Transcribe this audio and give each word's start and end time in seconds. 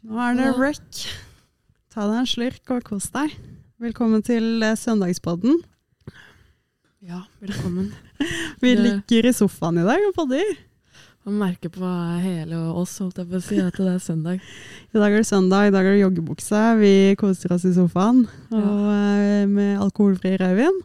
Nå 0.00 0.16
er 0.16 0.36
det 0.38 0.52
wreck. 0.56 1.02
Ta 1.92 2.06
deg 2.08 2.22
en 2.22 2.28
slurk 2.28 2.70
og 2.72 2.86
kos 2.86 3.10
deg. 3.12 3.34
Velkommen 3.84 4.22
til 4.24 4.62
eh, 4.64 4.72
søndagspodden. 4.78 5.58
Ja, 7.04 7.26
velkommen. 7.42 7.90
Vi 8.64 8.72
ligger 8.78 9.28
i 9.28 9.32
sofaen 9.36 9.82
i 9.82 9.84
dag 9.84 10.00
og 10.08 10.14
podder. 10.16 10.54
Man 11.28 11.36
merker 11.42 11.68
på 11.74 11.90
hele 12.24 12.62
oss 12.80 12.94
holdt 13.02 13.20
jeg 13.20 13.28
på 13.28 13.42
å 13.42 13.44
si, 13.44 13.60
at 13.60 13.76
det 13.76 13.90
er 13.92 14.00
søndag. 14.00 14.40
I 14.88 14.96
dag 15.02 15.12
er 15.12 15.20
det 15.20 15.28
søndag, 15.28 15.68
i 15.68 15.76
dag 15.76 15.84
er 15.84 15.98
det 15.98 16.00
joggebukse. 16.06 16.64
Vi 16.80 16.94
koser 17.20 17.52
oss 17.58 17.68
i 17.68 17.74
sofaen 17.76 18.24
og 18.56 18.88
ja. 18.88 19.44
med 19.52 19.84
alkoholfri 19.84 20.38
rødvin. 20.40 20.80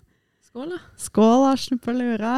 Skål, 0.50 0.76
da. 0.76 0.84
Skål, 1.00 1.48
da. 1.48 1.58
Slipp 1.64 1.88
å 1.88 1.96
lure. 1.96 2.38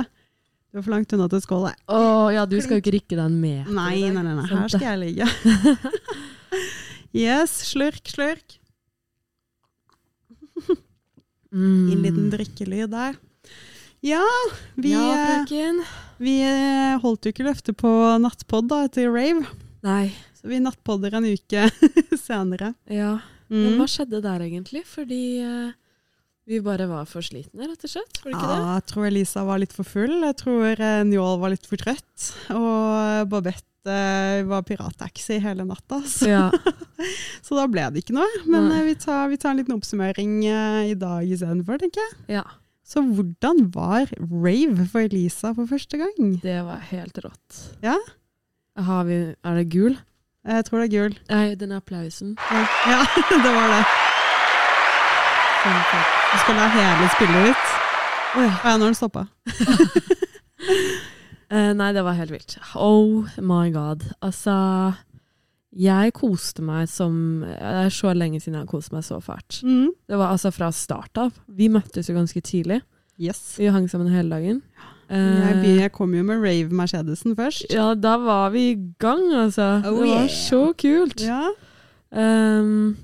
Du 0.70 0.78
er 0.78 0.86
for 0.86 0.94
langt 0.94 1.18
unna 1.18 1.26
til 1.34 1.42
skål. 1.42 1.70
jeg. 1.72 1.86
Å 1.90 2.02
ja, 2.38 2.46
du 2.46 2.60
skal 2.62 2.78
jo 2.78 2.86
ikke 2.86 3.00
rikke 3.00 3.18
den 3.18 3.42
med. 3.42 3.66
Nei, 3.66 4.04
nei, 4.14 4.22
nei, 4.22 4.38
nei. 4.44 4.50
Her 4.54 4.76
skal 4.78 4.92
jeg 4.92 5.08
ligge. 5.08 5.34
Yes, 7.16 7.54
slurk, 7.72 8.04
slurk. 8.12 8.58
Mm. 11.52 11.92
En 11.92 12.02
liten 12.04 12.30
drikkelyd 12.34 12.92
der. 12.92 13.16
Ja, 14.06 14.24
vi, 14.76 14.92
Ja, 14.92 15.44
eh, 15.48 15.80
vi 16.22 16.34
eh, 16.46 16.98
holdt 17.02 17.26
jo 17.26 17.32
ikke 17.34 17.46
løftet 17.48 17.78
på 17.80 17.90
nattpod 18.22 18.68
da, 18.70 18.84
etter 18.86 19.10
rave. 19.14 19.46
Nei. 19.86 20.12
Så 20.38 20.50
vi 20.52 20.60
nattpodder 20.62 21.16
en 21.18 21.26
uke 21.32 21.64
senere. 22.28 22.74
Ja. 22.92 23.18
Men 23.48 23.72
Mm. 23.74 23.78
hva 23.80 23.86
skjedde 23.88 24.20
der 24.22 24.42
egentlig? 24.44 24.82
Fordi 24.86 25.22
eh, 25.40 25.72
vi 26.48 26.62
bare 26.64 26.86
var 26.88 27.06
for 27.10 27.26
slitne, 27.26 27.68
rett 27.68 27.82
og 27.84 27.92
slett. 27.92 28.20
Var 28.24 28.32
det 28.32 28.38
ikke 28.38 28.52
Ja, 28.56 28.68
jeg 28.78 28.86
tror 28.92 29.08
Elisa 29.10 29.42
var 29.48 29.60
litt 29.60 29.74
for 29.76 29.84
full. 29.88 30.14
Jeg 30.24 30.38
tror 30.40 30.80
eh, 30.80 31.02
Njål 31.10 31.40
var 31.42 31.52
litt 31.52 31.66
for 31.68 31.82
trøtt. 31.82 32.28
Og 32.56 33.28
Babette 33.34 33.92
eh, 33.92 34.46
var 34.48 34.64
pirattaxi 34.68 35.42
hele 35.44 35.66
natta. 35.68 36.00
Så, 36.08 36.30
Ja. 36.32 36.46
så 37.46 37.58
da 37.60 37.66
ble 37.72 37.84
det 37.92 38.06
ikke 38.06 38.16
noe. 38.16 38.30
Men 38.48 38.72
eh, 38.72 38.86
vi 38.88 38.96
tar, 39.04 39.28
vi 39.34 39.38
tar 39.42 39.52
en 39.52 39.60
liten 39.60 39.76
oppsummering 39.76 40.38
i 40.48 40.96
dag 40.96 41.28
istedenfor, 41.28 41.84
tenker 41.84 42.02
jeg. 42.06 42.40
ja. 42.40 42.46
Så 42.88 43.02
hvordan 43.04 43.66
var 43.76 44.08
rave 44.32 44.86
for 44.88 45.04
Elisa 45.04 45.50
for 45.52 45.68
første 45.68 45.98
gang? 46.00 46.38
Det 46.40 46.62
var 46.64 46.80
helt 46.88 47.18
rått. 47.26 47.58
Ja? 47.84 47.98
Har 48.80 49.04
vi, 49.10 49.18
er 49.36 49.60
det 49.60 49.66
gul? 49.74 49.98
Jeg 50.48 50.64
tror 50.70 50.80
det 50.80 50.86
er 50.88 50.94
gul. 50.96 51.18
Nei, 51.28 51.56
den 51.60 51.76
applausen. 51.76 52.38
Ja, 52.48 52.64
ja 52.88 53.02
det 53.44 53.52
var 53.52 53.68
det. 53.76 53.84
Du 56.28 56.38
skal 56.44 56.58
la 56.60 56.68
hele 56.74 57.08
spillet 57.16 57.52
ut. 57.52 57.68
Oi. 58.38 58.48
Ja, 58.48 58.74
nå 58.76 58.82
har 58.84 58.92
den 58.92 58.98
stoppa. 58.98 59.24
uh, 61.54 61.72
nei, 61.80 61.92
det 61.96 62.04
var 62.04 62.18
helt 62.18 62.34
vilt. 62.36 62.58
Oh 62.76 63.24
my 63.40 63.72
god. 63.72 64.04
Altså 64.22 64.56
Jeg 65.72 66.14
koste 66.18 66.66
meg 66.66 66.90
som 66.92 67.46
Det 67.46 67.72
er 67.86 67.90
så 67.94 68.12
lenge 68.16 68.42
siden 68.42 68.58
jeg 68.60 68.66
har 68.66 68.72
kost 68.72 68.92
meg 68.96 69.04
så 69.08 69.22
fælt. 69.24 69.62
Mm. 69.64 69.94
Det 70.08 70.20
var 70.20 70.36
altså 70.36 70.52
fra 70.52 70.72
start 70.76 71.24
av. 71.24 71.32
Vi 71.48 71.72
møttes 71.72 72.12
jo 72.12 72.18
ganske 72.18 72.44
tidlig. 72.44 72.82
Yes. 73.18 73.56
Vi 73.58 73.72
hang 73.74 73.88
sammen 73.90 74.12
hele 74.14 74.36
dagen. 74.36 74.62
Jeg, 74.78 74.94
Eh, 75.08 75.78
jeg 75.80 75.92
kom 75.96 76.12
jo 76.14 76.24
med 76.28 76.42
Rave 76.44 76.68
Mercedesen 76.76 77.32
først. 77.36 77.72
ja, 77.72 77.94
da 77.96 78.18
var 78.20 78.50
vi 78.52 78.72
i 78.72 78.78
gang, 79.00 79.34
altså. 79.34 79.82
Oh, 79.86 80.02
det 80.04 80.10
var 80.10 80.26
yeah. 80.26 80.30
så 80.30 80.74
kult. 80.76 81.22
Ja. 81.24 81.48
Um, 82.12 82.98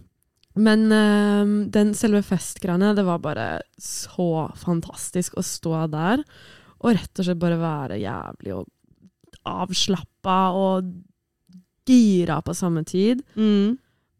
men 0.53 0.85
um, 0.91 1.53
den 1.73 1.93
selve 1.97 2.21
festgreiene, 2.25 2.93
det 2.97 3.05
var 3.07 3.23
bare 3.23 3.47
så 3.81 4.49
fantastisk 4.59 5.37
å 5.39 5.45
stå 5.45 5.87
der 5.93 6.21
og 6.83 6.97
rett 6.97 7.19
og 7.19 7.25
slett 7.25 7.39
bare 7.41 7.57
være 7.61 8.01
jævlig 8.01 8.53
og 8.57 8.67
avslappa 9.47 10.39
og 10.55 10.91
gira 11.87 12.39
på 12.43 12.55
samme 12.55 12.83
tid. 12.87 13.23
Mm. 13.35 13.79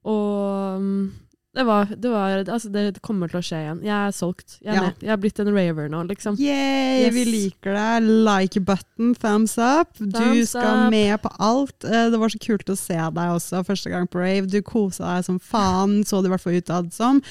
Og 0.09 0.79
um, 0.79 1.11
det 1.53 1.63
var, 1.67 1.85
det 1.85 2.09
var 2.09 2.43
Altså, 2.49 2.71
det 2.73 3.01
kommer 3.05 3.29
til 3.29 3.37
å 3.39 3.43
skje 3.45 3.59
igjen. 3.61 3.81
Jeg 3.85 3.93
er 3.93 4.11
solgt. 4.15 4.55
Jeg 4.63 4.73
er, 4.75 4.81
Ja. 4.81 4.91
Jeg 5.01 5.09
er 5.13 5.17
blitt 5.21 5.39
en 5.39 5.51
raver 5.53 5.89
nå, 5.89 6.03
liksom. 6.09 6.35
Yay, 6.39 7.03
Yes. 7.05 7.13
vi 7.13 7.25
liker 7.25 7.73
deg. 7.77 8.07
Like 8.25 8.59
button, 8.65 9.13
thumbs 9.15 9.57
up. 9.57 9.93
du 9.99 10.45
skal 10.45 10.87
up. 10.87 10.91
med 10.91 11.21
på 11.21 11.29
alt. 11.39 11.83
Eh, 11.85 12.09
Det 12.09 12.19
var 12.19 12.29
så 12.29 12.39
kult 12.41 12.65
å 12.73 12.77
se 12.77 12.95
deg 12.97 13.29
også 13.37 13.63
første 13.65 13.89
gang 13.93 14.07
på 14.07 14.19
Rave. 14.19 14.47
Du 14.49 14.61
kosa 14.61 15.15
deg 15.15 15.25
som 15.25 15.39
faen, 15.39 16.01
så 16.03 16.21
det 16.23 16.31
i 16.31 16.33
hvert 16.33 16.41
fall 16.41 16.53
utad 16.61 16.91
som. 16.93 17.21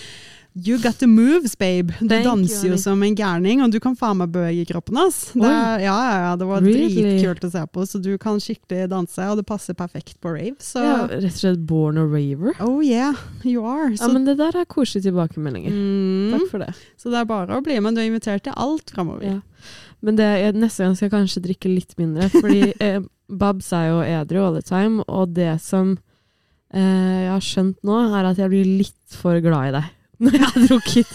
You 0.55 0.77
got 0.79 0.99
the 1.01 1.07
moves, 1.09 1.55
babe. 1.57 1.95
Du 1.99 2.09
Thank 2.11 2.27
you, 2.27 2.29
danser 2.29 2.69
jo 2.69 2.77
som 2.77 3.01
en 3.03 3.15
gærning, 3.17 3.63
og 3.65 3.73
du 3.73 3.79
kan 3.81 3.95
faen 3.97 4.19
meg 4.21 4.35
bevege 4.35 4.67
kroppen 4.69 4.99
hans. 5.01 5.31
Det, 5.33 5.49
ja, 5.49 5.79
ja, 5.81 5.95
ja, 6.27 6.33
det 6.37 6.49
var 6.51 6.61
Really? 6.61 6.91
dritkult 6.93 7.47
å 7.49 7.51
se 7.55 7.63
på, 7.73 7.87
så 7.89 8.01
du 8.05 8.11
kan 8.21 8.37
skikkelig 8.43 8.91
danse, 8.93 9.29
og 9.33 9.41
det 9.41 9.47
passer 9.49 9.77
perfekt 9.79 10.19
på 10.21 10.35
Rave. 10.35 10.59
Så 10.61 10.83
er 10.85 11.07
rett 11.15 11.31
og 11.31 11.39
slett 11.39 11.63
born 11.69 11.97
a 11.97 12.05
raver. 12.05 12.53
oh 12.61 12.83
yeah, 12.85 13.17
you 13.49 13.65
are. 13.65 13.89
Ja, 13.97 14.11
men 14.13 14.29
det 14.29 14.37
der 14.43 14.59
er 14.61 14.69
koselige 14.69 15.09
tilbakemeldinger. 15.09 15.73
mm, 15.73 16.37
Takk 16.37 16.45
for 16.51 16.67
det. 16.67 16.75
så 17.01 17.15
det 17.15 17.23
er 17.23 17.33
bare 17.33 17.57
å 17.57 17.65
bli 17.65 17.79
med. 17.81 17.97
Du 17.97 18.03
er 18.05 18.11
invitert 18.11 18.45
til 18.45 18.53
alt 18.61 18.93
framover. 18.93 19.25
Ja. 19.25 19.41
Men 20.05 20.21
det, 20.21 20.29
jeg, 20.43 20.59
neste 20.61 20.85
gang 20.85 20.99
skal 20.99 21.09
jeg 21.09 21.15
kanskje 21.17 21.45
drikke 21.49 21.73
litt 21.73 21.97
mindre, 21.97 22.29
fordi 22.29 22.75
eh, 22.85 23.01
Babs 23.33 23.73
er 23.73 23.89
jo 23.89 24.05
edru 24.05 24.45
all 24.45 24.61
the 24.61 24.67
time, 24.69 25.01
og 25.09 25.33
det 25.33 25.55
som 25.65 25.97
eh, 26.77 27.25
jeg 27.25 27.33
har 27.33 27.49
skjønt 27.49 27.81
nå, 27.89 27.99
er 28.13 28.33
at 28.35 28.45
jeg 28.45 28.53
blir 28.53 28.69
litt 28.85 29.17
for 29.17 29.41
glad 29.41 29.73
i 29.73 29.75
deg 29.81 29.91
når 30.23 30.39
jeg 30.39 30.49
har 30.49 30.67
drukket. 30.71 31.15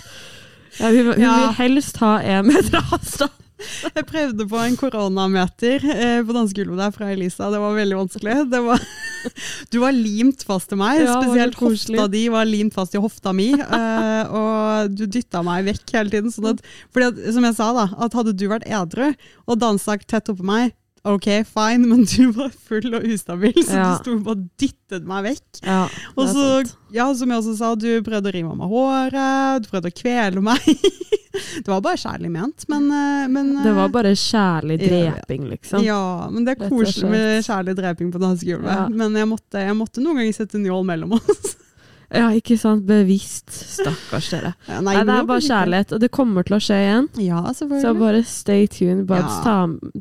Ja, 0.78 0.94
hun, 0.94 1.12
hun 1.16 1.26
vil 1.26 1.52
helst 1.58 2.00
ha 2.04 2.18
en 2.22 2.50
meter 2.52 2.80
avstand. 2.84 3.44
Jeg 3.58 4.06
prøvde 4.06 4.46
på 4.46 4.58
en 4.62 4.76
koronameter 4.78 5.82
eh, 5.90 6.20
på 6.26 6.34
dansegulvet 6.36 6.78
der 6.78 6.92
fra 6.94 7.08
Elisa. 7.10 7.48
Det 7.50 7.62
var 7.62 7.74
veldig 7.74 7.98
vanskelig. 7.98 8.36
Det 8.52 8.60
var, 8.68 8.84
du 9.74 9.80
var 9.82 9.96
limt 9.98 10.44
fast 10.46 10.70
til 10.70 10.78
meg. 10.78 11.02
Ja, 11.02 11.16
Spesielt 11.18 11.58
hofta 11.58 12.06
di 12.14 12.28
var 12.34 12.46
limt 12.46 12.78
fast 12.78 12.94
i 12.94 13.02
hofta 13.02 13.34
mi. 13.36 13.50
Eh, 13.78 14.30
og 14.34 14.94
du 14.94 15.04
dytta 15.10 15.42
meg 15.46 15.66
vekk 15.68 15.92
hele 15.96 16.12
tiden. 16.12 16.32
Sånn 16.34 16.50
at, 16.52 16.62
fordi 16.94 17.10
at, 17.10 17.20
som 17.36 17.46
jeg 17.46 17.56
sa, 17.58 17.68
da, 17.76 17.86
at 18.06 18.16
hadde 18.18 18.34
du 18.38 18.46
vært 18.50 18.66
edru 18.70 19.10
og 19.10 19.60
dansa 19.62 19.98
tett 20.02 20.32
oppå 20.32 20.46
meg, 20.46 20.74
ok, 21.06 21.28
fine, 21.48 21.88
men 21.88 22.04
du 22.06 22.32
var 22.36 22.50
full 22.50 22.94
og 22.98 23.04
ustabil, 23.08 23.54
så 23.64 23.76
Ja. 23.78 23.90
du 23.98 24.04
sto 24.04 24.16
bare 24.26 24.42
dyttet 24.60 25.06
meg 25.08 25.24
vekk. 25.32 25.62
Ja, 25.66 25.84
Og 26.18 26.28
så, 26.32 26.48
ja, 26.94 27.14
som 27.14 27.30
jeg 27.30 27.38
også 27.44 27.58
sa, 27.58 27.76
du 27.76 28.02
prøvde 28.02 28.32
å 28.32 28.34
rive 28.34 28.50
av 28.50 28.58
meg 28.58 28.70
håret, 28.72 29.64
du 29.64 29.70
prøvde 29.70 29.92
å 29.92 29.98
kvele 30.02 30.42
meg. 30.42 30.66
det 31.64 31.68
var 31.68 31.82
bare 31.86 31.98
kjærlig 32.02 32.32
ment, 32.34 32.66
men, 32.72 32.90
eh, 32.92 33.28
men 33.28 33.54
Det 33.64 33.76
var 33.76 33.86
eh, 33.86 33.94
bare 33.94 34.16
kjærlig 34.16 34.80
Ja, 34.82 34.88
ja. 34.88 35.12
dreping, 35.18 35.48
liksom. 35.52 35.84
Ja, 35.86 36.30
men 36.32 36.46
det 36.48 36.58
er 36.58 36.70
koselig 36.70 37.10
med 37.12 37.44
kjærlig 37.46 37.76
dreping 37.78 38.12
på 38.12 38.20
dansegulvet. 38.24 38.90
Men 38.96 39.16
jeg 39.16 39.28
måtte, 39.30 39.62
jeg 39.64 39.78
måtte 39.78 40.02
noen 40.04 40.22
ganger 40.24 40.34
sette 40.42 40.60
nål 40.62 40.86
mellom 40.88 41.18
oss. 41.20 41.56
Ja, 42.14 42.30
ikke 42.32 42.56
sant? 42.60 42.86
Bevisst. 42.88 43.52
Stakkars 43.52 44.30
dere. 44.32 44.54
Ja, 44.70 44.80
Nei, 44.86 44.94
det 45.04 45.12
er 45.12 45.26
bare 45.28 45.44
kjærlighet, 45.44 45.92
og 45.92 46.00
det 46.00 46.10
kommer 46.16 46.46
til 46.48 46.56
å 46.56 46.60
skje 46.64 46.78
igjen. 46.80 47.08
Ja, 47.20 47.42
Så 47.54 47.68
bare 47.68 48.22
stay 48.24 48.68
tuned. 48.72 49.06
Babs, 49.10 49.36
Ja. 49.38 49.42
ta, 49.44 49.56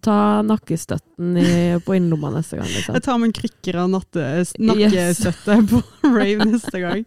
ta 0.05 0.19
nakkestøtten 0.47 1.37
i, 1.41 1.78
på 1.83 1.97
innerlomma 1.97 2.31
neste 2.37 2.61
gang. 2.61 2.69
Liksom. 2.71 2.94
Jeg 2.94 3.03
tar 3.03 3.19
med 3.19 3.27
en 3.31 3.34
krykker 3.41 3.78
og 3.83 3.91
nakkestøtte 3.91 5.56
yes. 5.59 5.71
på 5.72 5.83
rave 6.19 6.47
neste 6.47 6.83
gang. 6.84 7.03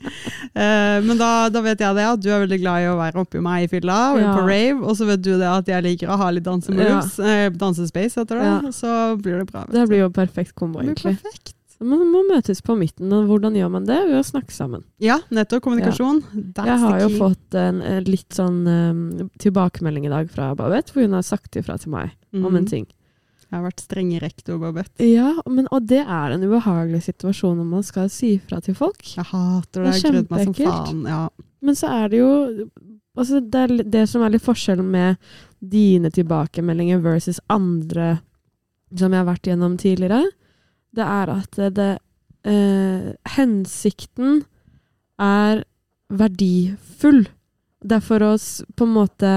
Uh, 0.51 0.99
men 1.07 1.15
da, 1.21 1.31
da 1.53 1.61
vet 1.63 1.79
jeg 1.79 1.95
det, 1.95 2.07
at 2.15 2.23
du 2.25 2.27
er 2.33 2.43
veldig 2.43 2.59
glad 2.59 2.83
i 2.83 2.89
å 2.91 2.97
være 2.99 3.23
oppi 3.23 3.43
meg 3.45 3.67
i 3.67 3.71
fylla 3.71 3.99
og 4.17 4.25
på 4.25 4.43
rave. 4.49 4.81
Og 4.83 4.97
så 4.99 5.07
vet 5.07 5.23
du 5.23 5.31
det 5.39 5.47
at 5.47 5.71
jeg 5.71 5.85
liker 5.85 6.11
å 6.11 6.19
ha 6.19 6.31
litt 6.35 6.47
dansemoves. 6.47 7.15
Uh, 7.23 7.47
dansespace 7.55 8.19
heter 8.19 8.43
det. 8.43 8.73
Så 8.75 9.15
blir 9.21 9.39
det 9.39 9.47
bra. 9.53 9.63
Det 9.71 9.87
blir 9.87 10.03
jo 10.07 10.11
perfekt 10.11 10.55
kombo, 10.59 10.83
Det 10.83 10.91
blir 10.91 10.97
egentlig. 10.97 11.23
perfekt. 11.23 11.55
Man 11.79 12.01
må 12.11 12.25
møtes 12.27 12.59
på 12.65 12.75
midten, 12.75 13.11
og 13.15 13.29
hvordan 13.29 13.55
gjør 13.55 13.69
man 13.71 13.85
det? 13.87 13.97
Ved 14.09 14.17
å 14.19 14.23
snakke 14.27 14.51
sammen. 14.51 14.81
Ja, 14.99 15.19
nettopp. 15.31 15.61
Kommunikasjon. 15.63 16.21
That's 16.57 16.67
Jeg 16.67 16.79
har 16.83 16.99
jo 17.05 17.09
fått 17.17 17.55
en, 17.55 17.81
en 17.81 18.03
litt 18.03 18.35
sånn 18.35 18.57
um, 18.67 19.29
tilbakemelding 19.39 20.05
i 20.09 20.11
dag 20.11 20.29
fra 20.33 20.49
Babette, 20.59 20.91
hvor 20.91 21.05
hun 21.07 21.15
har 21.15 21.23
sagt 21.23 21.55
ifra 21.55 21.77
til 21.79 21.93
meg 21.95 22.11
om 22.33 22.49
en 22.55 22.63
Mhm. 22.63 22.67
ting. 22.69 22.87
Jeg 23.49 23.57
har 23.57 23.63
vært 23.65 23.81
strenge 23.81 24.19
rektor, 24.21 24.59
Babette. 24.61 24.99
Ja, 25.07 25.31
men, 25.49 25.67
og 25.71 25.87
det 25.87 26.03
er 26.05 26.31
en 26.35 26.43
ubehagelig 26.43 26.99
situasjon 27.07 27.55
når 27.57 27.65
man 27.65 27.81
skal 27.87 28.09
si 28.13 28.35
ifra 28.37 28.59
til 28.61 28.75
folk. 28.77 28.99
Jeg 29.15 29.25
hater 29.31 29.83
det. 29.87 29.93
Jeg 30.03 30.11
gruer 30.11 30.27
meg 30.29 30.43
som 30.45 30.53
faen. 30.53 31.03
Ja. 31.07 31.29
Men 31.61 31.75
så 31.79 31.87
er 31.89 32.09
det 32.09 32.19
jo 32.19 32.69
altså 33.17 33.39
det, 33.41 33.55
er 33.63 33.83
det 33.83 34.03
som 34.07 34.21
er 34.21 34.29
litt 34.35 34.43
forskjellen 34.45 34.85
med 34.85 35.17
dine 35.59 36.11
tilbakemeldinger 36.13 37.01
versus 37.01 37.39
andre 37.49 38.19
som 38.95 39.11
jeg 39.11 39.19
har 39.23 39.27
vært 39.33 39.49
gjennom 39.49 39.77
tidligere, 39.81 40.23
det 40.95 41.05
er 41.05 41.31
at 41.33 41.59
det, 41.75 41.89
eh, 42.47 43.11
Hensikten 43.35 44.43
er 45.19 45.63
verdifull. 46.09 47.27
Det 47.79 47.99
er 47.99 48.03
for 48.03 48.25
å 48.25 48.33
på 48.75 48.87
en 48.87 48.95
måte 48.95 49.33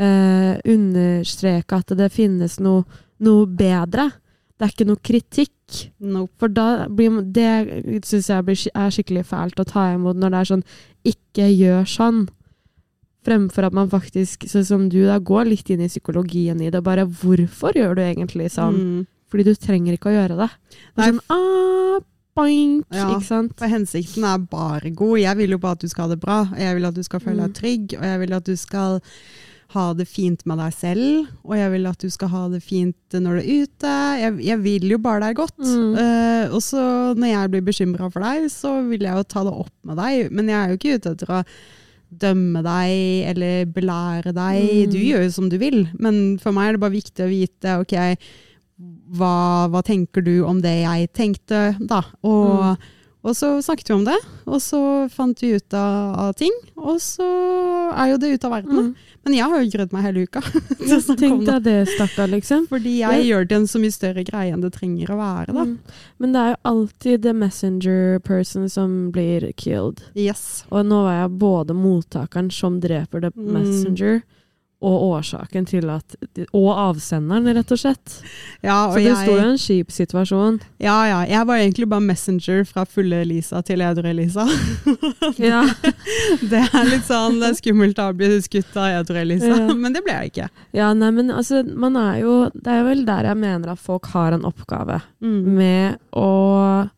eh, 0.00 0.54
understreke 0.64 1.82
at 1.82 1.94
det 1.98 2.10
finnes 2.14 2.58
noe, 2.62 2.84
noe 3.20 3.46
bedre. 3.46 4.10
Det 4.56 4.66
er 4.66 4.74
ikke 4.74 4.88
noe 4.88 5.04
kritikk. 5.04 5.56
Nope. 6.02 6.32
For 6.40 6.52
da 6.52 6.88
blir 6.90 7.22
Det 7.22 8.02
syns 8.04 8.28
jeg 8.28 8.44
blir, 8.44 8.58
er 8.74 8.90
skikkelig 8.90 9.24
fælt 9.28 9.60
å 9.62 9.64
ta 9.64 9.92
imot 9.94 10.18
når 10.18 10.32
det 10.32 10.40
er 10.40 10.48
sånn 10.50 10.64
Ikke 11.06 11.46
gjør 11.46 11.86
sånn. 11.88 12.18
Fremfor 13.24 13.68
at 13.68 13.76
man 13.76 13.88
faktisk, 13.92 14.48
sånn 14.48 14.66
som 14.66 14.88
du, 14.88 15.04
da 15.06 15.18
går 15.20 15.46
litt 15.46 15.70
inn 15.70 15.84
i 15.84 15.88
psykologien 15.88 16.60
i 16.60 16.70
det. 16.72 16.82
Bare 16.82 17.04
hvorfor 17.06 17.76
gjør 17.76 17.96
du 17.96 18.02
egentlig 18.02 18.50
sånn? 18.52 18.76
Mm. 18.80 19.00
Fordi 19.30 19.44
du 19.46 19.54
trenger 19.54 19.94
ikke 19.96 20.10
å 20.10 20.16
gjøre 20.18 20.36
det. 20.42 20.50
det 20.96 21.04
er 21.06 21.12
sånn, 21.12 21.20
ah, 21.30 22.00
boink, 22.36 22.84
Ja. 22.94 23.08
ikke 23.14 23.26
sant? 23.26 23.52
For 23.58 23.66
hensikten 23.70 24.24
er 24.24 24.38
bare 24.38 24.90
god. 24.90 25.18
Jeg 25.20 25.36
vil 25.36 25.50
jo 25.50 25.58
bare 25.58 25.72
at 25.78 25.80
du 25.84 25.88
skal 25.88 26.08
ha 26.08 26.14
det 26.14 26.20
bra. 26.22 26.40
Jeg 26.58 26.74
vil 26.76 26.86
at 26.86 26.94
du 26.94 27.02
skal 27.06 27.20
føle 27.20 27.36
deg 27.46 27.50
Mm. 27.50 27.58
trygg, 27.60 27.94
og 27.98 28.04
jeg 28.04 28.18
vil 28.20 28.34
at 28.34 28.44
du 28.44 28.56
skal 28.56 29.00
ha 29.70 29.92
det 29.94 30.08
fint 30.08 30.44
med 30.46 30.58
deg 30.58 30.72
selv. 30.74 31.28
Og 31.44 31.54
jeg 31.54 31.70
vil 31.70 31.86
at 31.86 31.98
du 31.98 32.08
skal 32.10 32.28
ha 32.28 32.48
det 32.48 32.62
fint 32.62 32.96
når 33.14 33.38
du 33.38 33.42
er 33.42 33.62
ute. 33.62 33.92
Jeg, 34.18 34.38
jeg 34.42 34.58
vil 34.64 34.88
jo 34.90 34.98
bare 34.98 35.20
deg 35.20 35.36
godt. 35.36 35.58
Mm. 35.58 35.94
Uh, 35.94 36.54
og 36.54 36.60
så 36.60 37.14
når 37.14 37.28
jeg 37.30 37.50
blir 37.52 37.62
bekymra 37.62 38.10
for 38.10 38.20
deg, 38.20 38.48
så 38.50 38.72
vil 38.88 39.00
jeg 39.06 39.14
jo 39.14 39.22
ta 39.22 39.44
det 39.44 39.52
opp 39.54 39.70
med 39.84 39.96
deg. 39.96 40.32
Men 40.32 40.48
jeg 40.50 40.58
er 40.58 40.68
jo 40.72 40.76
ikke 40.80 40.94
ute 40.98 41.12
etter 41.14 41.30
å 41.30 41.44
dømme 42.10 42.62
deg 42.66 43.30
eller 43.30 43.64
belære 43.70 44.32
deg. 44.34 44.88
Mm. 44.88 44.90
Du 44.90 44.98
gjør 44.98 45.22
jo 45.22 45.30
som 45.30 45.48
du 45.48 45.58
vil, 45.62 45.84
men 46.02 46.38
for 46.42 46.50
meg 46.56 46.68
er 46.68 46.72
det 46.72 46.80
bare 46.82 46.96
viktig 46.98 47.22
å 47.22 47.30
vite 47.30 47.76
ok, 47.84 47.94
hva, 49.16 49.66
hva 49.72 49.82
tenker 49.86 50.22
du 50.26 50.40
om 50.46 50.60
det 50.62 50.76
jeg 50.84 51.10
tenkte, 51.16 51.76
da? 51.80 52.02
Og, 52.22 52.76
og 53.20 53.34
så 53.36 53.50
snakket 53.60 53.90
vi 53.90 53.94
om 53.98 54.04
det, 54.06 54.16
og 54.48 54.60
så 54.64 54.78
fant 55.12 55.42
vi 55.44 55.50
ut 55.58 55.74
av, 55.76 56.30
ting, 56.40 56.54
og 56.80 56.96
så 57.04 57.26
er 57.92 58.12
jo 58.14 58.20
det 58.22 58.30
ute 58.38 58.46
av 58.48 58.54
verden. 58.54 58.78
Mm. 58.90 59.08
Men 59.26 59.34
jeg 59.36 59.44
har 59.52 59.60
jo 59.60 59.70
grudd 59.74 59.92
meg 59.92 60.06
hele 60.06 60.22
uka. 60.24 60.40
Ja, 60.90 60.96
Tenk 61.04 61.42
det. 61.44 61.50
deg 61.50 61.62
det, 61.66 61.74
stakkar, 61.92 62.30
liksom. 62.32 62.64
Fordi 62.70 62.94
jeg 63.02 63.26
gjør 63.28 63.44
det 63.50 63.56
en 63.58 63.66
så 63.68 63.78
mye 63.82 63.92
større 63.94 64.24
greie 64.26 64.50
enn 64.54 64.62
det 64.64 64.72
trenger 64.78 65.12
å 65.12 65.18
være. 65.20 65.52
da. 65.52 65.66
Mm. 65.68 65.76
Men 66.18 66.32
det 66.34 66.40
er 66.40 66.48
jo 66.54 66.60
alltid 66.72 67.22
the 67.28 67.34
messenger 67.36 68.18
person 68.24 68.64
som 68.72 68.94
blir 69.12 69.50
killed. 69.60 70.00
Yes. 70.16 70.64
Og 70.72 70.88
nå 70.88 71.02
var 71.04 71.18
jeg 71.20 71.36
både 71.44 71.76
mottakeren 71.76 72.48
som 72.50 72.80
dreper 72.80 73.20
the 73.26 73.30
Mm. 73.36 73.52
messenger, 73.58 74.22
og 74.80 75.02
årsaken 75.12 75.66
til 75.68 75.90
at 75.92 76.14
Og 76.56 76.68
avsenderen, 76.72 77.44
rett 77.54 77.72
og 77.74 77.78
slett. 77.78 78.14
Ja, 78.64 78.86
og 78.86 78.94
Så 78.94 79.00
det 79.02 79.04
jeg, 79.10 79.16
sto 79.26 79.34
jo 79.36 79.42
en 79.50 79.58
kjip 79.60 79.90
situasjon. 79.92 80.60
ja, 80.80 80.94
ja, 81.10 81.18
jeg 81.28 81.46
var 81.46 81.56
egentlig 81.60 81.88
bare 81.88 82.00
messenger 82.00 82.64
fra 82.64 82.84
fulle 82.88 83.20
Elisa 83.26 83.60
til 83.62 83.80
edru 83.84 84.08
Elisa. 84.08 84.46
Ja. 85.38 85.62
Det 86.40 86.62
er 86.72 86.88
litt 86.88 87.04
sånn, 87.08 87.38
det 87.40 87.50
er 87.52 87.58
skummelt 87.58 87.98
å 88.02 88.08
bli 88.16 88.30
skutt 88.44 88.76
av 88.80 89.02
edru 89.02 89.20
Elisa, 89.20 89.50
Ja. 89.52 89.74
men 89.74 89.92
det 89.92 90.02
ble 90.06 90.12
jeg 90.16 90.32
ikke. 90.32 90.48
ja, 90.76 90.92
nei, 90.94 91.10
men 91.10 91.30
altså, 91.30 91.62
man 91.76 91.96
er 91.96 92.20
jo 92.22 92.50
Det 92.54 92.72
er 92.72 92.84
vel 92.84 93.04
der 93.04 93.24
jeg 93.30 93.36
mener 93.36 93.72
at 93.72 93.78
folk 93.78 94.06
har 94.14 94.32
en 94.32 94.44
oppgave 94.48 95.02
Mm. 95.20 95.44
med 95.56 95.98
å 96.16 96.88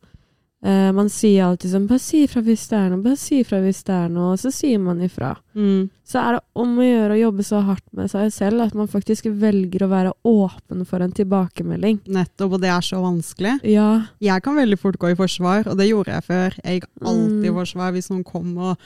eh, 0.64 0.92
Man 0.92 1.08
sier 1.08 1.44
alltid 1.44 1.70
sånn 1.72 1.86
'Bare 1.88 1.98
si 2.00 2.22
ifra 2.26 2.42
hvis 2.42 2.68
det 2.68 2.78
er 2.78 2.90
noe', 2.90 3.02
bare 3.02 3.16
si 3.16 3.40
ifra 3.42 3.58
hvis 3.60 3.82
det 3.84 3.94
er 3.94 4.08
noe, 4.08 4.32
og 4.32 4.38
så 4.38 4.52
sier 4.52 4.78
man 4.78 5.00
ifra. 5.00 5.36
Mm. 5.56 5.90
Så 6.04 6.20
er 6.20 6.32
det 6.36 6.42
om 6.54 6.76
å 6.78 6.82
gjøre 6.82 7.14
å 7.16 7.20
jobbe 7.32 7.42
så 7.44 7.62
hardt 7.64 7.84
med 7.92 8.10
seg 8.10 8.30
selv 8.32 8.60
at 8.62 8.74
man 8.74 8.86
faktisk 8.86 9.24
velger 9.26 9.82
å 9.82 9.88
være 9.88 10.12
åpen 10.24 10.84
for 10.86 11.00
en 11.00 11.12
tilbakemelding. 11.12 12.00
Nettopp, 12.06 12.52
og 12.52 12.60
det 12.60 12.68
er 12.70 12.80
så 12.80 13.00
vanskelig. 13.02 13.60
Ja. 13.64 14.06
Jeg 14.20 14.42
kan 14.42 14.54
veldig 14.56 14.78
fort 14.78 14.98
gå 14.98 15.10
i 15.10 15.14
forsvar, 15.16 15.66
og 15.66 15.76
det 15.78 15.88
gjorde 15.88 16.12
jeg 16.12 16.22
før. 16.24 16.58
Jeg 16.64 16.80
gikk 16.80 16.88
alltid 17.02 17.44
i 17.44 17.50
Mm. 17.50 17.54
forsvar 17.54 17.92
hvis 17.92 18.10
noen 18.10 18.24
kom, 18.24 18.58
og, 18.58 18.76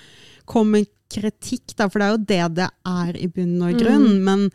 kom 0.46 0.70
med 0.70 0.86
kritikk, 1.10 1.74
da, 1.76 1.88
for 1.88 1.98
det 2.00 2.06
er 2.06 2.16
jo 2.16 2.24
det 2.24 2.54
det 2.54 2.70
er 2.86 3.12
i 3.22 3.26
bunn 3.28 3.62
og 3.62 3.78
grunn. 3.78 4.06
Mm. 4.06 4.24
Men 4.24 4.50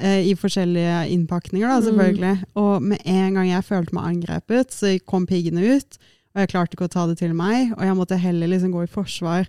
eh, 0.00 0.30
i 0.30 0.34
forskjellige 0.34 1.10
innpakninger, 1.10 1.66
da, 1.66 1.80
Mm. 1.80 1.86
selvfølgelig. 1.86 2.44
Og 2.56 2.82
med 2.82 3.00
en 3.04 3.34
gang 3.34 3.48
jeg 3.48 3.64
følte 3.64 3.92
meg 3.92 4.04
angrepet, 4.04 4.70
så 4.70 4.98
kom 5.04 5.26
piggene 5.26 5.76
ut. 5.76 5.98
Og 6.38 6.44
jeg 6.44 6.52
klarte 6.52 6.76
ikke 6.78 6.86
å 6.86 6.92
ta 6.92 7.02
det 7.10 7.16
til 7.18 7.32
meg, 7.34 7.72
og 7.74 7.82
jeg 7.82 7.96
måtte 7.98 8.14
heller 8.22 8.46
liksom 8.52 8.70
gå 8.70 8.84
i 8.86 8.90
forsvar. 8.92 9.48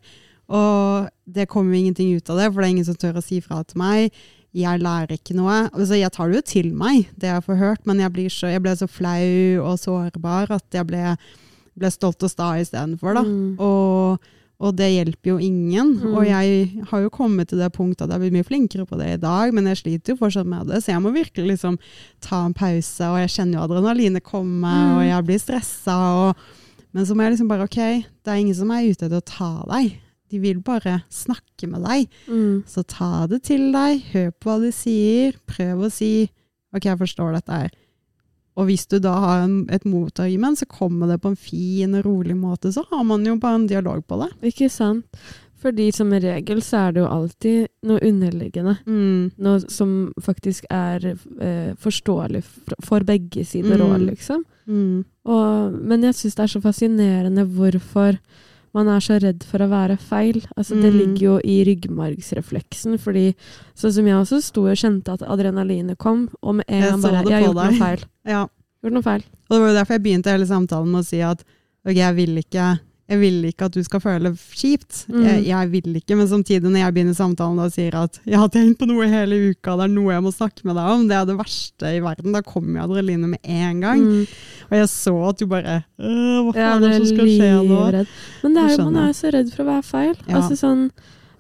Og 0.50 1.06
det 1.30 1.46
kommer 1.52 1.78
ingenting 1.78 2.16
ut 2.18 2.30
av 2.34 2.40
det, 2.42 2.48
for 2.50 2.64
det 2.64 2.66
er 2.66 2.74
ingen 2.74 2.88
som 2.88 2.98
tør 2.98 3.20
å 3.22 3.22
si 3.22 3.38
fra 3.46 3.60
til 3.70 3.78
meg. 3.78 4.16
Jeg 4.58 4.82
lærer 4.82 5.14
ikke 5.14 5.36
noe. 5.38 5.68
Altså, 5.70 5.94
jeg 6.00 6.10
tar 6.16 6.32
det 6.32 6.40
jo 6.40 6.48
til 6.50 6.72
meg, 6.74 7.12
det 7.22 7.30
jeg 7.30 7.46
får 7.46 7.60
hørt, 7.62 7.86
men 7.86 8.02
jeg, 8.02 8.10
blir 8.16 8.34
så, 8.34 8.50
jeg 8.50 8.64
ble 8.66 8.74
så 8.80 8.88
flau 8.90 9.70
og 9.70 9.78
sårbar 9.78 10.50
at 10.58 10.66
jeg 10.74 10.90
ble, 10.90 11.04
ble 11.78 11.92
stolt 11.94 12.26
og 12.26 12.34
sta 12.34 12.56
istedenfor. 12.58 13.22
Mm. 13.22 13.62
Og, 13.62 14.26
og 14.58 14.74
det 14.82 14.90
hjelper 14.90 15.36
jo 15.36 15.38
ingen. 15.46 15.94
Mm. 16.02 16.16
Og 16.18 16.26
jeg 16.26 16.66
har 16.90 17.06
jo 17.06 17.14
kommet 17.14 17.54
til 17.54 17.62
det 17.62 17.70
punktet 17.78 18.08
at 18.10 18.16
jeg 18.18 18.26
blir 18.26 18.34
mye 18.40 18.50
flinkere 18.50 18.90
på 18.90 18.98
det 18.98 19.12
i 19.14 19.22
dag, 19.22 19.54
men 19.54 19.70
jeg 19.70 19.84
sliter 19.84 20.16
jo 20.16 20.24
fortsatt 20.26 20.50
med 20.50 20.66
det. 20.74 20.82
Så 20.82 20.96
jeg 20.96 21.06
må 21.06 21.14
virkelig 21.14 21.46
liksom 21.54 21.78
ta 22.26 22.42
en 22.50 22.58
pause, 22.58 23.06
og 23.06 23.22
jeg 23.22 23.36
kjenner 23.38 23.60
jo 23.62 23.68
adrenalinet 23.70 24.26
komme, 24.26 24.66
Mm. 24.66 24.96
og 24.98 25.06
jeg 25.14 25.30
blir 25.30 25.46
stressa. 25.46 26.00
Og, 26.26 26.50
men 26.96 27.06
så 27.06 27.16
må 27.16 27.26
jeg 27.26 27.36
liksom 27.36 27.50
bare 27.52 27.68
OK, 27.68 27.80
det 27.80 28.32
er 28.32 28.40
ingen 28.42 28.58
som 28.58 28.72
er 28.74 28.88
ute 28.88 29.06
etter 29.06 29.20
å 29.20 29.26
ta 29.26 29.52
deg. 29.70 29.98
De 30.30 30.40
vil 30.42 30.62
bare 30.62 31.00
snakke 31.14 31.70
med 31.70 31.86
deg. 31.86 32.10
Mm. 32.30 32.64
Så 32.70 32.84
ta 32.90 33.26
det 33.30 33.44
til 33.50 33.70
deg, 33.74 34.04
hør 34.14 34.32
på 34.38 34.50
hva 34.50 34.58
de 34.64 34.72
sier, 34.74 35.38
prøv 35.50 35.86
å 35.86 35.94
si 35.94 36.30
OK, 36.76 36.86
jeg 36.86 37.02
forstår 37.02 37.38
dette 37.38 37.62
her. 37.64 37.72
Og 38.60 38.68
hvis 38.68 38.86
du 38.92 38.98
da 39.02 39.14
har 39.24 39.46
en, 39.46 39.62
et 39.72 39.86
motargument, 39.88 40.60
så 40.60 40.68
kommer 40.70 41.10
det 41.10 41.22
på 41.24 41.32
en 41.32 41.40
fin 41.40 41.96
og 41.96 42.04
rolig 42.06 42.36
måte. 42.38 42.74
Så 42.76 42.84
har 42.90 43.06
man 43.08 43.24
jo 43.26 43.38
bare 43.40 43.62
en 43.62 43.70
dialog 43.70 44.04
på 44.06 44.20
det. 44.20 44.30
Ikke 44.52 44.68
sant? 44.74 45.08
Fordi 45.60 45.90
som 45.92 46.10
regel 46.12 46.62
så 46.64 46.88
er 46.88 46.92
det 46.96 47.02
jo 47.04 47.08
alltid 47.12 47.68
noe 47.84 48.00
underliggende. 48.00 48.78
Mm. 48.88 49.32
Noe 49.44 49.60
som 49.68 50.14
faktisk 50.24 50.64
er 50.72 51.04
eh, 51.42 51.74
forståelig 51.76 52.44
for, 52.48 52.76
for 52.82 53.00
begge 53.04 53.44
sider 53.46 53.78
Mm. 53.78 54.06
liksom. 54.08 54.46
Mm. 54.70 55.04
Og, 55.26 55.74
men 55.84 56.02
jeg 56.08 56.14
syns 56.16 56.36
det 56.36 56.44
er 56.46 56.54
så 56.54 56.62
fascinerende 56.64 57.44
hvorfor 57.46 58.18
man 58.74 58.88
er 58.88 59.00
så 59.02 59.18
redd 59.20 59.44
for 59.44 59.60
å 59.60 59.68
være 59.68 59.98
feil. 59.98 60.40
Altså, 60.56 60.80
Det 60.80 60.94
Mm. 60.94 60.98
ligger 61.00 61.22
jo 61.26 61.40
i 61.44 61.64
ryggmargsrefleksen. 61.66 62.98
fordi 63.00 63.36
sånn 63.76 63.94
som 63.94 64.06
jeg 64.06 64.16
også 64.16 64.42
sto 64.42 64.62
og 64.68 64.78
kjente 64.78 65.12
at 65.14 65.22
adrenalinet 65.28 65.98
kom, 65.98 66.30
og 66.42 66.56
med 66.56 66.66
en 66.70 66.82
gang 66.82 67.02
bare 67.02 67.24
Jeg 67.24 67.32
har 67.32 67.54
gjort 67.54 67.56
noe 67.56 67.80
feil. 67.80 68.04
Ja. 68.26 68.48
Gjort 68.84 68.94
noe 68.94 69.02
feil. 69.04 69.24
Og 69.50 69.56
det 69.56 69.60
var 69.62 69.68
jo 69.70 69.76
derfor 69.80 69.94
jeg 69.98 70.04
begynte 70.04 70.32
hele 70.32 70.46
samtalen 70.46 70.88
med 70.92 71.02
å 71.02 71.06
si 71.06 71.20
at 71.22 71.44
ok, 71.86 71.96
jeg 71.96 72.16
vil 72.16 72.38
ikke, 72.44 72.80
jeg 73.10 73.20
vil 73.24 73.38
ikke 73.50 73.66
at 73.66 73.74
du 73.74 73.82
skal 73.84 74.02
føle 74.04 74.32
kjipt. 74.54 75.04
Mm. 75.10 75.24
Jeg, 75.26 75.44
jeg 75.50 75.70
vil 75.72 75.96
ikke, 75.98 76.16
men 76.20 76.28
samtidig 76.30 76.70
når 76.70 76.84
jeg 76.84 76.94
begynner 76.94 77.18
samtalen 77.18 77.60
og 77.64 77.72
sier 77.74 77.96
at 77.98 78.20
jeg 78.30 78.38
har 78.38 78.52
tenkt 78.54 78.78
på 78.80 78.86
noe 78.90 79.08
hele 79.10 79.40
uka, 79.50 79.74
det 79.80 79.88
er 79.88 79.94
noe 79.96 80.14
jeg 80.14 80.26
må 80.28 80.34
snakke 80.36 80.68
med 80.70 80.78
deg 80.78 80.92
om, 80.94 81.08
det 81.10 81.18
er 81.18 81.26
det 81.26 81.38
verste 81.40 81.94
i 81.98 82.04
verden, 82.06 82.36
da 82.38 82.44
kommer 82.46 82.78
jo 82.80 82.86
adrenalinet 82.86 83.34
med 83.34 83.40
en 83.50 83.82
gang. 83.82 84.04
Mm. 84.06 84.26
Og 84.70 84.76
jeg 84.78 84.90
så 84.94 85.16
at 85.32 85.42
du 85.42 85.48
bare 85.50 85.80
Hva 85.98 86.52
Hva 86.54 86.58
Ja, 86.60 86.72
er 86.76 86.84
det 86.86 86.92
som 87.00 87.08
skal 87.16 87.32
skje 87.34 87.54
nå? 87.66 87.80
Men 88.44 88.54
det 88.56 88.64
er, 88.64 88.76
jo- 88.78 88.86
man 88.92 89.02
er 89.04 89.08
jo 89.10 89.18
så 89.24 89.34
redd 89.34 89.50
for 89.56 89.64
å 89.66 89.70
være 89.74 89.88
feil. 89.90 90.14
Ja. 90.28 90.36
Altså 90.40 90.60
sånn, 90.60 90.86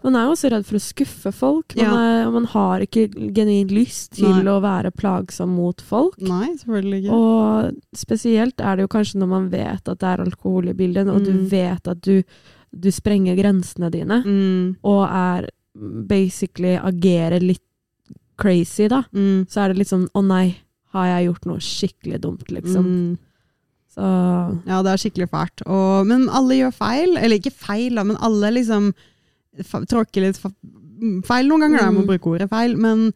man 0.03 0.15
er 0.15 0.25
jo 0.25 0.31
også 0.35 0.49
redd 0.51 0.65
for 0.65 0.75
å 0.77 0.81
skuffe 0.83 1.31
folk. 1.35 1.75
Man, 1.75 1.85
Ja. 1.85 2.23
er, 2.25 2.31
man 2.31 2.45
har 2.45 2.79
ikke 2.85 3.07
genuint 3.35 3.71
lyst 3.71 4.11
til 4.15 4.29
Nei. 4.29 4.43
å 4.47 4.61
være 4.61 4.91
plagsom 4.95 5.49
mot 5.55 5.81
folk. 5.81 6.19
Nei, 6.21 6.53
selvfølgelig 6.55 7.03
ikke. 7.03 7.11
Og 7.11 7.75
spesielt 7.95 8.59
er 8.61 8.75
det 8.77 8.83
jo 8.87 8.93
kanskje 8.95 9.19
når 9.19 9.27
man 9.27 9.49
vet 9.49 9.89
at 9.89 9.99
det 9.99 10.07
er 10.07 10.23
alkohol 10.25 10.69
i 10.69 10.73
bildet, 10.73 11.07
og 11.09 11.23
du 11.25 11.31
Mm. 11.33 11.49
vet 11.49 11.87
at 11.87 12.01
du, 12.01 12.23
du 12.73 12.89
sprenger 12.91 13.35
grensene 13.35 13.89
dine, 13.91 14.23
Mm, 14.23 14.77
og 14.83 15.09
er 15.09 15.49
basically 16.07 16.75
agerer 16.77 17.39
litt 17.41 17.61
crazy, 18.37 18.87
da. 18.87 19.03
mm, 19.13 19.47
Så 19.49 19.61
er 19.63 19.67
det 19.73 19.77
litt 19.79 19.89
sånn 19.91 20.07
å 20.15 20.23
nei, 20.25 20.57
har 20.93 21.05
jeg 21.19 21.27
gjort 21.29 21.45
noe 21.45 21.59
skikkelig 21.59 22.21
dumt, 22.21 22.47
liksom. 22.49 22.85
mm. 22.85 23.17
Så 23.89 24.61
Ja, 24.67 24.81
det 24.83 24.91
er 24.93 24.97
skikkelig 25.01 25.29
fælt. 25.29 25.63
Og, 25.67 26.05
men 26.07 26.29
alle 26.29 26.55
gjør 26.59 26.73
feil. 26.73 27.17
Eller 27.17 27.37
ikke 27.39 27.51
feil, 27.51 27.95
da, 27.95 28.03
men 28.03 28.17
alle 28.21 28.51
liksom 28.53 28.93
tråkker 29.63 30.21
litt 30.27 30.37
fa 30.37 30.51
feil 31.27 31.47
noen 31.47 31.61
ganger. 31.65 31.77
Da. 31.79 31.85
Jeg 31.85 31.93
må 31.95 32.01
Mm. 32.03 32.07
bruke 32.11 32.27
ordet 32.33 32.49
feil. 32.51 32.75
Men, 32.77 33.11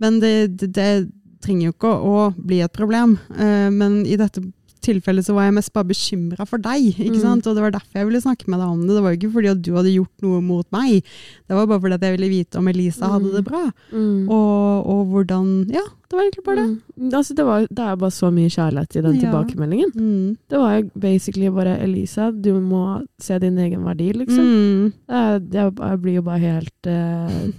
men 0.00 0.20
det, 0.20 0.56
det, 0.56 0.70
det 0.72 1.10
trenger 1.44 1.66
jo 1.68 1.72
ikke 1.74 1.90
å, 1.92 2.12
å 2.30 2.34
bli 2.36 2.60
et 2.64 2.72
problem. 2.72 3.18
Eh, 3.36 3.68
men 3.70 4.04
i 4.06 4.16
dette 4.16 4.40
tilfellet 4.86 5.26
så 5.26 5.34
var 5.36 5.48
jeg 5.48 5.54
mest 5.58 5.72
bare 5.74 5.88
bekymra 5.90 6.46
for 6.48 6.58
deg. 6.62 6.86
ikke 6.94 7.18
Mm. 7.18 7.22
sant? 7.26 7.46
Og 7.46 7.54
det 7.58 7.62
var 7.66 7.74
derfor 7.74 7.98
jeg 8.00 8.06
ville 8.08 8.20
snakke 8.22 8.46
med 8.48 8.60
deg 8.62 8.68
om 8.70 8.80
det. 8.86 8.94
Det 8.96 9.02
var 9.04 9.10
jo 9.14 9.18
ikke 9.20 9.32
fordi 9.34 9.50
at 9.50 9.62
du 9.66 9.70
hadde 9.74 9.92
gjort 9.96 10.22
noe 10.22 10.40
mot 10.40 10.66
meg. 10.72 11.02
Det 11.48 11.54
var 11.58 11.66
bare 11.66 11.80
fordi 11.82 11.94
at 11.98 12.06
jeg 12.06 12.16
ville 12.18 12.30
vite 12.32 12.58
om 12.58 12.68
Elisa 12.68 13.06
hadde 13.10 13.30
Mm. 13.30 13.36
det 13.36 13.44
bra. 13.44 13.64
mm. 13.92 14.28
Og, 14.30 14.86
og 14.86 15.00
hvordan 15.12 15.46
Ja, 15.74 15.82
det 16.08 16.14
var 16.16 16.22
egentlig 16.22 16.44
bare 16.46 16.56
det. 16.56 16.68
Mm. 16.96 17.10
Altså, 17.12 17.34
det, 17.34 17.44
var, 17.44 17.60
det 17.66 17.78
er 17.86 17.96
bare 17.96 18.10
så 18.14 18.30
mye 18.32 18.48
kjærlighet 18.48 18.96
i 18.96 19.00
den 19.02 19.14
Ja. 19.14 19.20
tilbakemeldingen. 19.26 19.90
Mm. 19.94 20.36
Det 20.48 20.58
var 20.58 20.72
jo 20.80 20.90
basically 20.98 21.48
bare 21.50 21.78
Elisa, 21.82 22.30
du 22.30 22.52
må 22.60 23.04
se 23.18 23.38
din 23.38 23.58
egen 23.58 23.82
verdi, 23.84 24.12
liksom. 24.12 24.44
Mm. 24.46 24.92
Er- 25.08 25.40
Jeg, 25.52 25.72
jeg 25.76 26.00
blir 26.02 26.14
jo 26.14 26.22
bare 26.22 26.38
helt 26.38 26.86
uh, 26.86 27.50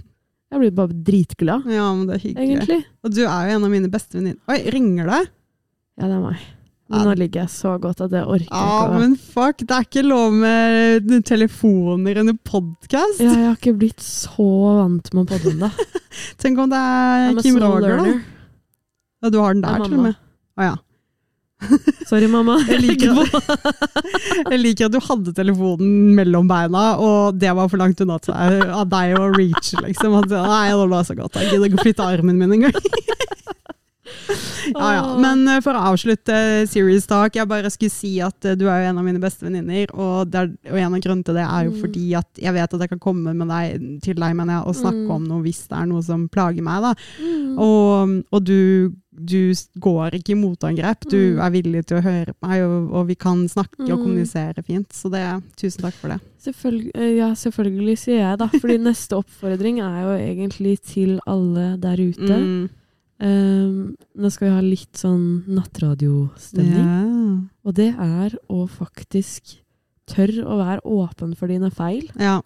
Jeg 0.50 0.60
blir 0.60 0.70
bare 0.72 0.88
dritglad, 1.04 1.66
Ja, 1.68 1.92
men 1.94 2.06
det 2.06 2.14
er 2.16 2.28
hyggelig. 2.28 2.56
egentlig. 2.56 2.84
Og 3.04 3.10
du 3.12 3.20
er 3.26 3.50
jo 3.50 3.56
en 3.56 3.64
av 3.64 3.70
mine 3.70 3.90
beste 3.92 4.16
venninner. 4.16 4.38
Oi, 4.48 4.56
ringer 4.72 5.04
det? 5.04 5.28
Ja, 6.00 6.06
det 6.08 6.14
er 6.16 6.20
meg. 6.24 6.38
Men 6.88 7.04
nå 7.04 7.14
ligger 7.20 7.42
jeg 7.44 7.52
så 7.52 7.74
godt 7.82 8.00
at 8.06 8.14
jeg 8.16 8.24
orker 8.24 8.46
ikke. 8.46 8.60
Ja, 8.64 8.86
men 8.96 9.14
fuck, 9.20 9.60
det 9.60 9.74
er 9.76 9.84
ikke 9.84 10.04
lov 10.06 10.32
med 10.32 11.10
telefoner 11.28 12.22
under 12.22 12.36
podkast. 12.48 13.20
Ja, 13.20 13.34
jeg 13.34 13.44
har 13.44 13.58
ikke 13.58 13.74
blitt 13.82 14.04
så 14.04 14.48
vant 14.78 15.10
med 15.12 15.26
å 15.26 15.28
podde 15.28 15.52
ennå. 15.52 15.68
Tenk 16.40 16.62
om 16.64 16.72
det 16.72 16.80
er 16.80 17.26
ja, 17.26 17.34
Kim 17.44 17.60
Roger, 17.60 18.00
da. 18.00 18.14
Ja, 19.20 19.32
du 19.34 19.40
har 19.42 19.56
den 19.58 19.66
er 19.66 19.76
der 19.76 19.90
til 19.90 19.98
og 19.98 20.06
med. 20.06 20.20
Å 20.56 20.68
ja. 20.70 20.76
Sorry, 22.08 22.30
mamma. 22.30 22.56
Jeg 22.70 22.80
liker, 22.86 23.20
jeg 24.54 24.60
liker 24.62 24.88
at 24.88 24.94
du 24.94 25.00
hadde 25.02 25.34
telefonen 25.36 26.14
mellom 26.16 26.48
beina, 26.48 26.86
og 27.02 27.36
det 27.36 27.52
var 27.58 27.68
for 27.68 27.82
langt 27.82 28.00
unna 28.00 28.16
til 28.22 28.32
av 28.32 28.86
deg 28.88 29.16
å 29.18 29.28
reache, 29.34 29.76
liksom. 29.84 30.16
At, 30.22 30.32
nei, 30.32 30.64
det 30.72 30.88
var 30.94 31.04
så 31.04 31.18
godt. 31.18 31.36
Jeg 31.42 31.52
gidder 31.52 31.68
ikke 31.68 31.82
å 31.82 31.86
flytte 31.88 32.08
armen 32.16 32.40
min 32.40 32.56
engang. 32.60 32.80
Ja, 34.74 34.88
ja. 34.92 35.04
Men 35.22 35.46
eh, 35.48 35.60
for 35.64 35.72
å 35.78 35.84
avslutte 35.92 36.66
Serious 36.68 37.06
Talk, 37.08 37.34
jeg 37.38 37.48
bare 37.48 37.70
skulle 37.72 37.90
si 37.94 38.10
at 38.24 38.44
eh, 38.44 38.54
du 38.58 38.66
er 38.68 38.82
jo 38.84 38.90
en 38.90 38.98
av 39.00 39.06
mine 39.06 39.20
beste 39.22 39.46
venninner. 39.46 39.88
Og, 39.94 40.28
og 40.34 40.76
en 40.78 40.94
av 40.94 41.00
grunnene 41.00 41.24
til 41.24 41.38
det 41.38 41.46
er 41.46 41.64
jo 41.68 41.72
Mm. 41.72 41.80
fordi 41.82 42.04
at 42.18 42.40
jeg 42.42 42.52
vet 42.54 42.74
at 42.74 42.80
jeg 42.84 42.88
kan 42.94 42.98
komme 43.02 43.34
med 43.36 43.48
deg, 43.48 43.88
til 44.04 44.14
deg 44.20 44.36
mener 44.36 44.58
jeg, 44.58 44.66
og 44.68 44.74
snakke 44.76 45.04
Mm. 45.06 45.10
om 45.16 45.24
noe 45.28 45.42
hvis 45.42 45.66
det 45.68 45.76
er 45.78 45.86
noe 45.86 46.02
som 46.02 46.28
plager 46.28 46.62
meg. 46.62 46.84
Mm. 47.20 47.58
Og, 47.58 48.24
og 48.32 48.44
du, 48.44 48.92
du 49.18 49.52
går 49.80 50.14
ikke 50.18 50.32
i 50.36 50.38
motangrep. 50.38 51.08
Du 51.10 51.16
Mm. 51.36 51.40
er 51.46 51.50
villig 51.50 51.86
til 51.86 51.98
å 51.98 52.04
høre 52.04 52.34
på 52.34 52.48
meg, 52.48 52.62
og, 52.62 52.92
og 52.92 53.06
vi 53.08 53.14
kan 53.16 53.46
snakke 53.48 53.80
og 53.88 53.98
Mm. 53.98 54.02
kommunisere 54.04 54.64
fint. 54.64 54.88
Så 54.92 55.10
det, 55.10 55.24
tusen 55.56 55.82
takk 55.82 55.94
for 55.94 56.08
det. 56.08 56.20
Selvfølgelig, 56.44 56.90
eh, 56.94 57.16
ja, 57.18 57.32
selvfølgelig, 57.34 57.96
sier 57.98 58.20
jeg 58.22 58.38
da. 58.38 58.46
Fordi 58.48 58.78
neste 58.90 59.16
oppfordring 59.18 59.80
er 59.80 60.02
jo 60.04 60.12
egentlig 60.18 60.76
til 60.84 61.18
alle 61.26 61.76
der 61.80 61.96
ute. 61.96 62.36
Mm. 62.36 62.68
Um, 63.20 63.96
nå 64.14 64.30
skal 64.30 64.48
vi 64.48 64.54
ha 64.54 64.60
litt 64.62 64.94
sånn 65.00 65.44
nattradiostemning. 65.50 66.84
Ja. 66.84 67.48
Og 67.66 67.74
det 67.74 67.90
er 67.98 68.36
å 68.48 68.64
faktisk 68.70 69.56
tørre 70.08 70.44
å 70.46 70.58
være 70.60 70.84
åpen 70.86 71.34
for 71.36 71.50
dine 71.50 71.70
feil. 71.74 72.08
ja. 72.18 72.40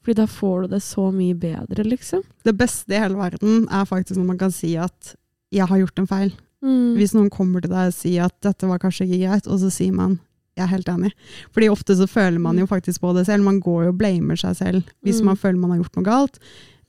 Fordi 0.00 0.14
da 0.16 0.24
får 0.32 0.62
du 0.62 0.68
det 0.72 0.78
så 0.80 1.10
mye 1.12 1.34
bedre, 1.36 1.84
liksom. 1.84 2.22
Det 2.42 2.54
beste 2.56 2.88
i 2.96 3.00
hele 3.02 3.18
verden 3.18 3.66
er 3.68 3.84
faktisk 3.84 4.16
når 4.16 4.26
man 4.30 4.38
kan 4.40 4.50
si 4.50 4.70
at 4.80 5.14
'jeg 5.52 5.68
har 5.68 5.76
gjort 5.76 5.98
en 5.98 6.06
feil'. 6.06 6.32
Mm. 6.64 6.96
Hvis 6.96 7.12
noen 7.12 7.28
kommer 7.28 7.60
til 7.60 7.68
deg 7.68 7.88
og 7.88 7.92
sier 7.92 8.24
at 8.24 8.32
'dette 8.40 8.66
var 8.66 8.78
kanskje 8.78 9.04
ikke 9.04 9.28
greit', 9.28 9.46
og 9.52 9.58
så 9.60 9.68
sier 9.70 9.92
man 9.92 10.18
'jeg 10.56 10.64
er 10.64 10.68
helt 10.72 10.86
enig'. 10.86 11.12
Fordi 11.52 11.68
ofte 11.68 11.94
så 11.94 12.08
føler 12.08 12.40
man 12.40 12.56
jo 12.56 12.64
faktisk 12.66 13.00
på 13.00 13.14
det 13.14 13.26
selv. 13.26 13.44
Man 13.44 13.60
går 13.60 13.82
jo 13.84 13.88
og 13.90 13.98
blamer 13.98 14.36
seg 14.40 14.56
selv 14.56 14.84
hvis 15.04 15.20
Mm. 15.20 15.24
man 15.26 15.36
føler 15.36 15.58
man 15.58 15.70
har 15.72 15.78
gjort 15.84 15.96
noe 15.96 16.04
galt. 16.04 16.38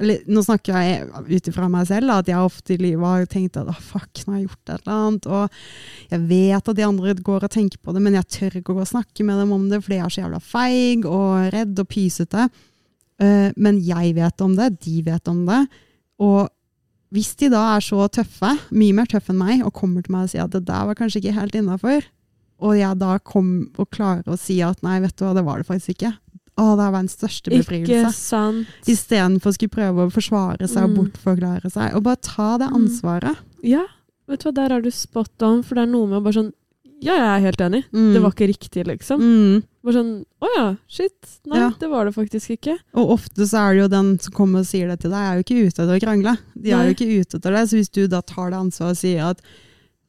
Eller, 0.01 0.23
nå 0.25 0.41
snakker 0.41 0.77
jeg 0.81 1.09
ut 1.29 1.49
ifra 1.51 1.67
meg 1.69 1.85
selv, 1.89 2.13
at 2.15 2.29
jeg 2.31 2.41
ofte 2.41 2.73
i 2.73 2.79
livet 2.81 3.05
har 3.05 3.27
tenkt 3.29 3.59
at 3.59 3.69
«Å, 3.69 3.75
fuck, 3.77 4.23
nå 4.25 4.33
har 4.33 4.39
jeg 4.39 4.47
gjort 4.47 4.71
et 4.73 4.73
eller 4.79 4.95
annet. 4.95 5.27
Og 5.29 6.13
jeg 6.15 6.23
vet 6.31 6.71
at 6.73 6.79
de 6.79 6.87
andre 6.87 7.15
går 7.29 7.45
og 7.45 7.53
tenker 7.53 7.81
på 7.81 7.93
det, 7.93 8.01
men 8.05 8.17
jeg 8.17 8.29
tør 8.35 8.57
ikke 8.59 8.73
å 8.73 8.79
gå 8.79 8.85
og 8.85 8.91
snakke 8.91 9.25
med 9.27 9.37
dem 9.43 9.53
om 9.55 9.67
det, 9.69 9.83
fordi 9.85 9.99
jeg 9.99 10.07
er 10.07 10.15
så 10.15 10.23
jævla 10.23 10.41
feig 10.45 11.05
og 11.09 11.51
redd 11.53 11.83
og 11.83 11.91
pysete. 11.91 12.47
Uh, 13.21 13.49
men 13.61 13.77
jeg 13.85 14.15
vet 14.17 14.41
om 14.41 14.57
det, 14.57 14.71
de 14.81 14.95
vet 15.05 15.29
om 15.29 15.45
det. 15.45 15.61
Og 16.25 16.49
hvis 17.11 17.35
de 17.37 17.51
da 17.51 17.61
er 17.75 17.83
så 17.83 18.07
tøffe, 18.09 18.55
mye 18.71 18.95
mer 18.95 19.09
tøffe 19.11 19.33
enn 19.35 19.41
meg, 19.41 19.61
og 19.67 19.75
kommer 19.77 20.01
til 20.01 20.15
meg 20.15 20.25
og 20.25 20.33
sier 20.33 20.47
at 20.47 20.55
det 20.55 20.63
der 20.69 20.89
var 20.89 20.97
kanskje 20.97 21.21
ikke 21.21 21.37
helt 21.37 21.57
innafor, 21.59 22.07
og 22.61 22.77
jeg 22.77 22.97
da 23.01 23.15
kom 23.25 23.51
og 23.81 23.89
klarer 23.93 24.29
å 24.29 24.39
si 24.39 24.59
at 24.63 24.83
nei, 24.85 24.99
vet 25.03 25.15
du 25.17 25.25
hva, 25.25 25.33
det 25.35 25.45
var 25.45 25.61
det 25.61 25.67
faktisk 25.67 25.95
ikke. 25.95 26.13
Å, 26.59 26.75
det 26.77 26.87
var 26.91 26.99
den 26.99 27.07
største 27.09 27.49
befrielse. 27.53 28.65
Istedenfor 28.85 29.51
å 29.51 29.55
skulle 29.55 29.73
prøve 29.73 30.05
å 30.07 30.11
forsvare 30.13 30.67
seg 30.69 30.83
og 30.83 30.89
Mm. 30.91 30.97
bortforklare 30.99 31.71
seg. 31.71 31.95
Og 31.95 32.03
bare 32.03 32.17
ta 32.21 32.57
det 32.57 32.67
Mm. 32.69 32.75
ansvaret. 32.75 33.37
Ja, 33.63 33.85
vet 34.27 34.39
du 34.43 34.49
hva, 34.51 34.53
der 34.53 34.71
er 34.77 34.81
du 34.81 34.91
spot 34.91 35.41
on, 35.41 35.63
for 35.63 35.75
det 35.75 35.83
er 35.83 35.91
noe 35.91 36.07
med 36.07 36.23
bare 36.23 36.33
sånn 36.33 36.53
Ja, 37.03 37.15
jeg 37.17 37.41
er 37.41 37.45
helt 37.47 37.57
enig. 37.57 37.83
Mm. 37.91 38.13
Det 38.13 38.21
var 38.21 38.29
ikke 38.31 38.47
riktig, 38.47 38.85
liksom. 38.85 39.19
mm. 39.19 39.63
Bare 39.83 39.93
sånn 39.95 40.25
Å 40.39 40.47
ja, 40.55 40.75
shit. 40.87 41.39
Nei, 41.47 41.57
Ja. 41.57 41.69
det 41.79 41.89
var 41.89 42.05
det 42.05 42.13
faktisk 42.13 42.59
ikke. 42.61 42.77
Og 42.93 43.09
ofte 43.17 43.41
så 43.47 43.57
er 43.57 43.73
det 43.73 43.81
jo 43.81 43.87
den 43.87 44.19
som 44.19 44.31
kommer 44.33 44.59
og 44.59 44.65
sier 44.67 44.87
det 44.87 44.99
til 44.99 45.09
deg, 45.09 45.17
er 45.17 45.33
jo 45.37 45.43
ikke 45.43 45.67
ute 45.67 45.81
etter 45.81 45.97
å 45.97 45.99
krangle. 45.99 46.37
De 46.61 46.69
er 46.71 46.85
jo 46.85 46.93
ikke 46.93 47.21
ute 47.21 47.37
etter 47.39 47.51
det. 47.57 47.69
Så 47.69 47.73
hvis 47.79 47.89
du 47.91 48.07
da 48.07 48.21
tar 48.21 48.51
det 48.51 48.59
ansvaret 48.59 48.91
og 48.91 48.97
sier 48.97 49.29
at 49.31 49.41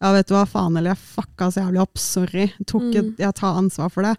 ja, 0.02 0.12
vet 0.12 0.26
du 0.26 0.34
hva, 0.34 0.44
faen, 0.46 0.76
eller 0.76 0.90
jeg 0.90 0.98
fucka 1.16 1.46
så 1.48 1.62
jævlig 1.64 1.80
opp, 1.80 1.96
sorry, 1.96 2.52
tok 2.66 2.82
Mm. 2.92 3.16
jeg 3.16 3.34
tar 3.36 3.56
ansvar 3.56 3.90
for 3.90 4.02
det, 4.02 4.18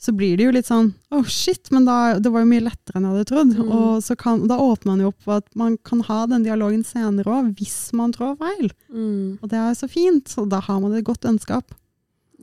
så 0.00 0.12
blir 0.12 0.36
det 0.36 0.44
jo 0.44 0.52
litt 0.52 0.68
sånn 0.68 0.90
oh 1.14 1.24
shit, 1.30 1.70
men 1.72 1.86
da, 1.88 2.18
det 2.20 2.28
var 2.32 2.42
jo 2.42 2.50
mye 2.50 2.64
lettere 2.66 2.98
enn 2.98 3.06
jeg 3.06 3.14
hadde 3.14 3.28
trodd. 3.30 3.54
Mm. 3.56 3.70
Og 3.72 4.02
så 4.04 4.16
kan, 4.20 4.42
da 4.50 4.58
åpner 4.60 4.90
man 4.90 5.04
jo 5.04 5.12
opp 5.12 5.24
for 5.24 5.40
at 5.40 5.48
man 5.56 5.78
kan 5.86 6.02
ha 6.08 6.24
den 6.28 6.44
dialogen 6.44 6.82
senere 6.84 7.30
òg, 7.30 7.54
hvis 7.60 7.78
man 7.96 8.12
trår 8.12 8.36
feil. 8.42 8.68
Mm. 8.92 9.40
Og 9.40 9.48
det 9.52 9.62
er 9.62 9.78
så 9.78 9.88
fint, 9.88 10.34
og 10.40 10.50
da 10.52 10.60
har 10.66 10.82
man 10.82 10.96
et 10.98 11.06
godt 11.06 11.24
ønskap. 11.30 11.72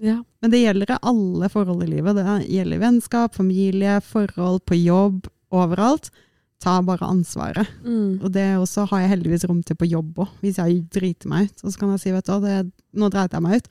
Ja. 0.01 0.17
Men 0.41 0.53
det 0.53 0.63
gjelder 0.63 0.96
i 0.96 1.00
alle 1.12 1.50
forhold 1.53 1.84
i 1.86 1.91
livet. 1.91 2.17
Det 2.17 2.39
gjelder 2.50 2.81
vennskap, 2.81 3.36
familie, 3.38 4.00
forhold, 4.01 4.63
på 4.65 4.79
jobb, 4.81 5.27
overalt. 5.53 6.10
Ta 6.62 6.79
bare 6.86 7.05
ansvaret. 7.05 7.70
Mm. 7.86 8.22
Og 8.24 8.31
det 8.34 8.48
også 8.58 8.88
har 8.89 9.03
jeg 9.03 9.15
heldigvis 9.15 9.46
rom 9.50 9.62
til 9.65 9.77
på 9.77 9.89
jobb 9.89 10.24
òg, 10.25 10.31
hvis 10.41 10.58
jeg 10.62 10.81
driter 10.93 11.29
meg 11.29 11.50
ut. 11.50 11.65
Og 11.65 11.74
så 11.74 11.81
kan 11.81 11.93
jeg 11.93 12.03
si 12.03 12.15
vet 12.15 12.29
du 12.29 12.48
det, 12.48 12.58
nå 12.98 13.10
dreit 13.13 13.38
jeg 13.38 13.46
meg 13.46 13.62
ut. 13.62 13.70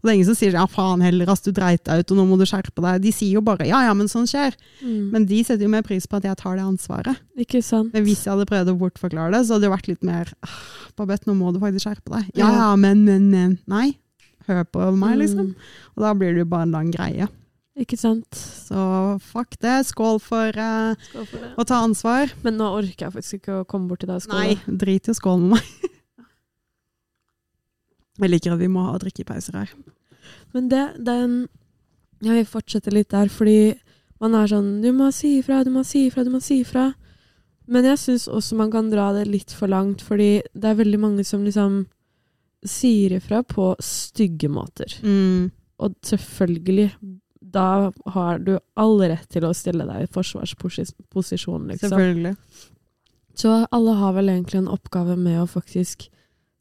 Og 0.00 0.08
det 0.08 0.10
er 0.12 0.16
ingen 0.16 0.28
som 0.30 0.38
sier 0.38 0.54
ja 0.56 0.64
faen 0.70 1.02
heller, 1.04 1.28
ass, 1.28 1.42
du 1.44 1.50
dreit 1.52 1.82
deg 1.84 2.00
ut 2.02 2.12
og 2.14 2.20
nå 2.20 2.24
må 2.30 2.38
du 2.40 2.46
skjerpe 2.48 2.80
deg. 2.80 3.02
De 3.04 3.12
sier 3.12 3.34
jo 3.36 3.42
bare 3.44 3.66
ja 3.68 3.82
ja, 3.84 3.92
men 3.96 4.08
sånn 4.08 4.24
skjer. 4.30 4.56
Mm. 4.80 5.10
Men 5.12 5.26
de 5.28 5.40
setter 5.44 5.66
jo 5.66 5.72
mer 5.72 5.84
pris 5.86 6.06
på 6.08 6.16
at 6.20 6.24
jeg 6.28 6.38
tar 6.40 6.56
det 6.56 6.64
ansvaret. 6.64 7.20
Ikke 7.40 7.60
sant? 7.64 7.92
Men 7.92 8.06
hvis 8.08 8.24
jeg 8.24 8.32
hadde 8.32 8.48
prøvd 8.48 8.72
å 8.72 8.78
bortforklare 8.80 9.34
det, 9.36 9.42
så 9.46 9.56
hadde 9.58 9.68
det 9.68 9.74
vært 9.74 9.90
litt 9.92 10.06
mer 10.06 10.32
«Ah, 10.46 10.56
Babette, 10.96 11.28
nå 11.28 11.36
må 11.38 11.52
du 11.52 11.60
faktisk 11.62 11.86
skjerpe 11.88 12.14
deg. 12.16 12.30
Ja 12.40 12.48
Ja. 12.48 12.54
ja, 12.62 12.70
men, 12.80 13.04
men, 13.04 13.28
men. 13.32 13.58
Nei. 13.70 13.90
Hør 14.48 14.64
på 14.72 14.88
meg, 14.96 15.18
liksom. 15.20 15.52
Mm. 15.52 15.68
Og 15.94 16.02
da 16.06 16.14
blir 16.16 16.32
det 16.34 16.42
jo 16.46 16.48
bare 16.50 16.66
en 16.66 16.72
lang 16.74 16.88
greie. 16.94 17.28
Ikke 17.80 17.96
sant? 17.96 18.26
Så 18.36 18.80
fuck 19.30 19.54
det. 19.62 19.76
Skål 19.88 20.18
for 20.20 20.56
uh, 20.58 20.96
Skål 21.06 21.28
for 21.30 21.44
det. 21.44 21.52
å 21.60 21.64
ta 21.68 21.78
ansvar. 21.86 22.32
Men 22.44 22.58
nå 22.60 22.66
orker 22.80 23.06
jeg 23.06 23.14
faktisk 23.14 23.38
ikke 23.38 23.60
å 23.60 23.68
komme 23.68 23.88
bort 23.88 24.02
til 24.02 24.10
deg 24.10 24.18
og 24.18 24.24
skåle. 24.26 24.42
Nei, 24.56 24.76
drit 24.82 25.08
i 25.08 25.14
å 25.14 25.16
skåle 25.16 25.44
med 25.44 25.54
meg. 25.60 25.90
Jeg 28.20 28.32
liker 28.32 28.54
at 28.54 28.60
vi 28.60 28.70
må 28.70 28.84
ha 28.86 28.98
drikkepauser 29.00 29.56
her. 29.56 29.72
Men 30.54 30.68
det, 30.68 30.84
den 31.06 31.48
Jeg 32.20 32.42
vil 32.42 32.50
fortsette 32.50 32.92
litt 32.92 33.10
der, 33.10 33.30
fordi 33.32 33.78
man 34.20 34.34
er 34.36 34.50
sånn 34.50 34.82
Du 34.84 34.90
må 34.92 35.08
si 35.16 35.38
ifra, 35.38 35.62
du 35.64 35.70
må 35.72 35.84
si 35.88 36.06
ifra, 36.10 36.24
du 36.26 36.32
må 36.34 36.42
si 36.44 36.60
ifra. 36.60 36.90
Men 37.70 37.86
jeg 37.86 38.00
syns 38.02 38.26
også 38.28 38.58
man 38.58 38.72
kan 38.72 38.90
dra 38.90 39.12
det 39.16 39.28
litt 39.30 39.54
for 39.54 39.70
langt, 39.70 40.02
fordi 40.02 40.42
det 40.52 40.68
er 40.68 40.78
veldig 40.80 41.00
mange 41.00 41.24
som 41.24 41.46
liksom 41.46 41.84
sier 42.66 43.14
ifra 43.16 43.40
på 43.46 43.72
stygge 43.80 44.50
måter. 44.52 44.92
Mm. 45.06 45.48
Og 45.80 45.94
selvfølgelig, 46.04 46.90
da 47.40 47.90
har 48.16 48.42
du 48.44 48.56
all 48.76 48.98
rett 49.00 49.30
til 49.32 49.46
å 49.48 49.54
stille 49.56 49.86
deg 49.88 50.04
i 50.04 50.10
forsvarsposisjon, 50.12 51.70
liksom. 51.70 51.94
Selvfølgelig. 51.94 52.34
Så 53.40 53.54
alle 53.72 53.94
har 53.96 54.16
vel 54.18 54.28
egentlig 54.34 54.60
en 54.60 54.72
oppgave 54.74 55.16
med 55.16 55.38
å 55.40 55.48
faktisk 55.48 56.10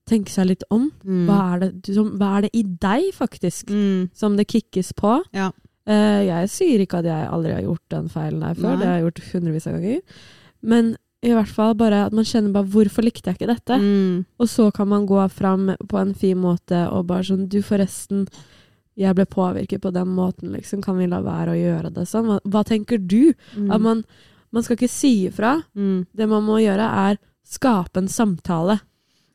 tenke 0.09 0.33
seg 0.33 0.49
litt 0.51 0.63
om. 0.73 0.89
Mm. 1.05 1.25
Hva 1.29 1.39
er 1.53 1.59
det, 1.65 1.93
som, 1.95 2.11
hva 2.19 2.37
er 2.37 2.47
det 2.47 2.51
i 2.57 2.63
deg, 2.63 3.09
faktisk, 3.15 3.69
Mm. 3.71 4.09
som 4.13 4.35
det 4.37 4.47
kickes 4.51 4.91
på? 4.97 5.19
Ja. 5.33 5.51
Uh, 5.89 6.21
jeg 6.27 6.49
sier 6.53 6.79
ikke 6.83 6.99
at 6.99 7.05
jeg 7.09 7.29
aldri 7.33 7.53
har 7.55 7.63
gjort 7.65 7.85
den 7.89 8.09
feilen 8.09 8.43
her 8.45 8.53
før, 8.53 8.75
Nei. 8.75 8.79
det 8.79 8.87
har 8.87 8.97
jeg 8.99 9.05
gjort 9.07 9.21
hundrevis 9.33 9.67
av 9.67 9.73
ganger. 9.79 10.01
Men 10.61 10.91
i 11.25 11.31
hvert 11.33 11.51
fall 11.51 11.73
bare 11.75 12.05
at 12.05 12.13
man 12.15 12.23
kjenner 12.23 12.53
bare 12.53 12.69
'hvorfor 12.69 13.03
likte 13.03 13.27
jeg 13.27 13.37
ikke 13.39 13.47
dette?' 13.55 13.79
Mm. 13.79 14.25
Og 14.39 14.47
så 14.47 14.71
kan 14.73 14.87
man 14.87 15.07
gå 15.07 15.29
fram 15.31 15.75
på 15.87 15.99
en 15.99 16.13
fin 16.13 16.37
måte 16.37 16.89
og 16.91 17.07
bare 17.07 17.23
sånn 17.23 17.49
'du, 17.49 17.61
forresten, 17.61 18.27
jeg 18.95 19.15
ble 19.15 19.25
påvirket 19.25 19.81
på 19.81 19.91
den 19.91 20.07
måten, 20.07 20.51
liksom. 20.51 20.81
Kan 20.81 20.97
vi 20.97 21.07
la 21.07 21.21
være 21.21 21.51
å 21.51 21.59
gjøre 21.59 21.93
det 21.93 22.07
sånn?' 22.07 22.25
Hva, 22.25 22.39
hva 22.45 22.63
tenker 22.63 22.97
du? 22.97 23.33
Mm. 23.57 23.71
At 23.71 23.81
man, 23.81 24.05
man 24.51 24.63
skal 24.63 24.77
ikke 24.77 24.89
si 24.89 25.27
ifra. 25.27 25.63
Mm. 25.75 26.05
Det 26.15 26.29
man 26.29 26.43
må 26.43 26.59
gjøre, 26.59 26.87
er 27.11 27.17
skape 27.45 27.97
en 27.97 28.07
samtale. 28.07 28.79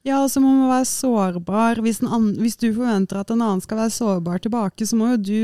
Ja, 0.04 0.18
og 0.22 0.28
så 0.30 0.40
må 0.44 0.50
man 0.52 0.68
være 0.68 0.84
sårbar. 0.84 1.78
Hvis, 1.80 2.02
en 2.02 2.10
annen, 2.12 2.34
hvis 2.42 2.58
du 2.60 2.66
forventer 2.76 3.22
at 3.22 3.30
en 3.32 3.40
annen 3.40 3.62
skal 3.64 3.78
være 3.78 3.92
sårbar 3.94 4.42
tilbake, 4.44 4.84
så 4.84 4.98
må 5.00 5.14
jo 5.14 5.16
du 5.16 5.38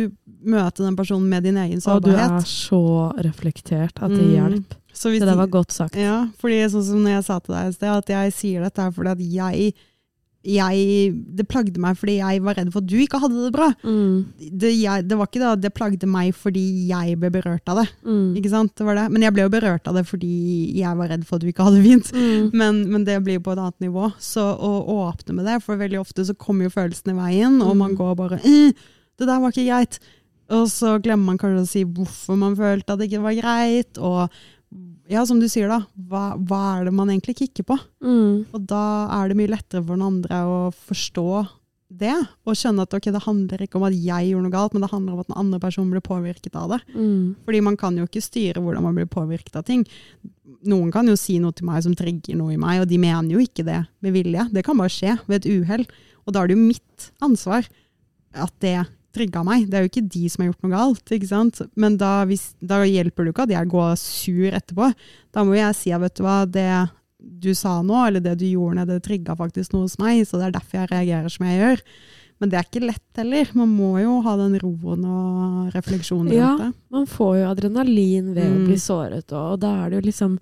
møte 0.45 0.85
den 0.85 0.97
personen 0.99 1.29
med 1.33 1.47
din 1.49 1.57
egen 1.57 1.81
sårbarhet. 1.81 2.05
Og 2.05 2.37
du 2.37 2.43
er 2.43 2.51
så 2.51 2.83
reflektert 3.25 3.97
at 4.03 4.11
det 4.13 4.21
Mm. 4.21 4.35
hjelper. 4.37 4.77
Så 4.93 5.09
hvis 5.09 5.21
Det 5.21 5.29
der 5.29 5.37
var 5.37 5.47
godt 5.47 5.73
sagt. 5.73 5.95
Ja, 5.97 6.27
fordi 6.43 6.59
sånn 6.69 6.85
som 6.85 7.07
jeg 7.07 7.25
sa 7.25 7.39
til 7.39 7.55
deg 7.55 7.69
i 7.69 7.73
sted, 7.73 7.89
at 7.89 8.07
jeg 8.11 8.33
sier 8.33 8.61
dette 8.67 8.93
fordi 8.93 9.11
at 9.11 9.19
jeg, 9.19 9.75
jeg 10.43 11.13
Det 11.37 11.45
plagde 11.49 11.77
meg 11.83 11.99
fordi 12.01 12.15
jeg 12.17 12.41
var 12.41 12.55
redd 12.57 12.71
for 12.73 12.81
at 12.81 12.87
du 12.89 12.95
ikke 12.97 13.19
hadde 13.21 13.43
det 13.45 13.53
bra. 13.53 13.67
Mm. 13.85 14.25
Det, 14.57 14.71
jeg, 14.73 15.05
det 15.09 15.19
var 15.21 15.29
ikke 15.29 15.43
det 15.43 15.51
det 15.67 15.73
plagde 15.77 16.07
meg 16.09 16.31
fordi 16.35 16.63
jeg 16.89 17.19
ble 17.21 17.29
berørt 17.35 17.69
av 17.69 17.83
det. 17.83 17.89
Mm. 18.07 18.31
Ikke 18.41 18.53
sant? 18.53 18.73
Det 18.75 18.87
var 18.89 18.97
det. 18.97 19.05
Men 19.13 19.23
jeg 19.27 19.35
ble 19.37 19.45
jo 19.45 19.53
berørt 19.53 19.91
av 19.91 19.99
det 19.99 20.07
fordi 20.09 20.31
jeg 20.79 20.97
var 20.97 21.11
redd 21.13 21.27
for 21.29 21.37
at 21.37 21.45
du 21.45 21.51
ikke 21.53 21.67
hadde 21.67 21.83
det 21.83 21.91
fint. 21.91 22.13
Mm. 22.17 22.51
Men, 22.57 22.81
men 22.95 23.05
det 23.05 23.19
blir 23.27 23.37
jo 23.37 23.45
på 23.45 23.53
et 23.53 23.61
annet 23.61 23.85
nivå. 23.85 24.09
Så 24.19 24.41
å 24.41 24.73
åpne 25.11 25.37
med 25.37 25.45
det, 25.51 25.59
for 25.67 25.77
veldig 25.77 26.01
ofte 26.01 26.25
så 26.25 26.35
kommer 26.41 26.65
jo 26.69 26.73
følelsene 26.73 27.13
i 27.13 27.21
veien, 27.21 27.61
og 27.61 27.77
man 27.77 27.91
Mm. 27.93 27.97
går 27.99 28.17
bare 28.17 28.41
«Eh, 28.45 28.73
'Det 29.19 29.27
der 29.29 29.41
var 29.41 29.51
ikke 29.53 29.69
greit'. 29.69 29.99
Og 30.51 30.67
så 30.67 30.97
glemmer 31.03 31.27
man 31.27 31.39
kanskje 31.39 31.63
å 31.63 31.69
si 31.69 31.85
hvorfor 31.85 32.37
man 32.39 32.57
følte 32.57 32.91
at 32.93 32.99
det 32.99 33.11
ikke 33.11 33.23
var 33.23 33.35
greit. 33.37 33.99
Og 33.99 34.31
ja, 35.11 35.25
som 35.27 35.41
du 35.43 35.49
sier, 35.51 35.71
da. 35.71 35.83
Hva, 36.11 36.35
hva 36.39 36.61
er 36.77 36.89
det 36.89 36.95
man 36.95 37.11
egentlig 37.11 37.41
kikker 37.41 37.67
på? 37.67 37.79
Mm. 38.05 38.51
Og 38.55 38.67
da 38.71 38.85
er 39.19 39.31
det 39.31 39.39
mye 39.41 39.51
lettere 39.51 39.83
for 39.83 39.97
den 39.97 40.07
andre 40.07 40.45
å 40.47 40.61
forstå 40.87 41.31
det, 42.01 42.15
og 42.47 42.55
skjønne 42.55 42.85
at 42.87 42.95
okay, 42.95 43.11
det 43.11 43.25
handler 43.25 43.65
ikke 43.65 43.81
om 43.81 43.87
at 43.89 43.97
jeg 43.97 44.29
gjorde 44.29 44.47
noe 44.47 44.55
galt, 44.55 44.75
men 44.75 44.85
det 44.85 44.93
handler 44.93 45.17
om 45.17 45.23
at 45.25 45.31
den 45.33 45.39
andre 45.43 45.59
personen 45.63 45.91
blir 45.91 46.05
påvirket 46.07 46.55
av 46.59 46.77
det. 46.77 46.79
Mm. 46.95 47.35
Fordi 47.47 47.63
man 47.67 47.79
kan 47.81 47.99
jo 47.99 48.07
ikke 48.07 48.23
styre 48.23 48.63
hvordan 48.63 48.87
man 48.87 48.95
blir 49.01 49.11
påvirket 49.11 49.59
av 49.59 49.67
ting. 49.67 49.83
Noen 50.71 50.93
kan 50.95 51.11
jo 51.11 51.19
si 51.19 51.41
noe 51.43 51.57
til 51.57 51.67
meg 51.67 51.83
som 51.87 51.97
trigger 51.99 52.39
noe 52.39 52.55
i 52.55 52.61
meg, 52.61 52.85
og 52.85 52.89
de 52.91 53.01
mener 53.03 53.35
jo 53.35 53.43
ikke 53.43 53.67
det 53.67 53.81
med 54.05 54.15
vilje. 54.15 54.47
Det 54.55 54.65
kan 54.67 54.79
bare 54.79 54.95
skje 54.95 55.17
ved 55.27 55.41
et 55.41 55.51
uhell. 55.51 55.85
Og 56.27 56.37
da 56.37 56.45
er 56.45 56.51
det 56.51 56.59
jo 56.59 56.69
mitt 56.69 57.11
ansvar 57.27 57.67
at 58.39 58.55
det 58.63 58.79
trigga 59.13 59.43
meg. 59.45 59.67
Det 59.71 59.75
er 59.79 59.83
jo 59.87 59.91
ikke 59.91 60.09
de 60.09 60.29
som 60.31 60.43
har 60.45 60.53
gjort 60.53 60.63
noe 60.67 60.73
galt. 60.77 61.11
ikke 61.17 61.29
sant? 61.29 61.61
Men 61.77 61.97
da, 62.01 62.25
hvis, 62.31 62.55
da 62.61 62.83
hjelper 62.85 63.25
det 63.25 63.35
ikke 63.35 63.43
at 63.49 63.55
jeg 63.57 63.69
går 63.73 63.93
sur 63.99 64.57
etterpå. 64.61 64.93
Da 65.33 65.45
må 65.45 65.55
jeg 65.59 65.75
si 65.79 65.93
at 65.93 66.01
vet 66.01 66.15
du 66.17 66.23
hva, 66.25 66.39
det, 66.47 66.69
du 67.19 67.51
sa 67.55 67.81
nå, 67.83 67.99
eller 68.07 68.21
det 68.25 68.39
du 68.41 68.47
gjorde 68.47 68.87
det 68.89 69.03
trigga 69.05 69.35
faktisk 69.37 69.73
noe 69.75 69.89
hos 69.89 69.99
meg, 70.01 70.23
så 70.27 70.39
det 70.41 70.47
er 70.51 70.57
derfor 70.59 70.79
jeg 70.81 70.91
reagerer 70.95 71.29
som 71.35 71.47
jeg 71.47 71.61
gjør. 71.61 71.83
Men 72.41 72.49
det 72.49 72.57
er 72.57 72.65
ikke 72.71 72.87
lett 72.87 73.19
heller. 73.21 73.51
Man 73.53 73.69
må 73.77 73.91
jo 74.01 74.15
ha 74.25 74.33
den 74.41 74.55
roen 74.63 75.03
og 75.05 75.75
refleksjonen 75.75 76.33
Ja. 76.33 76.55
rundt 76.57 76.63
det. 76.63 76.73
Man 76.91 77.05
får 77.07 77.35
jo 77.43 77.51
adrenalin 77.51 78.31
ved 78.35 78.47
å 78.47 78.57
Mm. 78.57 78.65
bli 78.67 78.79
såret, 78.81 79.27
og, 79.33 79.53
og 79.53 79.61
da 79.61 79.75
er 79.85 79.91
det 79.91 79.99
jo 80.01 80.07
liksom 80.09 80.39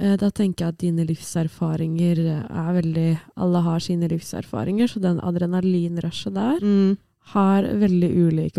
eh, 0.00 0.16
Da 0.16 0.30
tenker 0.30 0.64
jeg 0.64 0.68
at 0.74 0.78
dine 0.78 1.04
livserfaringer 1.06 2.18
er 2.50 2.72
veldig 2.82 3.20
Alle 3.36 3.62
har 3.62 3.78
sine 3.80 4.08
livserfaringer, 4.10 4.88
så 4.90 5.00
den 5.00 5.20
adrenalinrushet 5.20 6.34
der 6.34 6.58
Mm. 6.60 6.96
Har 7.34 7.62
veldig 7.62 8.10
ulik 8.28 8.56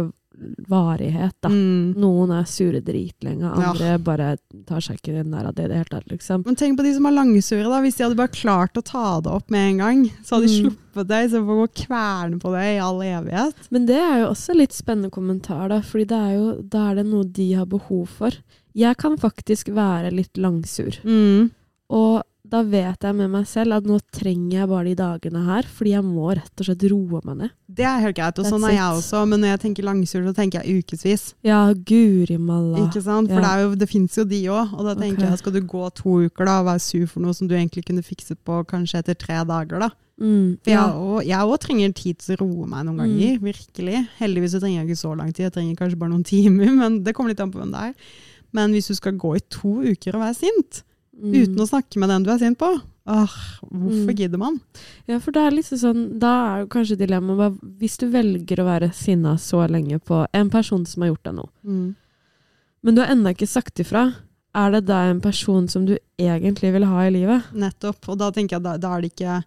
varighet, 0.70 1.36
da. 1.44 1.50
Mm. 1.50 1.94
Noen 2.02 2.32
er 2.34 2.46
sure 2.50 2.80
dritlenge, 2.82 3.42
Ja. 3.44 3.72
andre 3.72 3.98
bare 4.00 4.38
tar 4.66 4.80
seg 4.82 4.98
ikke 5.02 5.24
nær 5.26 5.46
av 5.48 5.56
det 5.56 5.66
i 5.66 5.68
det 5.68 5.76
hele 5.78 5.86
tatt, 5.92 6.08
liksom. 6.10 6.44
Men 6.46 6.56
tenk 6.56 6.78
på 6.80 6.84
de 6.84 6.94
som 6.94 7.06
er 7.06 7.12
langsure. 7.12 7.64
da. 7.64 7.82
Hvis 7.82 7.98
de 7.98 8.04
hadde 8.06 8.16
bare 8.16 8.28
klart 8.30 8.74
å 8.74 8.84
ta 8.84 9.20
det 9.22 9.30
opp 9.32 9.52
med 9.52 9.72
en 9.72 9.78
gang, 9.78 10.06
så 10.24 10.36
hadde 10.40 10.48
de 10.48 10.62
Mm. 10.64 10.72
sluppet 10.72 11.08
det 11.08 11.30
istedenfor 11.30 11.52
å 11.52 11.60
gå 11.60 11.64
og 11.64 11.74
kverne 11.76 12.40
på 12.40 12.52
det 12.54 12.64
i 12.76 12.80
all 12.80 13.00
evighet. 13.02 13.54
Men 13.70 13.86
det 13.86 13.98
er 13.98 14.20
jo 14.22 14.30
også 14.32 14.56
litt 14.56 14.72
spennende 14.72 15.12
kommentar, 15.12 15.70
da, 15.70 15.80
fordi 15.82 16.08
det 16.08 16.18
er 16.18 16.34
jo, 16.38 16.62
da 16.64 16.92
er 16.92 16.96
det 16.96 17.06
noe 17.06 17.24
de 17.24 17.54
har 17.54 17.66
behov 17.66 18.08
for. 18.08 18.32
Jeg 18.74 18.98
kan 18.98 19.18
faktisk 19.18 19.66
være 19.74 20.12
litt 20.12 20.34
langsur, 20.38 20.98
Mm. 21.04 21.52
og 21.90 22.24
da 22.52 22.60
vet 22.68 23.06
jeg 23.08 23.16
med 23.16 23.30
meg 23.32 23.46
selv 23.48 23.78
at 23.78 23.86
nå 23.88 23.96
trenger 24.12 24.58
jeg 24.60 24.68
bare 24.68 24.84
de 24.90 24.96
dagene 25.00 25.42
her, 25.46 25.64
fordi 25.72 25.94
jeg 25.94 26.04
må 26.04 26.34
rett 26.36 26.60
og 26.60 26.68
slett 26.68 26.84
roe 26.92 27.22
meg 27.24 27.38
ned. 27.46 27.54
Det 27.72 27.86
er 27.88 28.02
helt 28.04 28.18
greit, 28.18 28.42
og 28.44 28.50
sånn 28.50 28.66
er 28.68 28.74
jeg 28.76 28.98
også. 28.98 29.22
Men 29.32 29.40
når 29.40 29.54
jeg 29.54 29.62
tenker 29.64 29.88
langsur, 29.88 30.26
så 30.28 30.34
tenker 30.36 30.60
jeg 30.66 30.82
ukevis. 30.84 31.24
Ja, 31.48 31.62
guri 31.74 32.36
malla. 32.38 32.82
Ikke 32.84 33.00
sant? 33.06 33.32
For 33.32 33.40
Ja. 33.40 33.46
det, 33.46 33.52
er 33.56 33.64
jo, 33.64 33.76
det 33.80 33.88
fins 33.90 34.18
jo 34.20 34.26
de 34.28 34.42
òg. 34.52 34.74
Og 34.76 34.84
da 34.90 34.96
tenker 35.00 35.24
okay. 35.24 35.30
jeg, 35.32 35.40
skal 35.40 35.56
du 35.56 35.62
gå 35.62 35.86
to 35.96 36.18
uker 36.28 36.46
da, 36.52 36.60
og 36.60 36.68
være 36.68 36.84
sur 36.84 37.08
for 37.08 37.24
noe 37.24 37.34
som 37.34 37.48
du 37.48 37.56
egentlig 37.56 37.86
kunne 37.88 38.04
fikset 38.04 38.38
på 38.44 38.60
kanskje 38.68 39.00
etter 39.00 39.16
tre 39.16 39.40
dager, 39.48 39.80
da. 39.88 39.90
Mm, 40.22 40.60
For 40.62 40.70
ja. 40.70 40.84
jeg 40.84 41.00
òg- 41.02 41.26
jeg 41.32 41.48
òg 41.50 41.58
trenger 41.64 41.94
tid 41.98 42.20
til 42.20 42.36
å 42.36 42.42
roe 42.44 42.68
meg 42.68 42.86
noen 42.86 43.00
ganger. 43.06 43.40
Virkelig. 43.48 44.04
Heldigvis 44.20 44.52
så 44.54 44.60
trenger 44.60 44.84
jeg 44.84 44.92
ikke 44.92 45.02
så 45.08 45.16
lang 45.18 45.32
tid, 45.34 45.48
jeg 45.48 45.54
trenger 45.56 45.80
kanskje 45.80 45.98
bare 46.04 46.12
noen 46.12 46.28
timer. 46.36 46.76
Men 46.76 47.00
det 47.08 47.16
kommer 47.16 47.32
litt 47.32 47.40
an 47.40 47.50
på 47.56 47.64
hvem 47.64 47.72
det 47.72 47.88
er. 47.88 47.94
Men 48.52 48.74
hvis 48.76 48.92
du 48.92 48.96
skal 49.00 49.14
gå 49.16 49.38
i 49.40 49.46
to 49.50 49.80
uker 49.88 50.18
og 50.20 50.26
være 50.28 50.36
sint, 50.36 50.84
Mm. 51.12 51.34
uten 51.44 51.60
å 51.60 51.68
snakke 51.68 52.00
med 52.00 52.10
den 52.10 52.24
du 52.24 52.30
er 52.32 52.38
sint 52.40 52.58
på, 52.58 52.70
åh, 53.08 53.34
hvorfor 53.68 54.08
Mm. 54.12 54.16
gidder 54.16 54.38
man? 54.40 54.60
Ja, 55.08 55.20
for 55.20 55.32
det 55.32 55.42
er 55.42 55.52
liksom 55.52 55.78
sånn, 55.78 56.20
da 56.20 56.32
er 56.56 56.60
jo 56.62 56.68
kanskje 56.68 56.98
dilemmaet 56.98 57.60
Hvis 57.80 57.98
du 57.98 58.08
velger 58.10 58.62
å 58.62 58.66
være 58.66 58.94
sinna 58.94 59.36
så 59.38 59.68
lenge 59.70 60.00
på 60.00 60.26
en 60.34 60.50
person 60.50 60.86
som 60.86 61.02
har 61.04 61.10
gjort 61.12 61.24
deg 61.24 61.36
noe, 61.36 61.50
Mm. 61.68 61.96
men 62.84 62.96
du 62.96 63.02
har 63.02 63.10
ennå 63.14 63.30
ikke 63.36 63.48
sagt 63.48 63.76
ifra, 63.84 64.16
er 64.56 64.72
det 64.72 64.86
da 64.86 65.10
en 65.10 65.20
person 65.22 65.68
som 65.68 65.86
du 65.86 65.98
egentlig 66.18 66.72
vil 66.74 66.86
ha 66.86 67.02
i 67.08 67.12
livet? 67.12 67.44
Nettopp. 67.54 68.08
Og 68.10 68.18
da 68.18 68.32
tenker 68.32 68.56
jeg 68.58 68.64
da, 68.64 68.78
da 68.78 68.96
er 68.98 69.02
det 69.02 69.14
ikke 69.16 69.44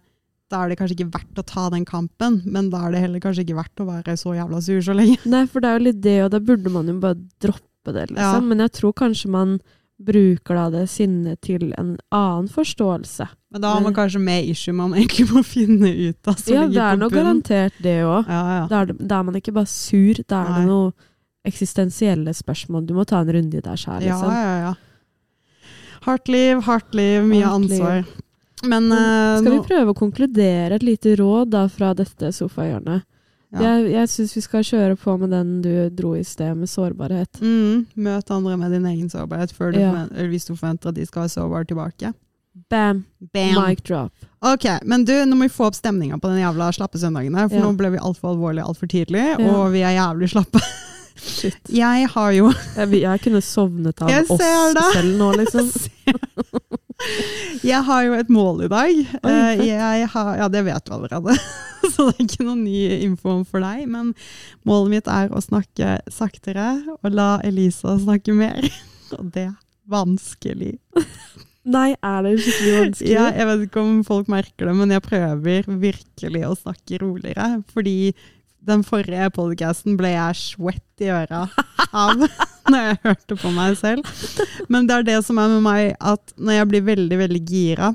da 0.51 0.61
er 0.63 0.69
det 0.69 0.77
kanskje 0.77 0.95
ikke 0.99 1.11
verdt 1.11 1.39
å 1.41 1.45
ta 1.45 1.69
den 1.71 1.83
kampen, 1.85 2.43
men 2.45 2.69
da 2.69 2.85
er 2.85 2.91
det 2.91 3.01
heller 3.01 3.19
kanskje 3.19 3.43
ikke 3.43 3.55
verdt 3.57 3.81
å 3.81 3.87
være 3.89 4.13
så 4.15 4.35
jævla 4.37 4.61
sur 4.61 4.79
så 4.79 4.93
lenge. 4.95 5.17
Nei, 5.25 5.45
for 5.47 5.59
det 5.59 5.67
er 5.69 5.79
jo 5.79 5.83
litt 5.85 6.01
det, 6.01 6.21
og 6.23 6.29
da 6.31 6.39
burde 6.39 6.69
man 6.71 6.85
jo 6.85 6.99
bare 6.99 7.15
droppe 7.41 7.91
det, 7.91 8.09
liksom. 8.11 8.17
Ja. 8.17 8.39
Men 8.41 8.59
jeg 8.59 8.71
tror 8.73 8.93
kanskje 8.93 9.27
man 9.33 9.59
bruker 9.97 10.57
da 10.57 10.65
det 10.73 10.85
sinnet 10.91 11.39
til 11.45 11.69
en 11.79 11.93
annen 12.11 12.47
forståelse. 12.51 13.27
Men 13.55 13.63
da 13.63 13.69
har 13.71 13.83
man 13.85 13.95
kanskje 13.95 14.19
mer 14.19 14.43
issue 14.43 14.73
man 14.75 14.93
egentlig 14.97 15.29
må 15.31 15.43
finne 15.47 15.87
ut 16.09 16.27
av. 16.27 16.41
ja, 16.51 16.65
det 16.67 16.81
er 16.83 16.99
nå 16.99 17.07
garantert 17.13 17.77
det 17.83 18.01
òg. 18.03 18.27
Ja, 18.27 18.41
ja. 18.57 18.65
Da, 18.71 18.81
da 18.99 19.19
er 19.21 19.29
man 19.29 19.39
ikke 19.39 19.53
bare 19.55 19.71
sur, 19.71 20.19
da 20.27 20.41
er 20.43 20.49
Nei. 20.51 20.59
det 20.59 20.67
noe 20.73 20.91
eksistensielle 21.45 22.33
spørsmål. 22.35 22.83
Du 22.89 22.93
må 22.97 23.05
ta 23.07 23.21
en 23.23 23.31
runde 23.37 23.61
i 23.61 23.63
deg 23.63 23.79
sjæl, 23.79 24.03
ja, 24.03 24.17
liksom. 24.17 24.35
ja, 24.35 24.55
ja. 24.65 24.75
Hardt 26.05 26.29
liv, 26.29 26.61
hardt 26.67 26.93
liv, 26.97 27.23
mye 27.25 27.45
Hardt 27.45 27.69
liv. 27.69 27.81
ansvar. 27.81 28.21
Men 28.65 28.91
uh, 28.91 29.39
Skal 29.39 29.51
vi 29.55 29.63
prøve 29.67 29.93
å 29.93 29.97
konkludere 29.97 30.77
et 30.77 30.83
lite 30.85 31.15
råd 31.19 31.51
da 31.53 31.65
fra 31.71 31.93
dette 31.97 32.31
sofahjørnet? 32.35 33.05
Ja. 33.55 33.61
Jeg, 33.79 33.91
jeg 33.93 34.09
syns 34.09 34.35
vi 34.35 34.41
skal 34.41 34.63
kjøre 34.67 34.97
på 34.99 35.17
med 35.19 35.29
den 35.31 35.61
du 35.63 35.89
dro 35.95 36.13
i 36.15 36.23
sted, 36.23 36.55
med 36.59 36.67
sårbarhet. 36.69 37.39
mm, 37.41 37.85
Møt 37.95 38.31
andre 38.31 38.57
med 38.57 38.71
din 38.71 38.85
egen 38.85 39.09
sårbarhet 39.09 39.49
du 39.57 39.79
Ja. 39.79 39.91
forventer, 39.91 40.27
hvis 40.29 40.45
du 40.45 40.55
forventer 40.55 40.89
at 40.89 40.95
de 40.95 41.05
skal 41.05 41.21
være 41.23 41.29
sårbare 41.37 41.65
tilbake. 41.71 42.13
Bam! 42.69 43.05
Bam! 43.33 43.55
Mic 43.67 43.81
drop. 43.83 44.11
Ok, 44.41 44.65
men 44.85 45.03
du, 45.05 45.11
nå 45.25 45.35
må 45.35 45.43
vi 45.49 45.49
få 45.55 45.65
opp 45.67 45.75
stemninga 45.75 46.17
på 46.21 46.29
den 46.31 46.39
jævla 46.39 46.69
slappe 46.71 46.97
søndagen 47.01 47.35
her, 47.35 47.49
for 47.49 47.55
Ja. 47.57 47.63
nå 47.65 47.75
ble 47.77 47.91
vi 47.91 47.97
altfor 47.97 48.31
alvorlige 48.35 48.63
altfor 48.65 48.87
tidlig, 48.87 49.25
og 49.39 49.71
vi 49.73 49.81
er 49.83 49.95
jævlig 49.99 50.29
slappe. 50.31 50.61
Shit. 51.15 51.55
Jeg 51.71 52.07
har 52.11 52.31
jo 52.35 52.49
Jeg, 52.75 53.01
jeg 53.01 53.21
kunne 53.23 53.41
sovnet 53.41 54.01
av 54.01 54.09
Jeg 54.09 54.25
oss 54.29 54.41
selv 54.93 55.17
nå, 55.17 55.31
liksom. 55.39 55.69
Jeg 57.65 57.81
har 57.87 58.05
jo 58.05 58.15
et 58.17 58.31
mål 58.31 58.65
i 58.65 58.71
dag. 58.71 58.99
Eh, 59.27 59.63
jeg 59.67 60.09
har, 60.13 60.31
ja, 60.39 60.47
det 60.51 60.63
vet 60.67 60.85
du 60.85 60.93
allerede, 60.95 61.35
så 61.93 62.09
det 62.09 62.15
er 62.15 62.27
ikke 62.27 62.47
noe 62.47 62.57
ny 62.59 62.81
info 63.05 63.37
for 63.49 63.63
deg. 63.63 63.85
Men 63.91 64.13
målet 64.67 64.93
mitt 64.95 65.11
er 65.11 65.33
å 65.33 65.43
snakke 65.43 65.97
saktere 66.13 66.69
og 67.01 67.09
la 67.13 67.35
Elisa 67.45 67.97
snakke 68.01 68.35
mer. 68.37 68.69
Og 69.15 69.27
det 69.35 69.49
er 69.51 69.57
vanskelig. 69.91 70.79
Nei, 71.65 71.91
er 71.93 72.23
det 72.25 72.39
skikkelig 72.41 72.71
vanskelig? 72.79 73.11
Ja, 73.13 73.27
jeg 73.33 73.47
vet 73.49 73.67
ikke 73.67 73.83
om 73.83 73.99
folk 74.05 74.31
merker 74.33 74.69
det, 74.69 74.73
men 74.77 74.93
jeg 74.93 75.03
prøver 75.05 75.69
virkelig 75.81 76.41
å 76.45 76.55
snakke 76.57 76.99
roligere. 77.01 77.61
Fordi 77.73 78.13
den 78.65 78.81
forrige 78.85 79.29
podcasten 79.33 79.97
ble 79.99 80.15
jeg 80.15 80.41
sweat 80.41 81.05
i 81.05 81.11
øra 81.13 81.45
av 81.93 82.25
når 82.71 82.87
jeg 82.89 83.01
hørte 83.03 83.37
på 83.41 83.51
meg 83.55 83.77
selv. 83.79 84.15
Men 84.71 84.87
det 84.89 84.97
er 84.97 85.07
det 85.11 85.19
som 85.27 85.39
er 85.41 85.51
med 85.53 85.65
meg, 85.65 85.93
at 85.99 86.35
når 86.37 86.59
jeg 86.59 86.69
blir 86.71 86.89
veldig, 86.89 87.19
veldig 87.25 87.43
gira 87.45 87.93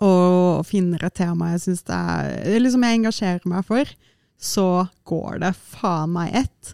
og 0.00 0.64
finner 0.64 1.02
et 1.04 1.12
tema 1.12 1.50
jeg 1.52 1.60
synes 1.66 1.82
det 1.84 1.96
er, 1.98 2.54
liksom 2.56 2.86
jeg 2.86 2.98
engasjerer 2.98 3.50
meg 3.52 3.66
for, 3.68 3.90
så 4.40 4.86
går 5.06 5.42
det 5.44 5.52
faen 5.56 6.14
meg 6.14 6.34
ett. 6.44 6.72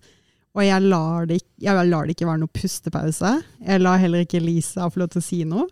Og 0.56 0.64
jeg 0.66 0.82
lar, 0.82 1.26
det, 1.30 1.40
jeg 1.62 1.90
lar 1.90 2.06
det 2.06 2.16
ikke 2.16 2.26
være 2.26 2.42
noe 2.42 2.54
pustepause. 2.54 3.34
Jeg 3.62 3.82
lar 3.82 4.00
heller 4.02 4.24
ikke 4.24 4.42
Lisa 4.42 4.88
få 4.90 5.04
lov 5.04 5.12
til 5.12 5.22
å 5.22 5.26
si 5.26 5.42
noe. 5.46 5.68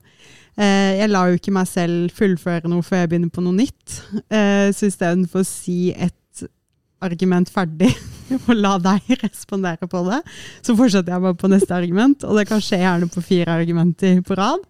Eh, 0.59 0.99
jeg 1.01 1.11
lar 1.11 1.31
jo 1.31 1.39
ikke 1.39 1.55
meg 1.55 1.67
selv 1.71 2.15
fullføre 2.15 2.71
noe 2.71 2.85
før 2.87 3.03
jeg 3.03 3.11
begynner 3.13 3.35
på 3.35 3.43
noe 3.43 3.57
nytt. 3.57 3.99
Eh, 4.31 4.71
så 4.75 4.91
istedenfor 4.91 5.43
å 5.43 5.49
si 5.49 5.81
et 5.95 6.15
argument 7.03 7.51
ferdig 7.51 7.93
og 8.49 8.55
la 8.57 8.77
deg 8.83 9.13
respondere 9.23 9.89
på 9.91 10.03
det, 10.09 10.23
så 10.65 10.77
fortsetter 10.79 11.15
jeg 11.15 11.25
bare 11.25 11.39
på 11.39 11.51
neste 11.53 11.77
argument. 11.77 12.27
Og 12.29 12.39
det 12.39 12.49
kan 12.51 12.63
skje 12.65 12.83
gjerne 12.83 13.11
på 13.13 13.25
fire 13.25 13.59
argumenter 13.61 14.21
på 14.27 14.39
rad. 14.39 14.65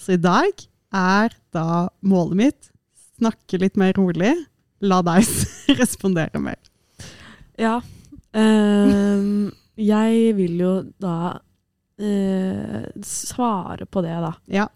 Så 0.00 0.16
i 0.16 0.20
dag 0.20 0.66
er 0.94 1.34
da 1.54 1.88
målet 2.06 2.40
mitt 2.40 2.70
snakke 3.18 3.60
litt 3.62 3.78
mer 3.80 3.94
rolig. 3.98 4.34
La 4.84 5.00
deg 5.06 5.26
respondere 5.80 6.42
mer. 6.42 6.60
Ja. 7.60 7.78
Øh, 8.34 9.50
jeg 9.80 10.36
vil 10.38 10.56
jo 10.60 10.72
da 11.02 11.16
øh, 11.98 12.86
svare 13.06 13.86
på 13.86 14.02
det, 14.04 14.16
da. 14.24 14.32
Ja. 14.50 14.66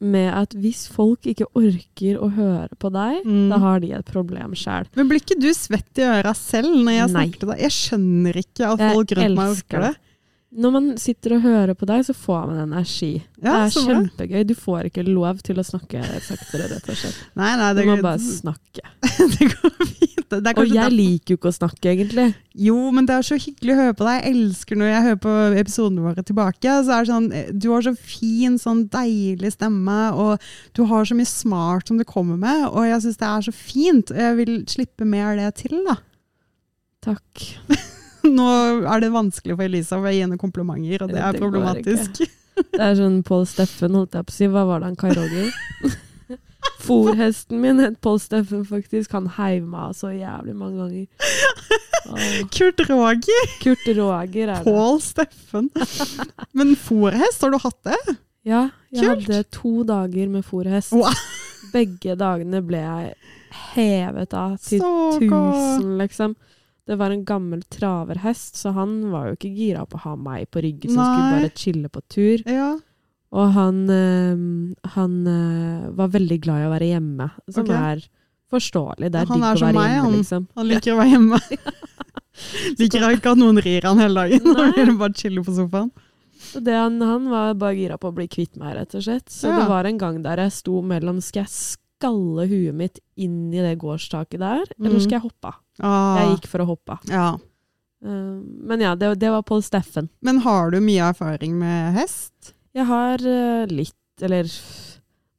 Med 0.00 0.28
at 0.34 0.52
hvis 0.52 0.88
folk 0.92 1.24
ikke 1.24 1.46
orker 1.56 2.18
å 2.20 2.28
høre 2.36 2.68
på 2.78 2.90
deg, 2.92 3.24
Mm. 3.24 3.48
da 3.48 3.58
har 3.58 3.80
de 3.80 3.92
et 3.92 4.04
problem 4.04 4.52
sjøl. 4.54 4.84
Men 4.94 5.08
blir 5.08 5.20
ikke 5.22 5.40
du 5.40 5.48
svett 5.54 5.96
i 5.98 6.02
øra 6.02 6.34
selv 6.36 6.68
når 6.84 6.92
jeg 6.92 7.12
Nei. 7.12 7.26
snakker 7.26 7.38
til 7.40 7.48
deg? 7.48 7.58
Jeg 7.60 7.70
skjønner 7.72 8.36
ikke 8.36 8.72
at 8.72 8.78
folk 8.92 9.10
rundt 9.16 9.36
meg 9.36 9.54
orker 9.56 9.80
det. 9.80 9.96
Når 10.56 10.72
man 10.72 10.86
sitter 10.96 11.34
og 11.36 11.42
hører 11.44 11.74
på 11.76 11.84
deg, 11.88 12.00
så 12.06 12.14
får 12.16 12.46
man 12.48 12.60
energi. 12.64 13.10
Ja, 13.44 13.66
det 13.66 13.76
er 13.76 13.86
kjempegøy. 13.90 14.44
Du 14.48 14.54
får 14.56 14.86
ikke 14.88 15.02
lov 15.04 15.42
til 15.44 15.58
å 15.60 15.64
snakke 15.66 16.00
saktere, 16.24 16.70
rett 16.72 16.86
og 16.88 16.96
slett. 16.96 17.18
Nei, 17.36 17.50
nei, 17.60 17.72
Du 17.76 17.80
det, 17.82 17.86
må 17.90 17.96
bare 18.00 18.20
snakke. 18.24 18.84
det 19.36 19.48
går 19.52 19.74
fint. 19.84 20.12
Det 20.26 20.40
Og 20.56 20.64
jeg 20.66 20.72
derfor- 20.74 20.94
liker 20.96 21.34
jo 21.34 21.38
ikke 21.38 21.50
å 21.52 21.54
snakke, 21.58 21.90
egentlig. 21.92 22.24
Jo, 22.56 22.76
men 22.90 23.06
det 23.06 23.14
er 23.14 23.26
så 23.28 23.36
hyggelig 23.38 23.74
å 23.74 23.78
høre 23.82 23.94
på 24.00 24.06
deg. 24.08 24.16
Jeg 24.24 24.34
elsker 24.34 24.80
når 24.80 24.90
jeg 24.90 25.04
hører 25.06 25.20
på 25.26 25.34
episodene 25.60 26.06
våre 26.08 26.24
tilbake. 26.26 26.76
Sånn, 27.06 27.28
eh, 27.36 27.52
du 27.52 27.68
har 27.74 27.84
så 27.86 27.92
fin, 27.96 28.56
sånn 28.58 28.86
deilig 28.90 29.52
stemme, 29.54 29.98
og 30.16 30.40
du 30.74 30.82
har 30.90 31.04
så 31.06 31.14
mye 31.14 31.28
smart 31.30 31.86
som 31.92 32.00
du 32.00 32.04
kommer 32.08 32.40
med. 32.40 32.64
Og 32.72 32.88
jeg 32.88 33.04
syns 33.04 33.20
det 33.22 33.28
er 33.28 33.46
så 33.50 33.54
fint. 33.54 34.10
Jeg 34.10 34.36
vil 34.40 34.56
slippe 34.66 35.06
mer 35.06 35.34
av 35.36 35.44
det 35.44 35.52
til, 35.62 35.78
da. 35.86 35.98
Takk. 37.06 37.46
Nå 38.38 38.48
er 38.90 39.00
det 39.04 39.12
vanskelig 39.14 39.56
for 39.56 39.64
Elisa 39.66 39.98
å 40.00 40.06
gi 40.10 40.22
henne 40.24 40.38
komplimenter, 40.40 41.04
og 41.06 41.12
det 41.14 41.20
er 41.22 41.32
Det 41.36 41.40
problematisk. 41.44 42.22
Det 42.72 42.80
er 42.80 42.94
sånn 42.96 43.18
Pål 43.26 43.42
Steffen, 43.44 43.92
holdt 43.92 44.14
jeg 44.16 44.24
på 44.24 44.32
å 44.32 44.34
si. 44.38 44.46
Hva 44.48 44.62
var 44.64 44.80
det 44.80 44.86
han 44.88 44.96
Kai 44.96 45.10
Roger? 45.12 45.50
Fòrhesten 46.86 47.60
min 47.60 47.80
het 47.82 47.98
Pål 48.00 48.18
Steffen, 48.22 48.62
faktisk. 48.68 49.12
Han 49.12 49.26
heiv 49.36 49.66
meg 49.68 49.92
så 49.98 50.08
jævlig 50.14 50.54
mange 50.56 50.78
ganger. 50.80 51.06
Åh, 52.06 52.38
Kurt 52.54 52.80
Roger, 52.88 53.50
Kurt 53.62 53.84
Roger 53.98 54.52
er 54.54 54.54
det. 54.54 54.64
Pål 54.64 55.00
Steffen. 55.04 55.68
Men 56.56 56.72
fòrhest, 56.80 57.42
har 57.44 57.52
du 57.52 57.58
hatt 57.62 57.80
det? 57.90 58.16
Ja, 58.46 58.68
jeg 58.94 59.02
Kult. 59.04 59.26
hadde 59.28 59.42
to 59.52 59.72
dager 59.88 60.28
med 60.32 60.46
fòrhest. 60.46 60.94
Wow. 60.96 61.12
Begge 61.74 62.14
dagene 62.16 62.62
ble 62.64 62.80
jeg 62.80 63.14
hevet 63.74 64.32
av 64.38 64.56
til 64.62 64.80
Stakkar. 64.80 65.20
tusen, 65.20 65.96
liksom. 66.00 66.36
Det 66.86 66.98
var 67.00 67.10
en 67.10 67.24
gammel 67.26 67.64
traverhest, 67.72 68.60
så 68.60 68.70
han 68.76 68.98
var 69.10 69.30
jo 69.30 69.38
ikke 69.38 69.50
gira 69.56 69.86
på 69.90 69.98
å 69.98 70.04
ha 70.04 70.12
meg 70.16 70.46
på 70.54 70.62
ryggen, 70.62 70.92
så 70.94 71.00
han 71.00 71.16
skulle 71.16 71.40
bare 71.40 71.56
chille 71.58 71.90
på 71.90 72.02
tur. 72.06 72.44
Ja. 72.46 72.68
Og 73.36 73.48
han, 73.56 73.80
øh, 73.90 74.44
han 74.94 75.16
øh, 75.26 75.88
var 75.98 76.12
veldig 76.14 76.38
glad 76.44 76.62
i 76.62 76.68
å 76.68 76.74
være 76.76 76.92
hjemme, 76.92 77.26
som 77.50 77.66
okay. 77.66 77.96
er 77.96 78.06
forståelig. 78.54 79.10
Det 79.10 79.18
er 79.20 79.32
digg 79.32 79.42
å 79.42 79.50
være 79.50 79.72
meg, 79.74 79.90
hjemme, 79.90 80.04
han. 80.04 80.16
liksom. 80.20 80.46
Han 80.56 80.70
liker 80.70 80.94
å 80.94 81.00
være 81.00 81.14
hjemme. 81.16 81.42
liker 82.80 83.08
ikke 83.10 83.32
at 83.34 83.40
noen 83.40 83.60
rir 83.64 83.86
han 83.88 84.02
hele 84.02 84.26
dagen. 84.26 84.52
Nei. 84.52 84.68
Han 84.76 84.92
vil 84.92 85.00
bare 85.00 85.18
chille 85.18 85.44
på 85.44 85.56
sofaen. 85.56 85.90
Det 86.52 86.74
han, 86.76 87.00
han 87.02 87.24
var 87.32 87.56
bare 87.58 87.74
gira 87.74 87.96
på 87.98 88.10
å 88.10 88.14
bli 88.14 88.26
kvitt 88.30 88.58
meg, 88.60 88.76
rett 88.76 88.94
og 88.94 89.02
slett. 89.02 89.26
Så 89.32 89.48
Ja. 89.50 89.58
det 89.60 89.68
var 89.72 89.88
en 89.88 89.98
gang 89.98 90.20
der 90.24 90.44
jeg 90.44 90.52
sto 90.52 90.82
mellom 90.84 91.18
jeg 91.24 91.48
skalle 91.96 92.46
huet 92.50 92.74
mitt 92.76 92.98
inn 93.16 93.52
i 93.54 93.62
det 93.64 93.78
gårdstaket 93.80 94.38
der, 94.38 94.64
eller 94.78 94.90
Mhm. 94.96 95.00
skal 95.02 95.16
jeg 95.20 95.22
hoppe? 95.30 95.54
Ah, 95.80 96.18
Jeg 96.18 96.36
gikk 96.40 96.46
for 96.48 96.58
å 96.60 96.66
hoppe. 96.66 96.98
ja. 97.08 97.36
Eh, 98.04 98.40
men 98.68 98.80
ja, 98.80 98.94
det, 98.94 99.18
det 99.18 99.30
var 99.30 99.42
Pål 99.42 99.62
Steffen. 99.64 100.08
Men 100.22 100.38
har 100.44 100.70
du 100.70 100.80
mye 100.80 101.08
erfaring 101.12 101.58
med 101.58 101.94
hest? 101.94 102.52
Jeg 102.74 102.84
har 102.86 103.14
eh, 103.24 103.66
litt, 103.72 103.94
eller 104.20 104.44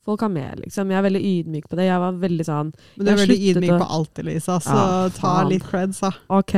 folk 0.04 0.22
har 0.22 0.30
mer, 0.30 0.56
liksom. 0.58 0.90
Jeg 0.90 0.98
er 0.98 1.04
veldig 1.06 1.22
ydmyk 1.22 1.68
på 1.70 1.76
det. 1.78 1.86
Jeg 1.86 2.00
var 2.00 2.14
veldig 2.14 2.46
sånn 2.48 2.70
Men 2.98 3.06
du 3.06 3.12
er 3.12 3.18
veldig 3.18 3.38
ydmyk 3.52 3.74
å- 3.76 3.80
på 3.84 3.88
alt, 3.92 4.20
Elisa, 4.20 4.58
så 4.60 4.74
Ja, 4.74 5.10
ta 5.10 5.44
litt 5.48 5.64
creds, 5.64 6.00
da. 6.02 6.12
OK, 6.30 6.54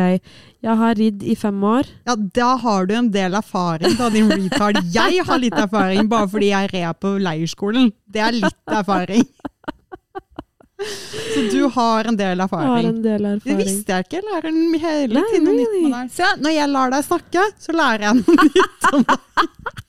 jeg 0.61 0.77
har 0.77 0.95
ridd 0.95 1.23
i 1.23 1.35
fem 1.35 1.59
år. 1.61 1.85
Ja, 2.07 2.15
da 2.15 2.55
har 2.57 2.85
du 2.85 2.93
en 2.95 3.09
del 3.11 3.33
erfaring, 3.33 3.97
da, 3.97 4.09
din 4.09 4.29
retard. 4.29 4.79
Jeg 4.93 5.25
har 5.25 5.37
litt 5.39 5.53
erfaring 5.53 6.07
bare 6.07 6.27
fordi 6.27 6.49
jeg 6.51 6.71
red 6.73 6.99
på 7.01 7.17
leirskolen. 7.19 7.91
Det 8.09 8.21
er 8.21 8.31
litt 8.31 8.55
erfaring. 8.67 9.27
Så 11.33 11.41
du 11.51 11.59
har 11.75 12.07
en 12.09 12.15
del 12.19 12.39
erfaring. 12.39 12.69
har 12.69 12.77
erfaring. 12.79 12.95
en 12.95 13.01
del 13.03 13.27
Det 13.43 13.57
visste 13.59 13.95
jeg 13.97 14.07
ikke. 14.07 14.21
Lærer 14.29 14.49
hele 14.85 15.23
tiden 15.31 15.47
noe 15.49 15.57
nytt 15.57 15.75
med 15.83 15.95
deg. 15.97 16.11
Se, 16.15 16.29
når 16.39 16.55
jeg 16.55 16.71
lar 16.75 16.93
deg 16.95 17.05
snakke, 17.09 17.45
så 17.59 17.75
lærer 17.75 18.05
jeg 18.07 18.19
noe 18.21 18.45
nytt 18.49 18.89
om 18.93 19.05
deg. 19.09 19.85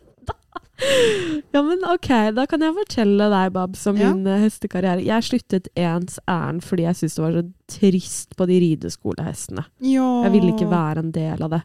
Ja, 1.55 1.63
men 1.67 1.83
OK, 1.91 2.09
da 2.37 2.45
kan 2.47 2.63
jeg 2.63 2.75
fortelle 2.77 3.27
deg, 3.33 3.53
Babs, 3.53 3.83
om 3.91 3.97
Ja. 3.99 4.13
min 4.15 4.27
eh, 4.31 4.39
hestekarriere. 4.45 5.03
Jeg 5.05 5.23
sluttet 5.27 5.69
ens 5.77 6.19
ærend 6.31 6.63
fordi 6.63 6.85
jeg 6.87 6.95
syntes 7.01 7.17
det 7.19 7.25
var 7.25 7.33
så 7.39 7.45
trist 7.81 8.37
på 8.39 8.47
de 8.51 8.59
rideskolehestene. 8.63 9.65
Ja. 9.83 10.09
Jeg 10.27 10.33
ville 10.37 10.53
ikke 10.55 10.71
være 10.71 10.99
en 11.05 11.11
del 11.15 11.43
av 11.43 11.51
det. 11.57 11.63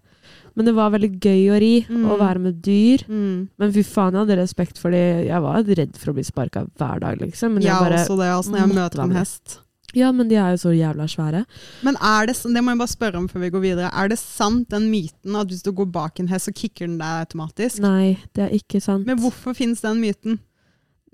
Men 0.55 0.65
det 0.69 0.73
var 0.77 0.89
veldig 0.93 1.11
gøy 1.19 1.49
å 1.51 1.59
ri, 1.59 1.73
Mm. 1.89 2.05
og 2.11 2.19
være 2.19 2.39
med 2.39 2.61
dyr. 2.63 3.03
mm. 3.07 3.49
Men 3.59 3.71
fy 3.75 3.83
faen, 3.83 4.13
jeg 4.15 4.25
hadde 4.25 4.37
respekt 4.41 4.77
for 4.79 4.89
det. 4.91 5.27
Jeg 5.27 5.41
var 5.41 5.63
redd 5.63 5.97
for 5.97 6.11
å 6.11 6.15
bli 6.15 6.23
sparka 6.23 6.65
hver 6.79 6.99
dag, 7.01 7.19
liksom. 7.19 7.53
Men 7.55 7.61
Jeg 7.63 7.71
ja, 7.73 7.79
bare 7.79 7.99
også 7.99 8.17
det, 8.17 8.29
altså, 8.31 8.51
når 8.51 8.59
jeg 8.59 8.75
møter 8.75 9.03
en 9.03 9.11
hest. 9.19 9.59
Ja, 9.95 10.11
men 10.11 10.27
de 10.27 10.35
er 10.35 10.51
jo 10.55 10.57
så 10.65 10.73
jævla 10.75 11.05
svære. 11.07 11.45
Men 11.87 11.95
er 12.03 12.27
det, 12.27 12.35
det 12.43 12.63
må 12.63 12.73
jeg 12.75 12.81
bare 12.83 12.91
spørre 12.93 13.17
om 13.21 13.27
før 13.31 13.39
vi 13.45 13.49
går 13.53 13.63
videre. 13.63 13.91
Er 13.95 14.09
det 14.11 14.19
sant 14.19 14.67
den 14.69 14.89
myten 14.91 15.35
at 15.39 15.47
hvis 15.47 15.63
du 15.63 15.71
går 15.71 15.87
bak 15.95 16.19
en 16.19 16.27
hest, 16.27 16.49
så 16.49 16.53
kicker 16.55 16.87
den 16.89 16.97
deg 16.99 17.21
automatisk? 17.25 17.79
Nei, 17.85 18.17
det 18.35 18.43
er 18.49 18.55
ikke 18.59 18.81
sant. 18.83 19.05
Men 19.07 19.19
hvorfor 19.23 19.55
finnes 19.55 19.81
den 19.85 20.01
myten? 20.03 20.39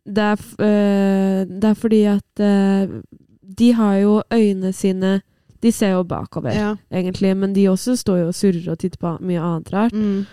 Det 0.05 0.17
er, 0.33 0.41
øh, 0.65 1.45
det 1.61 1.63
er 1.69 1.77
fordi 1.77 2.03
at 2.09 2.41
øh, 2.41 3.01
de 3.59 3.73
har 3.77 3.95
jo 4.01 4.21
øynene 4.33 4.73
sine 4.73 5.21
De 5.61 5.69
ser 5.71 5.91
jo 5.93 6.01
bakover, 6.03 6.49
Ja. 6.57 6.71
egentlig, 6.91 7.35
men 7.37 7.53
de 7.53 7.67
også 7.69 7.93
står 7.95 8.17
jo 8.17 8.27
og 8.31 8.33
surrer 8.33 8.71
og 8.71 8.79
titter 8.79 8.97
på 8.97 9.11
mye 9.21 9.37
annet 9.39 9.69
rart. 9.73 9.93
Mm. 9.93 10.23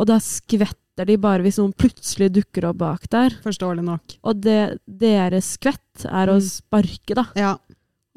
Og 0.00 0.06
da 0.08 0.16
skvetter 0.18 1.04
de 1.04 1.18
bare 1.20 1.42
hvis 1.44 1.58
noen 1.60 1.74
plutselig 1.76 2.30
dukker 2.32 2.64
opp 2.70 2.78
bak 2.80 3.04
der. 3.12 3.36
Forståelig 3.44 3.84
nok. 3.84 4.14
Og 4.24 4.40
det, 4.40 4.78
deres 4.88 5.58
skvett 5.58 6.06
er 6.08 6.32
å 6.32 6.38
Mm. 6.38 6.46
sparke, 6.48 7.14
da. 7.14 7.26
Ja. 7.36 7.58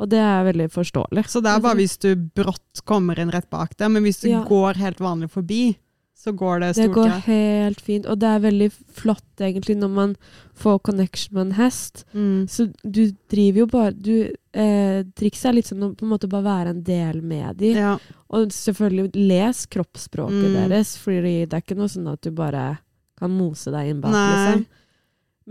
Og 0.02 0.10
det 0.10 0.18
er 0.24 0.48
veldig 0.50 0.66
forståelig. 0.74 1.28
Så 1.30 1.44
det 1.46 1.52
er 1.54 1.62
bare 1.62 1.78
hvis 1.78 1.98
du 2.02 2.10
brått 2.18 2.82
kommer 2.90 3.20
inn 3.22 3.30
rett 3.34 3.50
bak 3.54 3.76
deg, 3.78 3.92
men 3.94 4.04
hvis 4.08 4.22
du 4.24 4.30
Ja. 4.32 4.44
går 4.48 4.80
helt 4.82 4.98
vanlig 5.04 5.30
forbi, 5.30 5.78
så 6.22 6.34
går 6.38 6.60
det 6.62 6.76
stort 6.76 6.86
Det 6.86 6.94
går 6.94 7.10
helt 7.26 7.80
fint, 7.82 8.06
og 8.06 8.20
det 8.22 8.28
er 8.30 8.40
veldig 8.44 8.72
flott 8.94 9.38
egentlig 9.42 9.76
når 9.78 9.90
man 9.90 10.12
får 10.54 10.80
connection 10.86 11.34
med 11.34 11.42
en 11.48 11.54
hest. 11.58 12.04
Mm. 12.14 12.48
Så 12.48 12.68
du 12.86 13.12
driver 13.30 13.58
jo 13.64 13.66
bare 13.66 13.92
du, 13.92 14.32
eh, 14.54 15.04
Trikset 15.18 15.46
er 15.50 15.54
litt 15.54 15.66
sånn 15.70 15.82
å 15.82 15.96
på 15.98 16.04
en 16.06 16.10
måte 16.14 16.30
bare 16.30 16.44
være 16.46 16.70
en 16.76 16.84
del 16.84 17.22
med 17.22 17.58
dem. 17.58 17.76
Ja. 17.76 17.98
Og 18.30 18.50
selvfølgelig 18.50 19.12
les 19.16 19.66
kroppsspråket 19.66 20.46
Mm. 20.50 20.70
deres, 20.70 20.96
for 20.98 21.12
det 21.12 21.54
er 21.54 21.62
ikke 21.62 21.78
noe 21.78 21.88
sånn 21.90 22.12
at 22.12 22.22
du 22.22 22.30
bare 22.32 22.80
kan 23.20 23.32
mose 23.32 23.72
deg 23.72 23.90
inn 23.90 24.02
bak. 24.02 24.12
Liksom. 24.14 24.66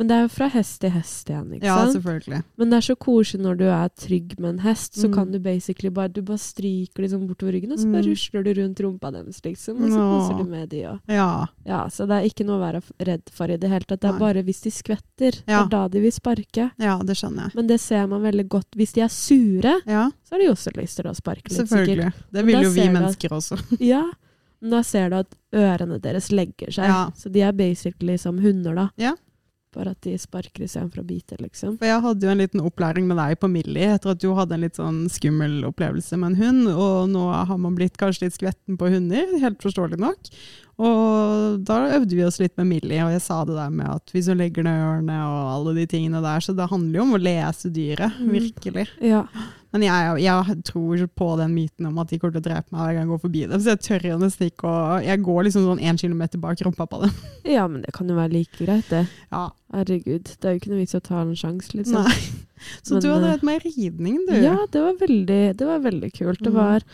Men 0.00 0.08
det 0.08 0.16
er 0.16 0.22
jo 0.24 0.28
fra 0.32 0.46
hest 0.48 0.78
til 0.80 0.90
hest 0.94 1.28
igjen, 1.28 1.50
ikke 1.58 1.68
ja, 1.68 1.74
sant? 1.76 1.92
selvfølgelig. 1.98 2.38
Men 2.56 2.70
det 2.72 2.76
er 2.78 2.84
så 2.86 2.94
koselig 2.96 3.40
når 3.44 3.58
du 3.60 3.64
er 3.68 3.90
trygg 4.00 4.30
med 4.40 4.48
en 4.54 4.60
hest, 4.64 4.94
så 4.96 5.08
Mm. 5.10 5.14
kan 5.14 5.30
du 5.34 5.38
basically 5.44 5.90
bare 5.92 6.08
Du 6.08 6.22
bare 6.22 6.38
stryker 6.40 7.02
liksom 7.04 7.26
bortover 7.28 7.52
ryggen, 7.52 7.72
og 7.72 7.78
så 7.78 7.84
bare 7.92 8.02
Mm. 8.02 8.08
rusler 8.08 8.42
du 8.44 8.50
rundt 8.60 8.80
rumpa 8.80 9.10
deres, 9.12 9.40
liksom. 9.44 9.76
Og 9.84 9.90
så 9.92 10.00
koser 10.00 10.38
du 10.38 10.44
med 10.50 10.68
de 10.70 10.84
og 10.86 11.00
Ja. 11.06 11.46
Ja, 11.66 11.84
så 11.88 12.08
det 12.08 12.16
er 12.16 12.24
ikke 12.30 12.46
noe 12.46 12.56
å 12.56 12.72
være 12.72 12.82
redd 13.06 13.28
for 13.30 13.44
i 13.50 13.56
det 13.58 13.68
hele 13.68 13.84
tatt. 13.84 14.00
Det 14.00 14.08
er 14.08 14.12
Nei. 14.12 14.18
bare 14.18 14.42
hvis 14.42 14.62
de 14.62 14.70
skvetter. 14.70 15.32
Det 15.44 15.48
er 15.48 15.68
da 15.68 15.86
de 15.88 16.00
vil 16.00 16.10
sparke. 16.12 16.70
ja, 16.78 16.98
det 16.98 17.16
skjønner 17.16 17.42
jeg. 17.44 17.54
Men 17.54 17.66
det 17.66 17.80
ser 17.80 18.06
man 18.06 18.22
veldig 18.22 18.48
godt. 18.48 18.70
Hvis 18.74 18.92
de 18.94 19.02
er 19.02 19.08
sure, 19.08 19.80
Ja, 19.86 20.08
så 20.24 20.32
har 20.32 20.38
de 20.38 20.48
også 20.48 20.72
lyst 20.80 20.96
til 20.96 21.04
å 21.04 21.14
sparke 21.14 21.50
litt, 21.50 21.68
sikkert. 21.68 21.68
selvfølgelig. 21.68 22.12
Det 22.32 22.44
vil 22.46 22.62
jo 22.62 22.70
vi 22.70 22.88
mennesker 22.88 23.26
at- 23.26 23.32
også. 23.32 23.58
Ja, 23.80 24.10
men 24.62 24.70
da 24.70 24.80
ser 24.82 25.10
du 25.10 25.16
at 25.16 25.34
ørene 25.52 26.00
deres 26.00 26.30
legger 26.30 26.68
seg. 26.72 26.86
Ja. 26.88 27.10
Så 27.14 27.30
de 27.30 27.42
er 27.42 27.52
basically 27.52 28.16
som 28.16 28.38
hunder, 28.38 28.74
da. 28.74 28.88
Ja. 28.96 29.12
Bare 29.72 29.92
at 29.94 30.00
de 30.02 30.16
sparker 30.18 30.64
istedenfor 30.66 30.98
å 31.04 31.06
bite, 31.06 31.37
liksom. 31.38 31.76
For 31.78 31.87
jeg 31.87 32.02
hadde 32.02 32.26
jo 32.26 32.30
en 32.33 32.40
liten 32.42 32.62
opplæring 32.66 33.04
med 33.06 33.20
deg 33.20 33.37
på 33.38 33.46
Millie 33.52 33.92
etter 33.94 34.11
at 34.16 34.18
du 34.18 34.33
hadde 34.35 34.56
en 34.56 34.64
litt 34.64 34.74
sånn 34.80 35.04
skummel 35.12 35.61
opplevelse 35.68 36.18
med 36.18 36.33
en 36.33 36.40
hund, 36.40 36.72
og 36.72 36.96
nå 37.12 37.22
har 37.46 37.61
man 37.62 37.76
blitt 37.78 37.94
kanskje 38.00 38.24
litt 38.26 38.35
skvetten 38.35 38.74
på 38.80 38.90
hunder, 38.90 39.30
helt 39.38 39.62
forståelig 39.62 40.00
nok. 40.02 40.33
Og 40.80 41.61
da 41.68 41.76
øvde 42.00 42.16
vi 42.18 42.24
oss 42.26 42.40
litt 42.40 42.56
med 42.59 42.66
Millie, 42.72 42.98
og 43.04 43.12
jeg 43.14 43.22
sa 43.22 43.44
det 43.46 43.54
der 43.61 43.70
med 43.70 43.87
at 43.94 44.11
hvis 44.14 44.26
hun 44.33 44.40
legger 44.40 44.64
ned 44.66 44.83
ørene 44.88 45.20
og 45.28 45.52
alle 45.54 45.76
de 45.78 45.87
tingene 45.92 46.22
der, 46.24 46.42
så 46.42 46.56
det 46.56 46.66
handler 46.72 46.98
jo 46.98 47.06
om 47.06 47.14
å 47.18 47.22
lese 47.22 47.70
dyret, 47.70 48.18
Mm. 48.18 48.30
virkelig. 48.40 48.88
Ja. 49.04 49.22
Men 49.72 49.83
jeg, 49.87 50.22
jeg 50.24 50.56
tror 50.66 51.02
på 51.14 51.26
den 51.38 51.52
myten 51.54 51.87
om 51.87 51.98
at 52.02 52.09
de 52.11 52.18
kommer 52.18 52.35
til 52.35 52.42
å 52.42 52.46
drepe 52.48 52.72
meg 52.74 52.80
hver 52.83 52.94
gang 52.96 53.04
jeg 53.04 53.11
går 53.12 53.20
forbi 53.22 53.42
dem, 53.46 53.61
så 53.62 53.70
jeg 53.74 53.83
tør 53.87 54.06
jo 54.09 54.16
nesten 54.18 54.48
ikke 54.50 54.66
å 54.66 54.96
Jeg 55.04 55.22
går 55.22 55.44
liksom 55.46 55.66
sånn 55.68 55.83
én 55.87 56.00
kilometer 56.00 56.42
bak 56.42 56.62
rumpa 56.66 56.87
på 56.90 57.02
dem. 57.04 57.12
ja, 57.56 57.68
men 57.70 57.85
det 57.87 57.92
kan 57.94 58.09
jo 58.11 58.16
være 58.18 58.33
like 58.35 58.59
greit, 58.64 58.88
det. 58.90 59.04
Ja, 59.30 59.44
Herregud. 59.70 60.33
Det 60.40 60.48
er 60.48 60.56
jo 60.56 60.61
ikke 60.62 60.72
noe 60.72 60.80
vits 60.83 60.96
i 60.96 60.98
å 60.98 61.04
ta 61.06 61.20
en 61.22 61.37
sjanse, 61.38 61.70
liksom. 61.78 62.02
nei. 62.02 62.46
Så 62.85 62.96
Men, 62.96 63.02
du 63.04 63.09
hadde 63.12 63.28
eh, 63.28 63.35
hatt 63.37 63.44
meg 63.46 63.62
i 63.64 63.70
ridning, 63.70 64.18
du. 64.28 64.35
Ja, 64.42 64.56
det 64.68 64.83
var 64.85 64.98
veldig, 65.00 65.40
det 65.56 65.68
var 65.70 65.78
veldig 65.87 66.11
kult. 66.18 66.42
Det 66.44 66.50
Mm. 66.52 66.59
var 66.59 66.85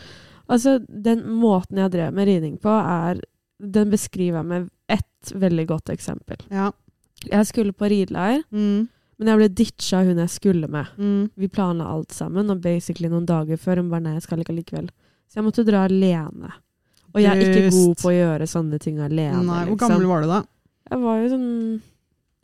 Altså, 0.47 0.77
den 0.87 1.25
måten 1.41 1.75
jeg 1.81 1.91
drev 1.91 2.13
med 2.15 2.27
ridning 2.29 2.53
på, 2.63 2.71
er 2.71 3.17
Den 3.59 3.89
beskriver 3.91 4.37
jeg 4.39 4.45
med 4.45 4.69
ett 4.87 5.33
veldig 5.33 5.65
godt 5.67 5.89
eksempel. 5.91 6.37
Ja. 6.53 6.69
Jeg 7.25 7.47
skulle 7.49 7.73
på 7.73 7.89
rideleir, 7.89 8.43
Mm. 8.53 8.87
Men 9.17 9.31
jeg 9.31 9.39
ble 9.39 9.49
ditcha 9.57 10.03
hun 10.05 10.21
jeg 10.21 10.29
skulle 10.29 10.69
med. 10.69 10.93
Mm. 11.01 11.25
Vi 11.41 11.49
planla 11.49 11.89
alt 11.89 12.13
sammen, 12.13 12.51
og 12.53 12.61
basically 12.61 13.09
noen 13.09 13.25
dager 13.29 13.59
før 13.61 13.81
hun 13.81 13.91
bare 13.93 14.05
nei, 14.05 14.15
jeg 14.19 14.27
skal 14.27 14.43
ikke 14.43 14.55
likevel. 14.59 14.89
Så 15.27 15.39
jeg 15.39 15.47
måtte 15.47 15.65
dra 15.67 15.87
alene. 15.87 16.53
Og 17.15 17.21
jeg 17.23 17.33
er 17.33 17.43
ikke 17.49 17.73
god 17.73 18.01
på 18.03 18.11
å 18.11 18.15
gjøre 18.15 18.47
sånne 18.49 18.79
ting 18.83 18.99
alene. 19.01 19.41
Nei, 19.41 19.63
hvor 19.65 19.73
liksom. 19.73 19.93
gammel 19.95 20.09
var 20.11 20.23
du 20.23 20.31
da? 20.31 20.41
Jeg 20.87 21.03
var 21.03 21.21
jo 21.21 21.29
sånn 21.33 21.47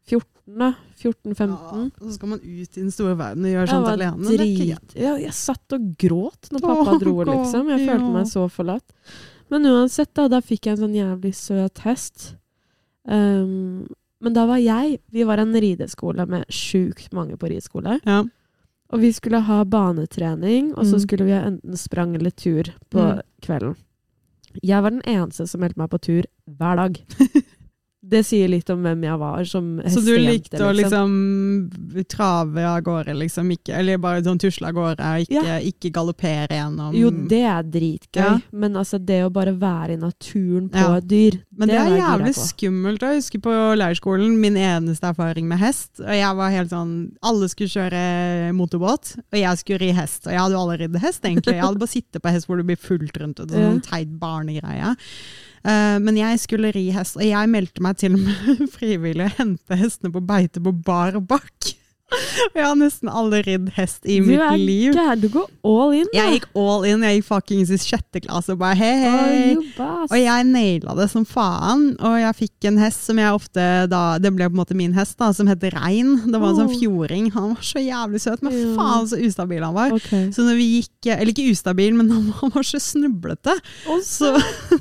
14, 0.03 0.57
da. 0.59 0.69
14-15. 0.99 1.53
Ja, 1.53 1.83
og 1.85 2.07
så 2.07 2.15
skal 2.17 2.31
man 2.33 2.41
ut 2.41 2.77
i 2.77 2.81
den 2.81 2.93
store 2.95 3.15
verden 3.19 3.45
og 3.47 3.53
gjøre 3.53 3.69
sånt 3.69 3.87
var 3.87 3.97
alene. 3.99 4.23
Det 4.25 4.33
er 4.33 4.45
ikke 4.47 4.65
greit. 4.65 4.87
drit... 4.89 5.01
Ja, 5.05 5.13
jeg 5.21 5.37
satt 5.37 5.77
og 5.77 5.89
gråt 6.01 6.51
når 6.51 6.65
pappa 6.65 6.97
dro, 7.03 7.15
liksom. 7.29 7.69
Jeg 7.75 7.87
følte 7.87 8.13
meg 8.17 8.31
så 8.31 8.47
forlatt. 8.51 9.17
Men 9.53 9.69
uansett, 9.69 10.09
da, 10.17 10.25
da 10.31 10.41
fikk 10.43 10.67
jeg 10.67 10.77
en 10.77 10.85
sånn 10.87 10.97
jævlig 10.97 11.35
søt 11.37 11.83
hest. 11.85 12.31
Um, 13.03 13.83
men 14.23 14.33
da 14.33 14.45
var 14.49 14.57
jeg 14.63 14.99
Vi 15.11 15.23
var 15.27 15.37
en 15.43 15.53
rideskole 15.53 16.25
med 16.27 16.45
sjukt 16.49 17.11
mange 17.13 17.35
på 17.37 17.49
rideskole. 17.51 17.99
Ja. 18.07 18.23
Og 18.93 18.99
vi 19.01 19.11
skulle 19.11 19.39
ha 19.41 19.63
banetrening, 19.65 20.73
og 20.77 20.85
så 20.85 20.95
Mm. 20.97 20.99
skulle 21.05 21.25
vi 21.25 21.31
ha 21.31 21.41
enten 21.47 21.77
sprang 21.77 22.15
eller 22.15 22.31
tur 22.31 22.63
på 22.89 22.99
Mm. 22.99 23.21
kvelden. 23.41 23.75
Jeg 24.61 24.83
var 24.83 24.89
den 24.91 25.01
eneste 25.01 25.47
som 25.49 25.61
meldte 25.61 25.77
meg 25.77 25.89
på 25.89 25.99
tur 26.01 26.23
hver 26.47 26.75
dag. 26.77 26.99
Det 28.05 28.19
sier 28.27 28.49
litt 28.51 28.67
om 28.69 28.81
hvem 28.83 29.03
jeg 29.05 29.17
var 29.21 29.45
som 29.47 29.67
hestejente. 29.79 29.93
Så 29.95 30.01
du 30.03 30.17
likte 30.19 30.57
likte 30.59 30.65
å 30.67 30.73
liksom 30.75 32.03
trave 32.11 32.65
av 32.67 32.81
gårde, 32.83 33.13
liksom? 33.15 33.51
Ikke, 33.55 33.77
eller 33.79 33.97
bare 34.03 34.23
sånn 34.25 34.41
tusle 34.43 34.67
av 34.67 34.75
gårde, 34.75 35.11
ikke, 35.23 35.53
ikke 35.69 35.91
galoppere 35.95 36.57
gjennom 36.57 36.95
Jo, 36.97 37.11
det 37.31 37.39
er 37.47 37.63
dritgøy, 37.63 38.19
Ja. 38.23 38.33
men 38.51 38.75
altså 38.75 38.99
det 38.99 39.21
å 39.23 39.31
bare 39.31 39.53
være 39.55 39.93
i 39.93 39.99
naturen 40.01 40.67
på 40.69 40.77
Ja. 40.83 40.95
et 40.97 41.07
dyr, 41.07 41.39
Men 41.55 41.67
det, 41.69 41.77
det 41.79 41.85
er 41.93 42.01
jævlig 42.01 42.33
skummelt. 42.35 42.99
Jeg 43.07 43.21
husker 43.21 43.39
på 43.39 43.55
leirskolen, 43.77 44.37
min 44.39 44.55
eneste 44.57 45.07
erfaring 45.07 45.47
med 45.47 45.59
hest. 45.59 45.99
Og 45.99 46.11
jeg 46.13 46.35
var 46.35 46.49
helt 46.49 46.69
sånn 46.71 46.93
Alle 47.23 47.47
skulle 47.47 47.69
kjøre 47.69 48.53
motorbåt, 48.53 49.15
og 49.31 49.39
jeg 49.39 49.57
skulle 49.57 49.79
ri 49.79 49.91
hest. 49.91 50.27
Og 50.27 50.33
jeg 50.33 50.39
hadde 50.41 50.53
jo 50.57 50.59
aldri 50.59 50.77
ridd 50.87 50.99
hest, 50.99 51.23
egentlig. 51.23 51.55
Jeg 51.55 51.63
hadde 51.63 51.79
bare 51.79 51.87
sittet 51.95 52.21
på 52.21 52.29
hest 52.31 52.47
hvor 52.47 52.57
du 52.57 52.63
blir 52.63 52.75
fullt 52.77 53.15
rundt. 53.21 53.39
Og 53.39 53.47
sånn 53.49 53.81
teit 53.81 54.09
barnegreie. 54.19 54.95
Eh, 55.63 55.97
men 56.03 56.17
jeg 56.19 56.41
skulle 56.43 56.73
ri 56.75 56.89
hest, 56.95 57.15
og 57.19 57.23
jeg 57.25 57.51
meldte 57.51 57.83
meg 57.83 57.99
til 58.01 58.17
og 58.17 58.25
med 58.25 58.65
frivillig 58.75 59.29
å 59.29 59.35
hente 59.39 59.79
hestene 59.79 60.11
på 60.13 60.23
beite 60.27 60.63
på 60.63 60.75
bar 60.85 61.19
bakk. 61.23 61.73
Jeg 62.53 62.61
har 62.65 62.75
nesten 62.77 63.09
aldri 63.09 63.39
ridd 63.47 63.69
hest 63.77 64.03
i 64.05 64.19
Du 64.21 64.27
mitt 64.27 64.41
er 64.43 64.57
liv. 64.59 64.93
Du 65.21 65.27
går 65.33 65.47
all 65.65 65.93
in. 65.97 66.07
da. 66.11 66.17
Jeg 66.19 66.35
gikk 66.37 66.47
all 66.59 66.85
in. 66.85 67.01
Jeg 67.05 67.19
gikk 67.19 67.27
fuckings 67.29 67.71
i 67.73 67.77
sjette 67.81 68.21
klasse 68.25 68.53
og 68.53 68.59
bare 68.61 68.77
hei, 68.77 68.91
hei. 69.01 69.55
Og 69.79 70.13
jeg 70.19 70.47
naila 70.49 70.95
det 70.99 71.07
som 71.13 71.25
faen. 71.25 71.87
Og 71.97 72.17
jeg 72.21 72.37
fikk 72.43 72.67
en 72.69 72.77
hest 72.83 73.05
som 73.07 73.17
jeg 73.21 73.33
ofte 73.33 73.65
da 73.89 74.01
Det 74.21 74.33
ble 74.35 74.49
på 74.49 74.53
en 74.55 74.61
måte 74.61 74.77
min 74.77 74.93
hest, 74.97 75.15
da, 75.21 75.31
som 75.35 75.49
het 75.49 75.63
Rein. 75.73 76.15
Det 76.27 76.37
var 76.41 76.51
en 76.53 76.59
sånn 76.61 76.73
fjording. 76.75 77.31
Han 77.37 77.55
var 77.55 77.65
så 77.65 77.81
jævlig 77.81 78.21
søt, 78.23 78.43
men 78.45 78.53
Ja. 78.53 78.75
faen 78.77 79.09
så 79.09 79.17
ustabil 79.23 79.63
han 79.65 79.73
var. 79.77 79.95
Okay. 79.97 80.29
Så 80.35 80.45
når 80.45 80.59
vi 80.59 80.69
gikk 80.81 80.89
Eller 81.13 81.33
ikke 81.33 81.49
ustabil, 81.51 81.95
men 81.97 82.09
han 82.13 82.29
han 82.43 82.51
var 82.53 82.63
så 82.67 82.79
snublete. 82.79 83.55
Så, 84.05 84.29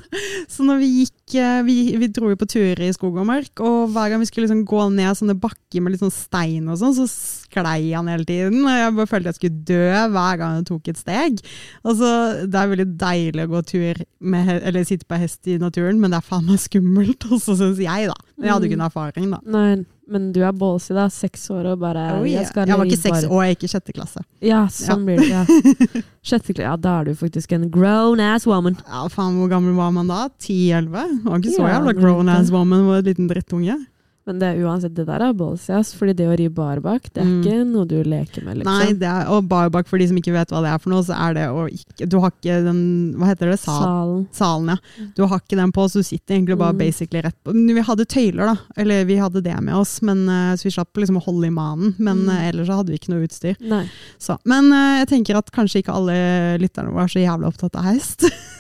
så 0.52 0.66
når 0.66 0.78
vi 0.82 0.90
gikk 1.02 1.34
eh, 1.40 1.62
vi, 1.66 1.76
vi 1.98 2.08
dro 2.12 2.28
jo 2.30 2.36
på 2.38 2.46
turer 2.50 2.84
i 2.86 2.92
skog 2.94 3.16
og 3.18 3.26
mark, 3.28 3.52
og 3.64 3.90
hver 3.94 4.12
gang 4.12 4.22
vi 4.22 4.28
skulle 4.30 4.46
liksom 4.46 4.64
gå 4.68 4.84
ned 4.94 5.16
sånne 5.18 5.34
bakker 5.40 5.82
med 5.82 5.94
litt 5.94 6.02
sånn 6.04 6.12
stein 6.14 6.68
og 6.70 6.78
sånn, 6.80 6.94
så 6.96 7.06
sklei 7.22 7.92
han 7.94 8.08
hele 8.10 8.26
tiden. 8.28 8.60
Og 8.64 8.72
jeg 8.74 8.94
bare 8.98 9.10
følte 9.10 9.32
jeg 9.32 9.38
skulle 9.38 9.64
dø 9.72 9.86
hver 10.16 10.40
gang 10.40 10.58
jeg 10.60 10.66
tok 10.72 10.90
et 10.92 11.00
steg. 11.00 11.40
Altså, 11.84 12.10
det 12.48 12.60
er 12.62 12.70
veldig 12.74 12.88
deilig 13.00 13.46
å 13.46 13.52
gå 13.54 13.62
tur 13.72 14.02
med, 14.20 14.52
eller 14.62 14.84
sitte 14.88 15.08
på 15.08 15.18
hest 15.22 15.48
i 15.52 15.58
naturen, 15.62 16.00
men 16.02 16.12
det 16.14 16.20
er 16.22 16.28
faen 16.28 16.46
meg 16.48 16.60
skummelt, 16.62 17.26
også 17.34 17.58
syns 17.60 17.82
jeg, 17.82 18.10
da. 18.12 18.16
Jeg 18.42 18.54
hadde 18.54 18.68
ikke 18.70 18.78
noen 18.80 18.88
erfaring, 18.90 19.28
da. 19.34 19.38
Nei, 19.54 19.82
men 20.12 20.30
du 20.34 20.40
er 20.44 20.52
ballsy, 20.58 20.90
da. 20.96 21.06
Seks 21.12 21.44
år 21.54 21.68
og 21.72 21.82
bare 21.84 22.02
Oh, 22.18 22.24
yeah. 22.26 22.42
jeg, 22.42 22.66
Jeg 22.68 22.78
var 22.80 22.88
ikke 22.88 23.02
seks 23.04 23.28
år, 23.28 23.44
jeg 23.46 23.54
gikk 23.56 23.68
i 23.68 23.70
sjette 23.72 23.94
klasse. 23.96 24.24
Ja, 24.44 24.64
sånn 24.72 25.04
blir 25.06 25.22
det. 25.22 25.28
Ja. 25.30 25.44
Sjette 26.32 26.52
klasse. 26.54 26.66
Ja, 26.66 26.74
da 26.78 26.96
er 27.00 27.08
du 27.10 27.14
faktisk 27.18 27.54
en 27.56 27.68
grown 27.72 28.20
ass 28.22 28.44
woman. 28.46 28.76
Ja, 28.86 29.06
faen, 29.10 29.38
Hvor 29.40 29.48
gammel 29.50 29.74
var 29.78 29.90
man 29.94 30.10
da? 30.10 30.26
10-11? 30.42 31.22
Var 31.24 31.40
ikke 31.40 31.54
så 31.54 31.64
Ja, 31.66 31.78
jævla 31.78 31.94
grown 31.98 32.30
ass 32.34 32.52
woman, 32.54 32.84
var 32.90 33.00
en 33.02 33.08
liten 33.08 33.30
drittunge. 33.30 33.78
Men 34.24 34.38
det 34.38 34.52
uansett, 34.62 34.94
det 34.94 35.06
der 35.08 35.20
er 35.20 35.32
ballsy. 35.34 35.72
Fordi 35.98 36.12
det 36.14 36.26
å 36.30 36.36
ri 36.38 36.46
barbak, 36.48 37.08
det 37.12 37.22
er 37.22 37.26
Mm. 37.26 37.42
ikke 37.42 37.66
noe 37.66 37.84
du 37.90 37.96
leker 38.04 38.44
med, 38.44 38.58
liksom. 38.58 38.78
Nei, 38.78 38.92
det 38.92 39.08
er, 39.08 39.26
og 39.28 39.48
barbak, 39.48 39.88
for 39.88 39.98
de 39.98 40.06
som 40.06 40.16
ikke 40.16 40.32
vet 40.32 40.48
hva 40.50 40.60
det 40.62 40.70
er 40.70 40.78
for 40.78 40.90
noe, 40.90 41.02
så 41.02 41.14
er 41.18 41.34
det 41.34 41.46
å 41.50 41.64
ikke 41.68 42.08
Du 42.08 42.20
har 42.20 42.30
ikke 42.30 42.62
den 42.64 43.14
Hva 43.18 43.26
heter 43.32 43.50
det? 43.50 43.58
Sal, 43.58 43.82
Salen. 43.82 44.28
salen, 44.32 44.68
ja. 44.68 45.06
Du 45.16 45.26
har 45.26 45.40
ikke 45.40 45.56
den 45.58 45.72
på, 45.72 45.88
så 45.90 45.94
du 45.98 46.02
sitter 46.04 46.36
egentlig 46.36 46.56
bare 46.58 46.72
Mm. 46.72 46.78
basically 46.78 47.20
rett 47.22 47.34
på 47.44 47.52
Vi 47.52 47.80
hadde 47.82 48.06
tøyler, 48.06 48.46
da. 48.46 48.56
Eller 48.76 49.04
vi 49.04 49.16
hadde 49.16 49.42
det 49.42 49.60
med 49.60 49.74
oss, 49.74 50.00
men, 50.02 50.28
eh, 50.28 50.54
så 50.54 50.62
vi 50.64 50.70
slapp 50.70 50.92
liksom 50.94 51.16
å 51.18 51.24
holde 51.24 51.46
i 51.46 51.50
manen. 51.50 51.94
Men 51.98 52.18
Mm. 52.26 52.28
eh, 52.30 52.48
ellers 52.52 52.68
så 52.68 52.76
hadde 52.78 52.90
vi 52.90 52.98
ikke 52.98 53.08
noe 53.10 53.26
utstyr. 53.26 53.56
Nei. 53.60 53.88
Så. 54.20 54.38
Men 54.44 54.70
eh, 54.72 55.04
jeg 55.04 55.08
tenker 55.08 55.36
at 55.36 55.50
kanskje 55.50 55.82
ikke 55.82 55.94
alle 55.94 56.58
lytterne 56.60 56.92
våre 56.92 57.04
er 57.04 57.08
så 57.08 57.26
jævlig 57.26 57.46
opptatt 57.52 57.74
av 57.76 57.84
hest. 57.90 58.22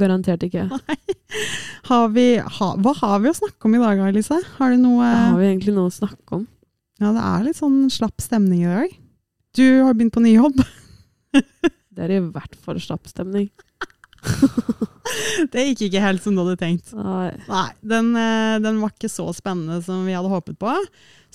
Garantert 0.00 0.44
ikke. 0.46 0.66
har 1.90 2.08
vi, 2.14 2.26
ha, 2.38 2.68
hva 2.82 2.92
har 3.00 3.22
vi 3.24 3.30
å 3.30 3.36
snakke 3.36 3.68
om 3.68 3.76
i 3.76 3.82
dag, 3.82 4.02
Elise? 4.08 4.38
Har 4.58 4.74
du 4.74 4.80
noe 4.80 5.00
Hva 5.02 5.30
Har 5.32 5.40
vi 5.40 5.48
egentlig 5.50 5.74
noe 5.76 5.90
å 5.90 5.94
snakke 5.94 6.40
om? 6.40 6.46
Ja, 7.02 7.12
det 7.12 7.24
er 7.28 7.44
litt 7.44 7.58
sånn 7.58 7.80
slapp 7.92 8.22
stemning 8.24 8.64
i 8.64 8.70
dag. 8.72 8.94
Du 9.56 9.66
har 9.84 9.96
begynt 9.96 10.14
på 10.16 10.24
ny 10.24 10.36
jobb. 10.36 10.60
Det 11.96 12.04
er 12.04 12.12
i 12.18 12.20
hvert 12.20 12.56
fall 12.60 12.76
slapp 12.80 13.08
stemning. 13.08 13.46
Det 15.52 15.62
gikk 15.68 15.84
ikke 15.86 16.00
helt 16.02 16.22
som 16.24 16.34
du 16.34 16.42
hadde 16.42 16.56
tenkt. 16.60 16.90
Nei. 16.96 17.30
Nei, 17.46 17.68
den, 17.86 18.08
eh, 18.18 18.56
den 18.64 18.80
var 18.82 18.90
ikke 18.92 19.10
så 19.12 19.28
spennende 19.36 19.78
som 19.84 20.02
vi 20.06 20.14
hadde 20.16 20.30
håpet 20.32 20.58
på. 20.60 20.72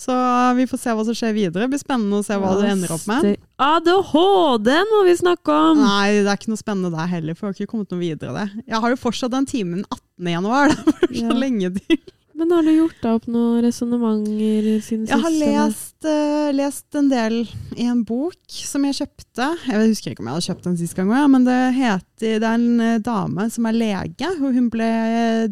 Så 0.02 0.14
vi 0.58 0.66
får 0.70 0.80
se 0.82 0.94
hva 0.98 1.06
som 1.08 1.16
skjer 1.18 1.34
videre. 1.36 1.64
Det 1.66 1.72
blir 1.74 1.82
spennende 1.82 2.20
å 2.20 2.26
se 2.26 2.36
hva 2.42 2.52
det 2.60 2.70
ender 2.72 2.92
opp 2.96 3.04
med. 3.10 3.38
ADHD 3.62 4.70
må 4.92 5.02
vi 5.08 5.16
snakke 5.20 5.54
om! 5.72 5.82
Nei, 5.86 6.22
det 6.22 6.28
er 6.32 6.40
ikke 6.40 6.52
noe 6.54 6.62
spennende 6.62 6.92
der 6.96 7.12
heller, 7.12 7.38
for 7.38 7.48
jeg 7.48 7.54
har 7.54 7.60
ikke 7.62 7.72
kommet 7.76 7.94
noe 7.94 8.02
videre 8.02 8.34
det. 8.40 8.64
Jeg 8.74 8.82
har 8.84 8.96
jo 8.96 9.00
fortsatt 9.02 9.34
den 9.36 9.48
timen 9.50 9.84
18. 9.88 10.32
januar, 10.36 10.74
det 10.76 10.96
er 11.12 11.16
så 11.16 11.28
Ja. 11.30 11.38
lenge 11.46 11.74
til. 11.80 12.02
Men 12.42 12.56
har 12.56 12.66
du 12.66 12.72
gjort 12.74 13.02
deg 13.04 13.18
opp 13.20 13.26
noen 13.30 13.62
resonnementer 13.62 14.68
siden 14.82 15.04
Jeg 15.06 15.22
har 15.22 15.34
lest, 15.36 16.08
uh, 16.08 16.48
lest 16.58 16.98
en 16.98 17.12
del 17.12 17.36
i 17.78 17.86
en 17.86 18.00
bok 18.08 18.40
som 18.50 18.88
jeg 18.88 18.98
kjøpte. 18.98 19.50
Jeg 19.68 19.92
husker 19.92 20.16
ikke 20.16 20.24
om 20.24 20.32
jeg 20.32 20.40
hadde 20.40 20.48
kjøpt 20.48 20.66
den 20.66 20.80
sist 20.80 20.98
gang, 20.98 21.12
men 21.30 21.46
det, 21.46 21.60
heter, 21.78 22.40
det 22.42 22.50
er 22.50 22.58
en 22.58 22.82
eh, 22.82 22.98
dame 23.06 23.46
som 23.54 23.70
er 23.70 23.78
lege. 23.78 24.32
og 24.40 24.58
Hun 24.58 24.72
ble 24.74 24.90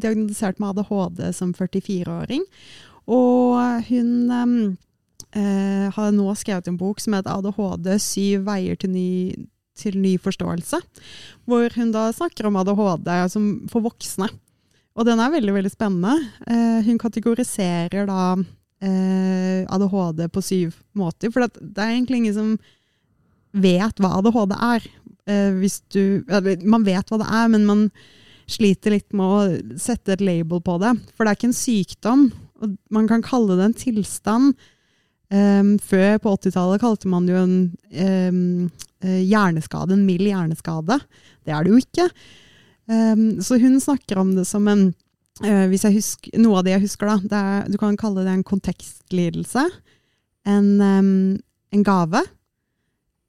diagnostisert 0.01 0.57
med 0.57 0.81
ADHD 0.81 1.23
som 1.37 1.53
44-åring. 1.53 2.49
Og 3.05 3.85
hun 3.91 4.11
um, 4.33 4.57
uh, 5.37 5.85
har 5.93 6.11
nå 6.17 6.27
skrevet 6.41 6.73
en 6.73 6.81
bok 6.81 7.05
som 7.05 7.19
heter 7.19 7.37
'ADHD 7.37 7.93
syv 8.01 8.49
veier 8.49 8.81
til 8.81 8.95
ny, 8.97 9.09
til 9.77 10.01
ny 10.01 10.17
forståelse'. 10.17 10.81
Hvor 11.45 11.69
hun 11.77 11.93
da 11.93 12.09
snakker 12.17 12.49
om 12.49 12.57
ADHD 12.65 13.13
som 13.29 13.51
for 13.69 13.85
voksne. 13.85 14.33
Og 14.99 15.07
den 15.07 15.21
er 15.23 15.31
veldig 15.31 15.55
veldig 15.55 15.71
spennende. 15.71 16.15
Eh, 16.43 16.79
hun 16.83 16.99
kategoriserer 16.99 18.07
da 18.09 18.23
eh, 18.83 19.63
ADHD 19.63 20.25
på 20.27 20.43
syv 20.43 20.75
måter. 20.99 21.31
For 21.31 21.45
det, 21.45 21.55
det 21.63 21.83
er 21.83 21.93
egentlig 21.93 22.19
ingen 22.19 22.35
som 22.35 22.49
vet 23.55 24.01
hva 24.03 24.17
ADHD 24.17 24.55
er. 24.57 24.89
Eh, 25.31 25.77
du, 25.95 26.03
eller, 26.27 26.65
man 26.67 26.83
vet 26.87 27.07
hva 27.07 27.21
det 27.21 27.29
er, 27.29 27.53
men 27.55 27.69
man 27.69 27.85
sliter 28.49 28.97
litt 28.97 29.15
med 29.15 29.23
å 29.23 29.79
sette 29.79 30.17
et 30.17 30.25
label 30.25 30.59
på 30.65 30.75
det. 30.83 30.91
For 31.13 31.23
det 31.23 31.31
er 31.31 31.39
ikke 31.39 31.51
en 31.53 31.61
sykdom. 31.61 32.27
Og 32.59 32.75
man 32.91 33.07
kan 33.07 33.23
kalle 33.23 33.55
det 33.55 33.69
en 33.69 33.79
tilstand. 33.85 34.67
Um, 35.29 35.75
før 35.77 36.15
på 36.17 36.31
80-tallet 36.39 36.81
kalte 36.81 37.05
man 37.05 37.27
jo 37.29 37.37
en 37.37 37.51
um, 37.93 38.63
hjerneskade, 39.05 39.93
en 39.93 40.07
mild 40.07 40.25
hjerneskade. 40.25 40.97
Det 41.45 41.53
er 41.53 41.67
det 41.67 41.75
jo 41.75 41.81
ikke. 41.83 42.07
Um, 42.89 43.41
så 43.41 43.59
hun 43.61 43.77
snakker 43.81 44.17
om 44.17 44.33
det 44.35 44.47
som 44.49 44.65
en 44.67 44.87
uh, 45.43 45.65
hvis 45.69 45.85
jeg 45.85 45.99
husker, 45.99 46.39
Noe 46.41 46.57
av 46.57 46.65
det 46.65 46.73
jeg 46.73 46.87
husker, 46.87 47.11
da, 47.11 47.19
det 47.21 47.41
er, 47.51 47.69
du 47.69 47.77
kan 47.81 47.99
kalle 47.99 48.25
det 48.25 48.33
en 48.33 48.47
kontekstlidelse. 48.47 49.67
En, 50.49 50.71
um, 50.81 51.37
en 51.75 51.85
gave. 51.85 52.23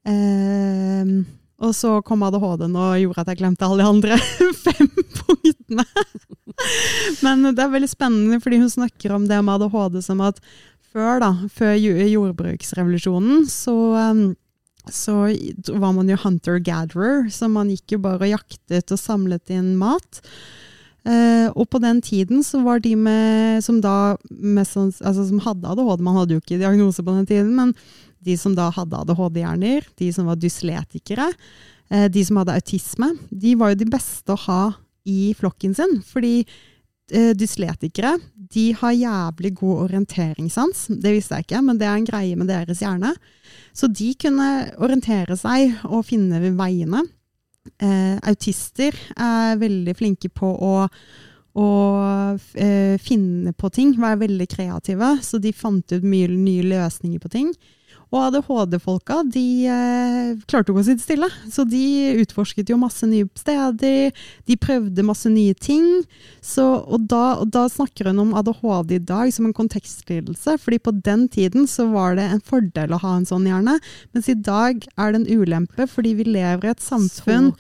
Um, 0.09 1.13
og 1.61 1.75
så 1.77 1.99
kom 2.07 2.25
ADHD-en 2.25 2.77
og 2.81 2.97
gjorde 3.03 3.25
at 3.25 3.35
jeg 3.35 3.43
glemte 3.43 3.67
alle 3.67 3.83
de 3.83 3.91
andre 3.91 4.17
fem 4.65 4.89
punktene. 5.21 5.85
Men 7.25 7.51
det 7.53 7.61
er 7.61 7.73
veldig 7.75 7.91
spennende, 7.91 8.41
fordi 8.41 8.63
hun 8.63 8.73
snakker 8.73 9.13
om 9.17 9.29
det 9.29 9.43
med 9.45 9.61
ADHD 9.61 10.01
som 10.05 10.23
at 10.25 10.41
før, 10.91 11.21
da, 11.23 11.35
før 11.53 11.77
jordbruksrevolusjonen, 11.77 13.45
så, 13.47 13.77
så 14.89 15.29
var 15.77 15.93
man 15.93 16.09
jo 16.09 16.17
hunter-gatherer, 16.23 17.29
så 17.33 17.49
man 17.53 17.71
gikk 17.73 17.97
jo 17.97 18.03
bare 18.07 18.25
og 18.25 18.33
jaktet 18.33 18.95
og 18.95 19.01
samlet 19.01 19.53
inn 19.53 19.75
mat. 19.81 20.23
Uh, 21.01 21.49
og 21.57 21.65
på 21.73 21.81
den 21.81 22.03
tiden 22.05 22.43
så 22.45 22.61
var 22.61 22.83
de 22.85 22.93
med, 22.97 23.65
som 23.65 23.79
da 23.81 24.19
mest, 24.29 24.77
altså 24.77 25.25
som 25.31 25.41
hadde 25.41 25.69
ADHD, 25.73 26.05
man 26.05 26.19
hadde 26.19 26.37
jo 26.37 26.43
ikke 26.43 26.61
diagnose 26.61 27.05
på 27.05 27.15
den 27.17 27.29
tiden, 27.29 27.55
men 27.57 27.73
de 28.21 28.37
som 28.37 28.53
da 28.57 28.69
hadde 28.77 28.99
ADHD-hjerner, 28.99 29.87
de 29.97 30.11
som 30.13 30.29
var 30.29 30.41
dysletikere, 30.41 31.31
uh, 31.93 32.09
de 32.13 32.25
som 32.27 32.41
hadde 32.41 32.59
autisme, 32.61 33.15
de 33.33 33.55
var 33.61 33.73
jo 33.73 33.81
de 33.81 33.89
beste 33.93 34.37
å 34.37 34.43
ha 34.45 34.63
i 35.09 35.33
flokken 35.39 35.73
sin. 35.77 35.99
Fordi 36.05 36.43
uh, 36.45 37.33
dysletikere 37.33 38.19
de 38.51 38.71
har 38.77 38.97
jævlig 38.97 39.55
god 39.61 39.87
orienteringssans. 39.87 40.89
Det 41.01 41.15
visste 41.15 41.39
jeg 41.39 41.49
ikke, 41.49 41.65
men 41.65 41.81
det 41.81 41.89
er 41.89 41.97
en 41.97 42.09
greie 42.09 42.37
med 42.37 42.51
deres 42.51 42.83
hjerne. 42.83 43.15
Så 43.77 43.89
de 43.93 44.13
kunne 44.21 44.51
orientere 44.83 45.37
seg 45.39 45.81
og 45.89 46.05
finne 46.09 46.41
veiene. 46.59 47.05
Eh, 47.81 48.17
autister 48.27 48.97
er 49.17 49.59
veldig 49.61 49.95
flinke 49.99 50.31
på 50.33 50.49
å, 50.49 50.75
å 51.61 51.69
eh, 52.55 52.97
finne 53.01 53.53
på 53.53 53.71
ting, 53.75 53.95
være 54.01 54.25
veldig 54.25 54.49
kreative. 54.51 55.13
Så 55.25 55.39
de 55.43 55.53
fant 55.57 55.95
ut 55.95 56.07
mye 56.07 56.31
nye 56.33 56.67
løsninger 56.73 57.23
på 57.23 57.33
ting. 57.33 57.53
Og 58.11 58.19
ADHD-folka 58.27 59.21
de 59.31 59.45
eh, 59.71 60.31
klarte 60.51 60.73
ikke 60.73 60.83
å 60.83 60.87
sitte 60.87 61.05
stille, 61.05 61.29
så 61.53 61.63
de 61.69 61.83
utforsket 62.25 62.73
jo 62.73 62.79
masse 62.81 63.07
nye 63.07 63.29
steder. 63.39 64.11
De 64.51 64.57
prøvde 64.59 65.07
masse 65.07 65.31
nye 65.31 65.55
ting. 65.55 65.87
Så, 66.43 66.65
og, 66.83 67.07
da, 67.11 67.39
og 67.43 67.53
da 67.55 67.69
snakker 67.71 68.11
hun 68.11 68.25
om 68.25 68.35
ADHD 68.39 68.97
i 68.99 69.03
dag 69.13 69.31
som 69.35 69.47
en 69.47 69.55
kontekstlidelse, 69.57 70.57
fordi 70.59 70.81
på 70.83 70.95
den 71.07 71.29
tiden 71.31 71.71
så 71.71 71.87
var 71.95 72.19
det 72.19 72.27
en 72.27 72.45
fordel 72.45 72.97
å 72.97 73.03
ha 73.05 73.15
en 73.17 73.29
sånn 73.29 73.47
hjerne, 73.47 73.79
mens 74.15 74.31
i 74.31 74.37
dag 74.37 74.83
er 74.97 75.15
det 75.15 75.23
en 75.23 75.43
ulempe 75.43 75.87
fordi 75.91 76.17
vi 76.19 76.27
lever 76.27 76.67
i 76.67 76.73
et 76.73 76.83
samfunn 76.83 77.53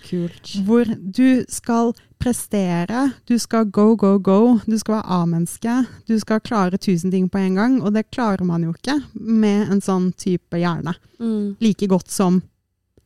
hvor 0.66 0.88
du 1.00 1.44
skal 1.50 1.94
prestere, 2.20 3.10
du 3.24 3.38
skal 3.40 3.70
go, 3.72 3.94
go, 3.96 4.18
go, 4.18 4.58
du 4.66 4.76
skal 4.78 4.98
være 4.98 5.16
A-menneske, 5.16 5.76
du 6.06 6.18
skal 6.20 6.42
klare 6.44 6.78
tusen 6.78 7.12
ting 7.12 7.28
på 7.32 7.40
en 7.40 7.56
gang, 7.56 7.78
og 7.80 7.94
det 7.96 8.10
klarer 8.12 8.44
man 8.44 8.66
jo 8.66 8.74
ikke 8.74 8.98
med 9.14 9.72
en 9.72 9.80
sånn 9.84 10.10
type 10.20 10.60
hjerne. 10.60 10.94
Mm. 11.20 11.56
Like 11.64 11.88
godt 11.90 12.12
som 12.12 12.42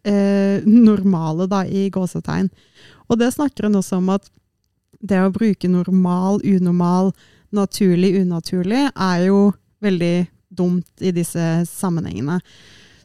eh, 0.02 0.66
normale, 0.66 1.46
da, 1.50 1.62
i 1.66 1.86
gåsetegn. 1.94 2.50
Og 3.06 3.20
det 3.20 3.30
snakker 3.36 3.68
hun 3.68 3.78
også 3.78 4.00
om 4.02 4.10
at 4.16 4.26
det 5.04 5.20
å 5.20 5.32
bruke 5.32 5.70
normal, 5.70 6.40
unormal, 6.42 7.12
naturlig, 7.54 8.16
unaturlig, 8.24 8.88
er 8.94 9.26
jo 9.28 9.52
veldig 9.84 10.14
dumt 10.54 11.04
i 11.04 11.12
disse 11.14 11.44
sammenhengene. 11.68 12.40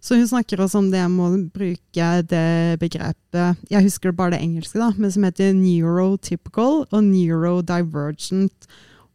Så 0.02 0.16
hun 0.16 0.28
snakker 0.28 0.62
også 0.64 0.80
om 0.80 0.92
det 0.94 1.02
med 1.12 1.26
å 1.26 1.40
bruke 1.52 2.10
det 2.32 2.80
begrepet 2.80 3.72
Jeg 3.72 3.84
husker 3.84 4.16
bare 4.16 4.38
det 4.38 4.44
engelske, 4.46 4.80
da, 4.80 4.94
men 4.96 5.12
som 5.12 5.26
heter 5.28 5.52
neurotypical 5.58 6.86
og 6.88 7.02
neurodivergent. 7.04 8.70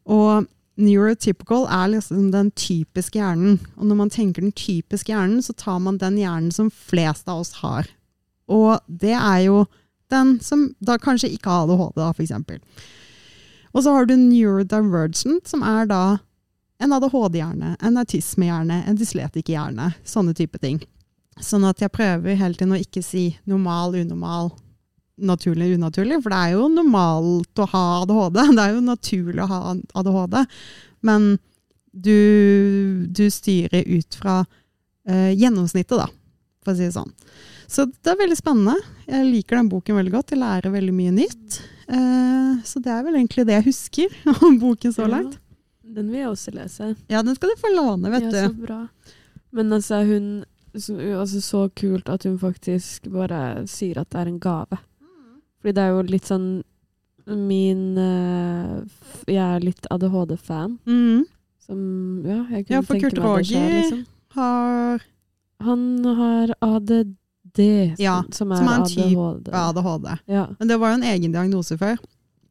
Og 0.04 0.44
neurotypical 0.76 1.64
er 1.72 1.94
liksom 1.94 2.28
den 2.34 2.50
typiske 2.58 3.18
hjernen. 3.20 3.60
Og 3.78 3.88
når 3.88 4.00
man 4.02 4.12
tenker 4.12 4.44
den 4.44 4.52
typiske 4.52 5.12
hjernen, 5.12 5.40
så 5.42 5.56
tar 5.56 5.80
man 5.80 6.00
den 6.02 6.18
hjernen 6.20 6.52
som 6.52 6.68
flest 6.68 7.30
av 7.32 7.44
oss 7.44 7.54
har. 7.62 7.88
Og 8.50 8.76
det 8.86 9.14
er 9.16 9.46
jo 9.46 9.64
den 10.12 10.36
som 10.44 10.68
da 10.84 10.98
kanskje 11.00 11.32
ikke 11.32 11.50
har 11.50 11.64
ADHD, 11.64 11.96
da, 11.96 12.12
eksempel. 12.12 12.60
Og 13.74 13.82
så 13.82 13.94
har 13.96 14.06
du 14.06 14.14
neurodivergent, 14.18 15.48
som 15.48 15.64
er 15.66 15.88
da 15.90 16.02
en 16.82 16.92
ADHD-hjerne, 16.92 17.76
en 17.80 18.00
autismehjerne, 18.00 18.82
en 18.88 18.98
dysletikerhjerne. 18.98 19.92
Sånne 20.04 20.34
type 20.36 20.58
ting. 20.62 20.80
Sånn 21.42 21.66
at 21.66 21.80
jeg 21.82 21.92
prøver 21.94 22.38
hele 22.38 22.54
tiden 22.54 22.74
å 22.76 22.80
ikke 22.80 23.02
si 23.02 23.28
normal, 23.50 23.96
unormal, 23.98 24.52
naturlig, 25.18 25.72
unaturlig. 25.78 26.20
For 26.22 26.34
det 26.34 26.40
er 26.40 26.56
jo 26.56 26.68
normalt 26.72 27.62
å 27.62 27.68
ha 27.72 27.84
ADHD. 28.02 28.40
Det 28.56 28.66
er 28.66 28.74
jo 28.74 28.84
naturlig 28.84 29.44
å 29.44 29.50
ha 29.50 29.62
ADHD. 30.02 30.38
Men 31.06 31.34
du, 31.94 33.06
du 33.06 33.26
styrer 33.30 33.86
ut 33.86 34.18
fra 34.18 34.40
eh, 35.06 35.30
gjennomsnittet, 35.38 35.98
da, 36.00 36.08
for 36.64 36.74
å 36.74 36.78
si 36.78 36.88
det 36.88 36.96
sånn. 36.96 37.12
Så 37.70 37.86
det 37.88 38.10
er 38.12 38.18
veldig 38.20 38.36
spennende. 38.38 38.74
Jeg 39.08 39.24
liker 39.28 39.58
den 39.58 39.70
boken 39.72 39.96
veldig 39.98 40.12
godt. 40.12 40.34
Jeg 40.34 40.42
lærer 40.42 40.74
veldig 40.74 40.94
mye 40.94 41.14
nytt. 41.14 41.60
Eh, 41.88 42.50
så 42.66 42.82
det 42.82 42.92
er 42.92 43.06
vel 43.06 43.16
egentlig 43.18 43.46
det 43.48 43.56
jeg 43.58 43.68
husker 43.70 44.18
om 44.46 44.58
boken 44.60 44.94
så 44.94 45.08
langt. 45.10 45.38
Ja, 45.94 46.00
den 46.00 46.10
vil 46.10 46.18
jeg 46.24 46.28
også 46.32 46.50
lese. 46.54 46.88
Ja, 47.08 47.22
den 47.22 47.36
skal 47.38 47.52
du 47.54 47.60
få 47.60 47.70
låne, 47.70 48.10
vet 48.10 48.24
du. 48.26 48.36
ja. 48.36 48.48
Så 48.48 48.54
bra. 48.66 48.80
Men 49.54 49.72
altså, 49.72 50.00
hun 50.04 50.44
så, 50.74 50.96
altså, 51.20 51.40
så 51.40 51.68
kult 51.78 52.08
at 52.10 52.24
hun 52.26 52.38
faktisk 52.38 53.06
bare 53.14 53.62
sier 53.70 54.00
at 54.00 54.10
det 54.10 54.20
er 54.24 54.30
en 54.32 54.40
gave. 54.42 54.78
Fordi 55.62 55.74
det 55.76 55.82
er 55.84 55.92
jo 55.94 56.02
litt 56.02 56.26
sånn 56.26 56.48
min 57.24 57.94
uh, 57.96 58.82
Jeg 59.30 59.38
er 59.40 59.62
litt 59.64 59.86
ADHD-fan. 59.94 60.74
Mm. 60.84 61.22
Som 61.64 61.78
Ja, 62.26 62.40
jeg 62.50 62.66
kunne 62.66 62.74
Ja, 62.74 62.82
for 62.82 62.98
tenke 62.98 63.12
Kurt 63.14 63.22
meg 63.22 63.38
det 63.38 63.46
selv, 63.46 63.62
Roger 63.62 63.76
liksom. 63.78 64.02
har 64.34 65.06
Han 65.64 65.86
har 66.18 66.54
ADD, 66.60 67.62
Ja, 68.02 68.18
som 68.34 68.52
er, 68.52 68.56
som 68.58 68.68
er 68.68 68.82
en 68.82 68.90
type 68.90 69.30
ADHD. 69.30 69.54
ADHD. 69.62 70.10
Ja. 70.26 70.48
Men 70.58 70.68
det 70.68 70.80
var 70.82 70.90
jo 70.92 70.98
en 70.98 71.08
egen 71.14 71.32
diagnose 71.32 71.78
før. 71.78 71.96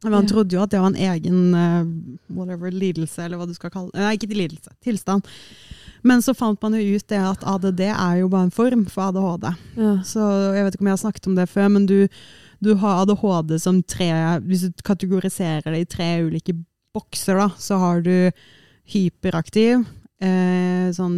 Men 0.04 0.18
han 0.20 0.28
trodde 0.28 0.56
jo 0.56 0.62
at 0.62 0.72
det 0.72 0.80
var 0.82 0.92
en 0.92 1.00
egen 1.00 1.38
uh, 1.56 1.86
whatever, 2.36 2.72
lidelse, 2.72 3.24
eller 3.24 3.40
hva 3.40 3.48
du 3.48 3.54
skal 3.56 3.72
kalle 3.72 3.90
det. 3.94 4.02
Nei, 4.02 4.14
ikke 4.18 4.30
lidelse. 4.36 4.74
Tilstand. 4.84 5.26
Men 6.04 6.20
så 6.20 6.34
fant 6.36 6.60
man 6.60 6.76
jo 6.76 6.98
ut 6.98 7.06
det 7.08 7.20
at 7.20 7.44
ADD 7.48 7.80
er 7.88 8.18
jo 8.20 8.28
bare 8.32 8.50
en 8.50 8.54
form 8.54 8.84
for 8.92 9.08
ADHD. 9.08 9.46
ja. 9.80 9.94
Så 10.04 10.24
jeg 10.52 10.66
vet 10.66 10.76
ikke 10.76 10.84
om 10.84 10.90
jeg 10.90 10.98
har 10.98 11.04
snakket 11.06 11.28
om 11.30 11.38
det 11.38 11.48
før, 11.48 11.70
men 11.72 11.86
du, 11.88 11.96
du 12.60 12.74
har 12.82 13.00
ADHD 13.02 13.56
som 13.62 13.80
tre 13.82 14.10
Hvis 14.44 14.66
du 14.68 14.84
kategoriserer 14.84 15.64
det 15.72 15.80
i 15.80 15.88
tre 15.96 16.10
ulike 16.26 16.56
bokser, 16.94 17.40
da, 17.40 17.48
så 17.58 17.80
har 17.80 18.04
du 18.04 18.30
hyperaktiv, 18.92 19.80
eh, 20.20 20.92
sånn 20.92 21.16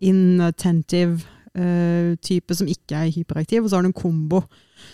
inattentive 0.00 1.20
eh, 1.52 2.16
type 2.24 2.56
som 2.56 2.68
ikke 2.70 2.96
er 2.96 3.12
hyperaktiv, 3.12 3.62
og 3.62 3.70
så 3.70 3.78
har 3.78 3.84
du 3.84 3.90
en 3.92 4.00
kombo. 4.00 4.40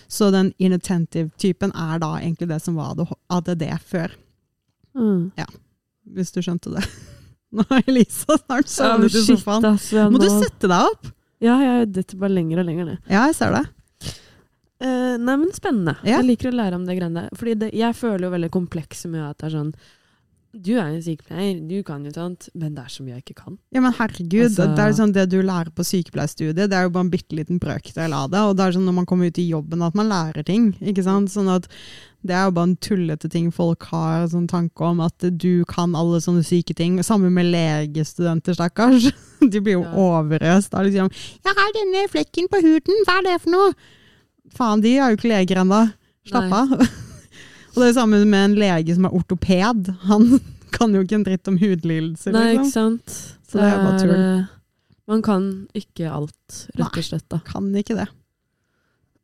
Så 0.09 0.31
den 0.35 0.53
inattentive-typen 0.63 1.73
er 1.75 1.99
da 2.03 2.15
egentlig 2.21 2.49
det 2.53 2.61
som 2.65 2.79
var 2.79 2.95
ADD 3.31 3.67
før, 3.87 4.15
Mm. 4.97 5.31
hvis 6.17 6.31
du 6.33 6.41
skjønte 6.41 6.71
det. 6.73 6.85
Nå 7.57 7.65
er 7.71 7.83
Elisa 7.87 8.37
snart 8.41 8.65
Ja, 8.67 8.73
sovnet 8.73 9.13
i 9.13 9.21
shit, 9.23 9.39
sofaen. 9.39 9.65
Altså, 9.69 10.07
Må 10.11 10.19
du 10.23 10.29
sette 10.33 10.69
deg 10.73 10.89
opp? 10.93 11.11
Ja, 11.45 11.59
jeg 11.61 11.91
detter 11.93 12.17
bare 12.19 12.33
lenger 12.33 12.63
og 12.63 12.67
lenger 12.71 12.89
ned. 12.89 12.99
Ja, 13.13 13.27
jeg 13.29 13.37
ser 13.37 13.53
det. 13.53 13.65
Uh, 14.81 15.17
nei, 15.21 15.37
men 15.41 15.53
spennende. 15.57 15.95
Ja. 16.05 16.19
Jeg 16.19 16.27
liker 16.31 16.51
å 16.51 16.57
lære 16.57 16.77
om 16.77 16.85
det 16.89 16.97
greiene 16.99 17.23
der. 17.27 17.37
Fordi 17.37 17.55
det, 17.61 17.69
jeg 17.77 17.97
føler 17.97 18.27
jo 18.27 18.33
veldig 18.35 18.51
komplekse 18.53 19.09
med 19.09 19.23
at 19.25 19.39
det 19.41 19.47
er 19.49 19.55
sånn 19.55 19.71
Du 20.55 20.73
er 20.79 20.87
en 20.89 21.03
sykepleier, 21.03 21.59
du 21.69 21.83
kan 21.85 22.05
jo 22.05 22.11
sånt, 22.15 22.49
men 22.55 22.75
det 22.75 22.85
er 22.85 22.89
så 22.89 23.03
mye 23.05 23.17
jeg 23.19 23.25
ikke 23.27 23.43
kan. 23.45 23.59
Ja, 23.75 23.81
men 23.85 23.93
herregud, 23.93 24.47
Altså- 24.47 24.75
det 24.75 24.79
er 24.85 24.93
sånn 24.97 25.13
det 25.13 25.29
du 25.31 25.43
lærer 25.43 25.71
på 25.71 25.85
sykepleierstudiet, 25.85 26.55
det 26.71 26.73
er 26.73 26.85
jo 26.85 26.91
bare 26.91 27.05
en 27.05 27.11
bitte 27.11 27.37
liten 27.37 27.59
brøkdel 27.61 28.13
av 28.15 28.31
det. 28.31 28.39
Og 28.41 28.57
det 28.57 28.65
er 28.65 28.73
sånn 28.73 28.87
når 28.87 28.95
man 28.95 29.07
kommer 29.07 29.27
ut 29.27 29.39
i 29.39 29.49
jobben 29.51 29.83
at 29.83 29.95
man 29.95 30.09
lærer 30.09 30.45
ting, 30.45 30.73
ikke 30.81 31.05
sant. 31.05 31.29
Sånn 31.29 31.49
at 31.55 31.67
det 32.25 32.35
er 32.35 32.47
jo 32.47 32.51
bare 32.53 32.69
en 32.71 32.77
tullete 32.77 33.29
ting 33.31 33.51
folk 33.53 33.83
har 33.93 34.27
sånn 34.29 34.49
tanke 34.49 34.81
om, 34.81 35.01
at 35.01 35.19
du 35.37 35.65
kan 35.67 35.95
alle 35.95 36.19
sånne 36.21 36.43
syke 36.43 36.75
ting. 36.75 36.97
Sammen 37.03 37.33
med 37.35 37.47
legestudenter, 37.53 38.55
stakkars. 38.57 39.13
De 39.51 39.61
blir 39.61 39.75
jo 39.77 39.83
Ja. 39.83 39.93
overøst 39.93 40.73
av 40.75 40.87
liksom 40.87 41.11
'Jeg 41.13 41.55
har 41.55 41.73
denne 41.77 42.09
flekken 42.09 42.49
på 42.49 42.63
huden, 42.63 43.05
hva 43.07 43.19
er 43.19 43.23
det 43.23 43.41
for 43.43 43.51
noe?' 43.51 43.75
Faen, 44.55 44.81
de 44.81 44.97
er 44.97 45.11
jo 45.11 45.17
ikke 45.17 45.29
leger 45.29 45.57
ennå. 45.61 45.93
Slapp 46.27 46.53
av. 46.53 46.89
Og 47.77 47.83
det 47.83 47.89
er 47.91 47.97
samme 47.99 48.19
med 48.25 48.45
en 48.51 48.55
lege 48.59 48.95
som 48.97 49.05
er 49.09 49.15
ortoped. 49.15 49.91
Han 50.09 50.29
kan 50.77 50.95
jo 50.97 51.03
ikke 51.05 51.19
en 51.21 51.25
dritt 51.27 51.49
om 51.51 51.59
hudlidelser, 51.61 52.33
Nei, 52.33 52.47
liksom. 52.57 52.67
ikke 52.67 52.73
sant? 52.73 53.17
Så 53.47 53.61
det 53.61 53.67
er 53.69 53.83
bare 53.85 53.99
tull. 54.01 54.15
eh, 54.17 54.47
Man 55.07 55.21
kan 55.23 55.45
ikke 55.77 56.09
alt, 56.11 56.57
rett 56.75 56.97
og 56.99 57.05
slett. 57.07 57.27
da. 57.31 57.39
Nei, 57.43 57.51
Kan 57.53 57.69
ikke 57.83 57.97
det. 58.01 58.09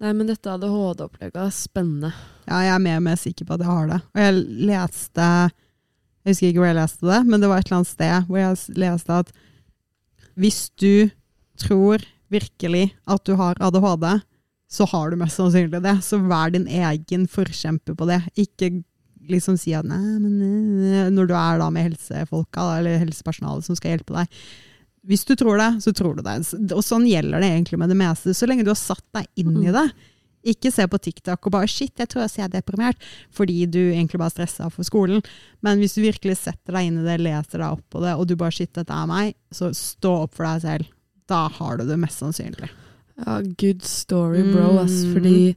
Nei, 0.02 0.12
men 0.18 0.26
dette 0.28 0.50
ADHD-opplegget 0.50 1.38
er 1.38 1.50
spennende. 1.54 2.12
Ja, 2.48 2.60
jeg 2.66 2.72
er 2.74 2.82
mer 2.82 2.96
og 3.00 3.04
mer 3.06 3.18
sikker 3.20 3.46
på 3.46 3.54
at 3.54 3.62
jeg 3.62 3.70
har 3.70 3.90
det. 3.90 4.00
Og 4.14 4.22
jeg 4.24 4.38
leste 4.70 5.26
Jeg 6.22 6.32
husker 6.32 6.48
ikke 6.48 6.58
hvor 6.62 6.68
jeg 6.70 6.78
leste 6.78 7.06
det, 7.08 7.20
men 7.26 7.40
det 7.42 7.48
var 7.50 7.58
et 7.62 7.66
eller 7.68 7.76
annet 7.80 7.90
sted 7.90 8.26
hvor 8.28 8.38
jeg 8.38 8.78
leste 8.82 9.18
at 9.24 9.32
hvis 10.38 10.58
du 10.80 11.10
tror 11.60 12.02
virkelig 12.32 12.84
at 13.10 13.24
du 13.26 13.34
har 13.36 13.58
ADHD, 13.60 14.06
så 14.72 14.86
har 14.88 15.10
du 15.12 15.18
mest 15.20 15.36
sannsynlig 15.36 15.82
det. 15.84 15.98
Så 16.06 16.16
vær 16.24 16.52
din 16.54 16.64
egen 16.66 17.26
forkjemper 17.28 17.96
på 17.98 18.08
det. 18.08 18.22
Ikke 18.40 18.70
liksom 19.28 19.58
si 19.60 19.74
at 19.76 19.86
nei, 19.86 20.00
men 20.18 20.38
eh», 20.82 21.10
Når 21.12 21.28
du 21.28 21.34
er 21.36 21.58
da 21.60 21.68
med 21.70 21.90
helsefolka 21.90 22.64
eller 22.78 22.96
helsepersonalet 23.02 23.68
som 23.68 23.76
skal 23.78 23.94
hjelpe 23.98 24.16
deg. 24.16 24.38
Hvis 25.06 25.26
du 25.26 25.34
tror 25.36 25.58
det, 25.58 25.82
så 25.82 25.92
tror 25.94 26.16
du 26.16 26.22
det. 26.22 26.38
Og 26.72 26.82
sånn 26.86 27.04
gjelder 27.10 27.42
det 27.42 27.50
egentlig 27.50 27.78
med 27.82 27.90
det 27.90 27.98
meste. 27.98 28.32
Så 28.34 28.46
lenge 28.48 28.64
du 28.64 28.70
har 28.70 28.78
satt 28.80 29.04
deg 29.14 29.26
inn 29.36 29.52
i 29.60 29.68
Mm. 29.68 29.72
det. 29.74 29.92
Ikke 30.44 30.72
se 30.74 30.86
på 30.90 30.98
TikTok 30.98 31.46
og 31.46 31.52
bare 31.52 31.68
'shit, 31.68 31.92
jeg 31.98 32.08
tror 32.08 32.22
jeg 32.22 32.30
ser 32.30 32.48
deprimert', 32.48 32.98
fordi 33.30 33.64
du 33.70 33.78
egentlig 33.92 34.18
bare 34.18 34.26
er 34.26 34.46
stressa 34.46 34.70
for 34.72 34.82
skolen. 34.82 35.22
Men 35.62 35.78
hvis 35.78 35.94
du 35.94 36.02
virkelig 36.02 36.36
setter 36.38 36.72
deg 36.72 36.86
inn 36.86 36.98
i 36.98 37.04
det, 37.06 37.20
leser 37.20 37.58
deg 37.62 37.70
opp 37.70 37.84
på 37.90 38.00
det, 38.00 38.14
og 38.18 38.26
du 38.26 38.34
bare 38.34 38.50
'shit, 38.50 38.72
dette 38.72 38.90
er 38.90 39.06
meg', 39.06 39.34
så 39.52 39.70
stå 39.70 40.22
opp 40.24 40.34
for 40.34 40.44
deg 40.44 40.62
selv. 40.62 40.86
Da 41.28 41.48
har 41.48 41.76
du 41.76 41.84
det 41.86 41.98
mest 41.98 42.18
sannsynlig. 42.18 42.70
Ja, 43.18 43.40
good 43.60 43.82
story, 43.82 44.42
bro. 44.52 44.78
Ass, 44.78 45.04
Mm. 45.04 45.12
fordi 45.12 45.56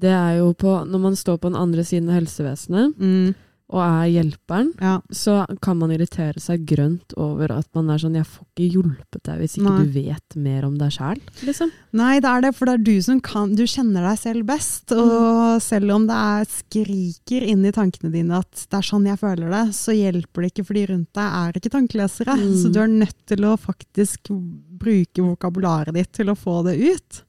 det 0.00 0.10
er 0.10 0.38
jo 0.38 0.52
på 0.52 0.84
Når 0.86 0.98
man 1.00 1.16
står 1.16 1.36
på 1.36 1.48
den 1.48 1.56
andre 1.56 1.84
siden 1.84 2.08
av 2.08 2.14
helsevesenet 2.14 2.94
Mm, 2.98 3.34
og 3.70 3.80
er 3.84 4.08
hjelperen, 4.10 4.72
ja. 4.82 4.96
så 5.14 5.44
kan 5.62 5.78
man 5.78 5.92
irritere 5.94 6.42
seg 6.42 6.64
grønt 6.68 7.14
over 7.20 7.52
at 7.54 7.68
man 7.76 7.90
er 7.92 8.02
sånn 8.02 8.16
'Jeg 8.18 8.26
får 8.26 8.46
ikke 8.50 8.68
hjulpet 8.74 9.22
deg 9.28 9.38
hvis 9.38 9.56
ikke 9.58 9.70
Nei. 9.70 9.84
du 9.84 9.92
vet 9.94 10.36
mer 10.36 10.66
om 10.66 10.76
deg 10.80 10.90
sjæl', 10.96 11.22
liksom. 11.46 11.70
Nei, 11.94 12.18
det 12.18 12.30
er 12.30 12.44
det, 12.46 12.52
for 12.56 12.66
det 12.66 12.74
er 12.74 12.84
du 12.86 13.02
som 13.02 13.20
kan 13.20 13.54
Du 13.54 13.64
kjenner 13.66 14.04
deg 14.06 14.18
selv 14.18 14.46
best. 14.46 14.92
Og 14.94 15.60
selv 15.62 15.90
om 15.94 16.06
det 16.06 16.16
er 16.16 16.44
skriker 16.50 17.46
inn 17.46 17.64
i 17.66 17.72
tankene 17.74 18.12
dine 18.12 18.38
at 18.38 18.66
det 18.70 18.78
er 18.78 18.86
sånn 18.86 19.06
jeg 19.06 19.18
føler 19.18 19.50
det, 19.50 19.64
så 19.74 19.94
hjelper 19.94 20.42
det 20.42 20.52
ikke, 20.52 20.66
for 20.66 20.78
de 20.78 20.86
rundt 20.92 21.10
deg 21.18 21.38
er 21.40 21.58
ikke 21.58 21.74
tankelesere. 21.74 22.36
Mm. 22.38 22.54
Så 22.62 22.70
du 22.72 22.78
er 22.80 22.92
nødt 22.92 23.18
til 23.26 23.44
å 23.44 23.56
faktisk 23.58 24.30
bruke 24.30 25.24
vokabularet 25.24 25.94
ditt 25.94 26.12
til 26.16 26.30
å 26.30 26.38
få 26.38 26.62
det 26.66 26.78
ut. 26.78 27.24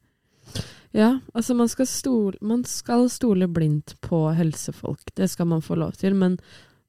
Ja, 0.94 1.20
altså 1.34 1.56
man 1.56 1.70
skal, 1.72 1.88
stole, 1.88 2.36
man 2.42 2.66
skal 2.68 3.06
stole 3.10 3.48
blindt 3.48 3.96
på 4.04 4.26
helsefolk. 4.36 5.14
Det 5.16 5.30
skal 5.32 5.48
man 5.48 5.62
få 5.64 5.78
lov 5.80 5.94
til, 6.00 6.16
men 6.20 6.38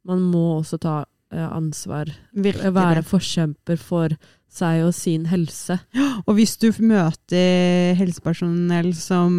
man 0.09 0.25
må 0.33 0.59
også 0.59 0.81
ta 0.83 0.97
eh, 1.31 1.49
ansvar. 1.55 2.11
Virkelig. 2.35 2.73
Være 2.75 3.05
forkjemper 3.07 3.79
for 3.79 4.17
seg 4.53 4.83
og 4.85 4.93
sin 4.97 5.29
helse. 5.31 5.79
Og 6.27 6.35
hvis 6.37 6.57
du 6.61 6.69
møter 6.85 7.95
helsepersonell 7.99 8.91
som 8.99 9.33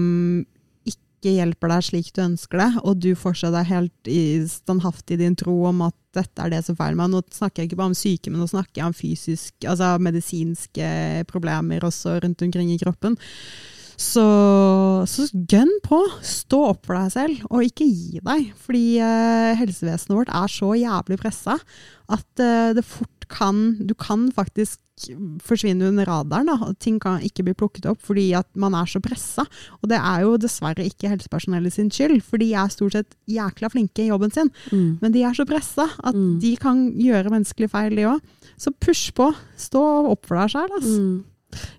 ikke 0.89 1.36
hjelper 1.38 1.69
deg 1.71 1.84
slik 1.88 2.10
du 2.15 2.23
ønsker 2.26 2.60
det, 2.60 2.69
og 2.84 2.97
du 3.04 3.12
fortsatt 3.15 3.56
er 3.56 3.67
helt 3.69 4.10
i- 4.12 4.41
standhaftig 4.49 5.15
i 5.15 5.21
din 5.21 5.36
tro 5.39 5.54
om 5.69 5.84
at 5.86 5.95
dette 6.17 6.43
er 6.43 6.52
det 6.52 6.63
som 6.65 6.76
feiler 6.76 6.97
meg 6.99 7.12
Nå 7.13 7.21
snakker 7.32 7.62
jeg 7.63 7.69
ikke 7.71 7.78
bare 7.80 7.91
om 7.93 7.95
syke, 7.97 8.32
men 8.32 8.41
nå 8.43 8.47
snakker 8.52 8.82
jeg 8.82 8.89
om 8.89 8.95
fysisk, 8.97 9.54
altså 9.63 9.93
medisinske 10.04 10.89
problemer 11.32 11.86
også 11.88 12.17
rundt 12.26 12.43
omkring 12.43 12.73
i 12.73 12.80
kroppen. 12.82 13.15
Så, 13.97 14.23
så 15.10 15.27
gønn 15.49 15.71
på. 15.86 15.99
Stå 16.25 16.62
opp 16.73 16.86
for 16.88 16.97
deg 16.97 17.12
selv, 17.13 17.43
og 17.49 17.65
ikke 17.67 17.88
gi 17.88 18.21
deg. 18.23 18.49
Fordi 18.65 18.86
eh, 19.03 19.51
helsevesenet 19.60 20.15
vårt 20.17 20.32
er 20.34 20.51
så 20.51 20.73
jævlig 20.79 21.19
pressa 21.21 21.58
at 22.13 22.41
eh, 22.43 22.71
det 22.77 22.84
fort 22.86 23.10
kan 23.34 23.77
Du 23.88 23.93
kan 23.97 24.27
faktisk 24.36 24.79
forsvinne 25.41 25.88
under 25.89 26.06
radaren. 26.06 26.51
Da. 26.51 26.67
Ting 26.77 26.99
kan 27.01 27.23
ikke 27.25 27.41
bli 27.47 27.56
plukket 27.58 27.88
opp 27.89 28.01
fordi 28.06 28.27
at 28.38 28.45
man 28.60 28.75
er 28.77 28.86
så 28.91 28.99
pressa. 29.01 29.45
Og 29.82 29.88
det 29.89 29.97
er 29.97 30.21
jo 30.21 30.36
dessverre 30.38 30.86
ikke 30.86 31.09
helsepersonellet 31.09 31.74
sin 31.74 31.89
skyld, 31.89 32.20
for 32.28 32.38
de 32.38 32.51
er 32.53 32.70
stort 32.70 32.93
sett 32.93 33.15
jækla 33.32 33.72
flinke 33.74 34.03
i 34.05 34.09
jobben 34.11 34.30
sin. 34.36 34.51
Mm. 34.70 34.99
Men 35.01 35.15
de 35.15 35.24
er 35.26 35.34
så 35.39 35.47
pressa 35.49 35.88
at 36.03 36.13
Mm. 36.13 36.36
de 36.43 36.51
kan 36.61 36.84
gjøre 36.99 37.32
menneskelige 37.34 37.72
feil, 37.74 37.95
de 37.97 38.05
òg. 38.11 38.22
Så 38.59 38.70
push 38.80 39.09
på. 39.17 39.32
Stå 39.57 39.82
opp 40.11 40.28
for 40.30 40.38
deg 40.38 40.51
sjæl, 40.53 40.70
altså. 40.78 40.99
Mm. 41.01 41.24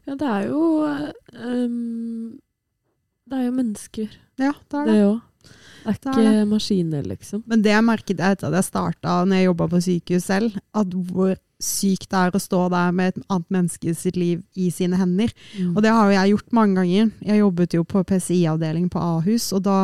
Ja, 0.06 0.16
det 0.20 0.30
er 0.30 0.48
jo 0.48 0.62
um, 0.84 2.40
Det 3.24 3.38
er 3.38 3.46
jo 3.46 3.54
mennesker, 3.56 4.18
Ja, 4.40 4.52
det 4.52 4.80
er 4.80 4.90
det. 4.90 4.94
det 4.94 5.06
òg. 5.06 5.22
Det 5.84 5.92
er 5.92 5.96
Det 6.00 6.12
ikke 6.12 6.34
er 6.40 6.46
maskiner, 6.48 7.02
liksom. 7.04 7.42
Men 7.46 7.62
det 7.64 7.72
jeg 7.74 7.84
merket 7.84 8.20
etter 8.20 8.48
at 8.48 8.54
jeg 8.56 8.64
starta 8.64 9.18
når 9.28 9.36
jeg 9.36 9.48
jobba 9.50 9.66
på 9.68 9.80
sykehus 9.84 10.28
selv, 10.30 10.56
at 10.72 10.94
hvor 11.10 11.34
sykt 11.64 12.08
det 12.10 12.20
er 12.20 12.34
å 12.34 12.40
stå 12.40 12.62
der 12.72 12.94
med 12.96 13.12
et 13.12 13.20
annet 13.28 13.52
menneske 13.52 13.94
sitt 13.96 14.16
liv 14.16 14.40
i 14.56 14.70
sine 14.74 14.98
hender. 15.00 15.32
Mm. 15.58 15.74
Og 15.74 15.84
det 15.84 15.92
har 15.92 16.08
jo 16.08 16.16
jeg 16.16 16.32
gjort 16.34 16.56
mange 16.56 16.80
ganger. 16.80 17.12
Jeg 17.24 17.40
jobbet 17.40 17.76
jo 17.76 17.84
på 17.88 18.02
PCI-avdeling 18.08 18.88
på 18.92 19.02
Ahus, 19.02 19.50
og 19.56 19.64
da 19.68 19.78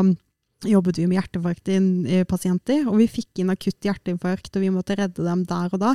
jobbet 0.68 1.00
vi 1.00 1.06
med 1.08 1.20
hjerteinfarktpasienter, 1.20 2.88
og 2.88 2.98
vi 3.00 3.08
fikk 3.08 3.40
inn 3.40 3.52
akutt 3.52 3.86
hjerteinfarkt, 3.86 4.52
og 4.56 4.64
vi 4.64 4.72
måtte 4.72 4.96
redde 4.98 5.24
dem 5.24 5.44
der 5.48 5.72
og 5.72 5.80
da. 5.80 5.94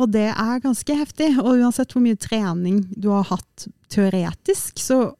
Og 0.00 0.10
det 0.14 0.30
er 0.32 0.62
ganske 0.62 0.96
heftig. 0.98 1.30
Og 1.42 1.60
uansett 1.60 1.92
hvor 1.94 2.02
mye 2.04 2.18
trening 2.18 2.82
du 2.96 3.10
har 3.14 3.28
hatt 3.30 3.68
teoretisk, 3.92 4.80
så 4.82 5.14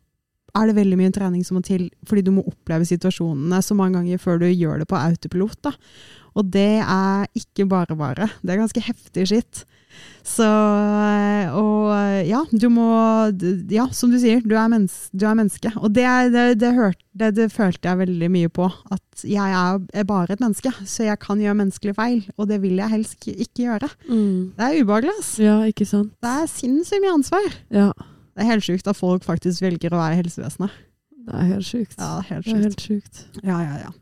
er 0.54 0.70
det 0.70 0.76
veldig 0.78 0.98
mye 0.98 1.14
trening 1.14 1.42
som 1.46 1.58
må 1.58 1.64
til, 1.66 1.88
fordi 2.06 2.24
du 2.26 2.32
må 2.36 2.44
oppleve 2.46 2.86
situasjonene 2.86 3.58
så 3.62 3.74
mange 3.78 3.98
ganger 3.98 4.20
før 4.22 4.42
du 4.42 4.46
gjør 4.50 4.82
det 4.82 4.88
på 4.90 4.98
autopilot. 4.98 5.58
Da. 5.66 5.74
Og 6.38 6.50
det 6.54 6.82
er 6.82 7.26
ikke 7.38 7.66
bare 7.70 7.96
bare. 7.98 8.30
Det 8.42 8.54
er 8.54 8.62
ganske 8.62 8.84
heftig 8.86 9.26
skitt. 9.30 9.64
Så 10.24 10.46
Og 11.60 11.90
ja, 12.24 12.40
du 12.50 12.68
må 12.72 12.86
Ja, 13.72 13.86
som 13.92 14.12
du 14.12 14.16
sier, 14.20 14.40
du 14.40 14.54
er, 14.56 14.68
mens, 14.72 15.10
du 15.12 15.26
er 15.28 15.36
menneske. 15.36 15.70
Og 15.76 15.92
det, 15.92 16.06
det, 16.32 16.44
det, 16.62 16.70
hørte, 16.76 17.02
det, 17.12 17.34
det 17.36 17.50
følte 17.52 17.90
jeg 17.90 18.00
veldig 18.00 18.30
mye 18.32 18.52
på. 18.52 18.70
At 18.94 19.24
jeg 19.28 19.58
er, 19.58 20.06
bare 20.08 20.34
et 20.34 20.42
menneske, 20.42 20.72
så 20.88 21.08
jeg 21.10 21.20
kan 21.22 21.42
gjøre 21.42 21.58
menneskelige 21.60 21.98
feil. 21.98 22.22
Og 22.38 22.48
det 22.50 22.60
vil 22.64 22.80
jeg 22.80 22.92
helst 22.94 23.28
ikke 23.28 23.66
gjøre. 23.66 23.90
Mm. 24.08 24.54
Det 24.56 24.66
er 24.68 24.80
ubehagelig, 24.80 25.14
ass. 25.20 25.34
Ja, 25.42 25.58
ikke 25.68 25.86
sant? 25.88 26.14
Det 26.24 26.32
er 26.32 26.48
sinnssykt 26.50 27.04
mye 27.04 27.16
ansvar. 27.20 27.50
Ja, 27.74 27.90
Det 28.34 28.42
er 28.42 28.50
helt 28.50 28.66
sjukt 28.66 28.88
at 28.90 28.98
folk 28.98 29.22
faktisk 29.22 29.62
velger 29.62 29.92
å 29.94 30.00
være 30.00 30.16
i 30.16 30.22
helsevesenet. 30.24 30.72
det 31.28 31.36
er 31.40 31.52
helt 31.52 31.68
sjukt. 31.68 31.98
Ja, 32.00 32.16
det 32.16 32.24
er 32.24 32.32
helt 32.32 32.48
Det 32.48 32.56
er 32.56 32.64
helt 32.64 32.88
sjukt. 32.88 33.26
Ja, 33.44 33.60
ja, 33.60 33.76
ja. 33.84 33.92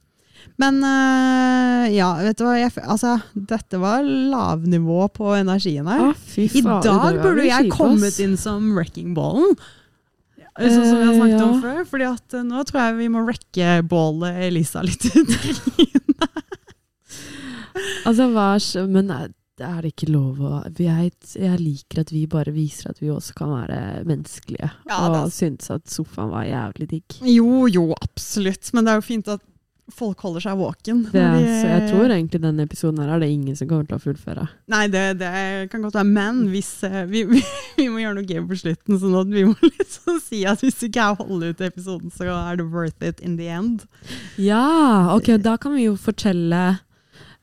Men 0.62 0.78
øh, 0.86 1.84
ja, 1.96 2.08
vet 2.22 2.38
du 2.38 2.46
hva. 2.46 2.54
Jeg, 2.60 2.72
altså, 2.84 3.16
dette 3.34 3.80
var 3.82 4.06
lavnivå 4.06 5.08
på 5.16 5.32
energien 5.34 5.88
her. 5.90 6.10
Ah, 6.12 6.24
fy 6.34 6.46
I 6.46 6.62
faen, 6.62 6.82
dag 6.86 7.18
burde 7.22 7.46
jeg 7.48 7.72
kommet 7.74 8.18
inn 8.22 8.36
som 8.40 8.70
wrecking 8.76 9.16
ballen. 9.18 9.56
Sånn 10.52 10.84
som 10.84 10.98
vi 11.00 11.06
har 11.08 11.14
snakket 11.16 11.38
snakket 11.38 11.44
om 11.46 11.60
før. 11.64 11.84
Fordi 11.88 12.08
at 12.10 12.38
eh, 12.38 12.46
nå 12.46 12.64
tror 12.68 12.82
jeg 12.84 12.98
vi 13.00 13.10
må 13.12 13.22
wrecke 13.26 13.76
bålet 13.88 14.42
Elisa 14.48 14.82
litt 14.84 15.06
ut. 15.16 15.32
Altså, 18.04 18.26
hva 18.34 18.50
Men 18.90 19.10
er 19.62 19.78
det 19.84 19.92
ikke 19.92 20.10
lov 20.10 20.40
å 20.42 20.58
jeg, 20.80 21.12
jeg 21.38 21.58
liker 21.60 22.02
at 22.02 22.10
vi 22.12 22.24
bare 22.30 22.52
viser 22.54 22.90
at 22.90 23.00
vi 23.02 23.10
også 23.12 23.36
kan 23.38 23.52
være 23.52 23.78
menneskelige. 24.08 24.70
Ja, 24.90 24.98
og 25.08 25.32
synes 25.34 25.70
at 25.72 25.86
sofaen 25.90 26.32
var 26.32 26.48
jævlig 26.48 26.88
digg. 26.96 27.18
jo, 27.30 27.64
jo, 27.70 27.88
absolutt. 28.00 28.72
Men 28.74 28.86
det 28.86 28.94
er 28.94 29.00
jo 29.00 29.06
fint 29.06 29.32
at 29.32 29.42
folk 29.94 30.20
holder 30.24 30.42
seg 30.44 30.58
våken. 30.60 31.02
Det, 31.12 31.20
de- 31.20 31.52
så 31.60 31.68
jeg 31.70 31.84
tror 31.90 32.10
egentlig 32.14 32.40
denne 32.42 32.64
episoden 32.66 33.00
her 33.02 33.12
er 33.16 33.22
det 33.22 33.28
ingen 33.32 33.56
som 33.58 33.68
kommer 33.70 33.86
til 33.88 33.98
å 33.98 34.02
fullføre. 34.02 34.46
Nei, 34.72 34.82
det, 34.92 35.02
det 35.20 35.32
kan 35.72 35.84
godt 35.84 35.98
være. 36.00 36.08
Men 36.12 36.42
hvis 36.52 36.70
eh, 36.88 37.02
vi, 37.10 37.24
vi, 37.32 37.42
vi 37.78 37.88
må 37.92 38.02
gjøre 38.02 38.18
noe 38.20 38.28
game 38.28 38.46
på 38.50 38.58
slutten, 38.62 38.98
sånn 39.02 39.18
at 39.20 39.30
vi 39.34 39.44
må 39.50 39.54
liksom 39.78 40.20
si 40.24 40.42
at 40.48 40.64
hvis 40.64 40.80
du 40.80 40.88
ikke 40.88 41.10
holder 41.20 41.52
ut 41.54 41.64
episoden, 41.68 42.10
så 42.14 42.30
er 42.32 42.58
det 42.62 42.68
worth 42.72 43.04
it 43.06 43.20
in 43.20 43.36
the 43.40 43.48
end. 43.52 43.86
Ja, 44.40 45.12
ok, 45.16 45.34
da 45.44 45.56
kan 45.60 45.76
vi 45.76 45.86
jo 45.88 45.96
fortelle 46.00 46.64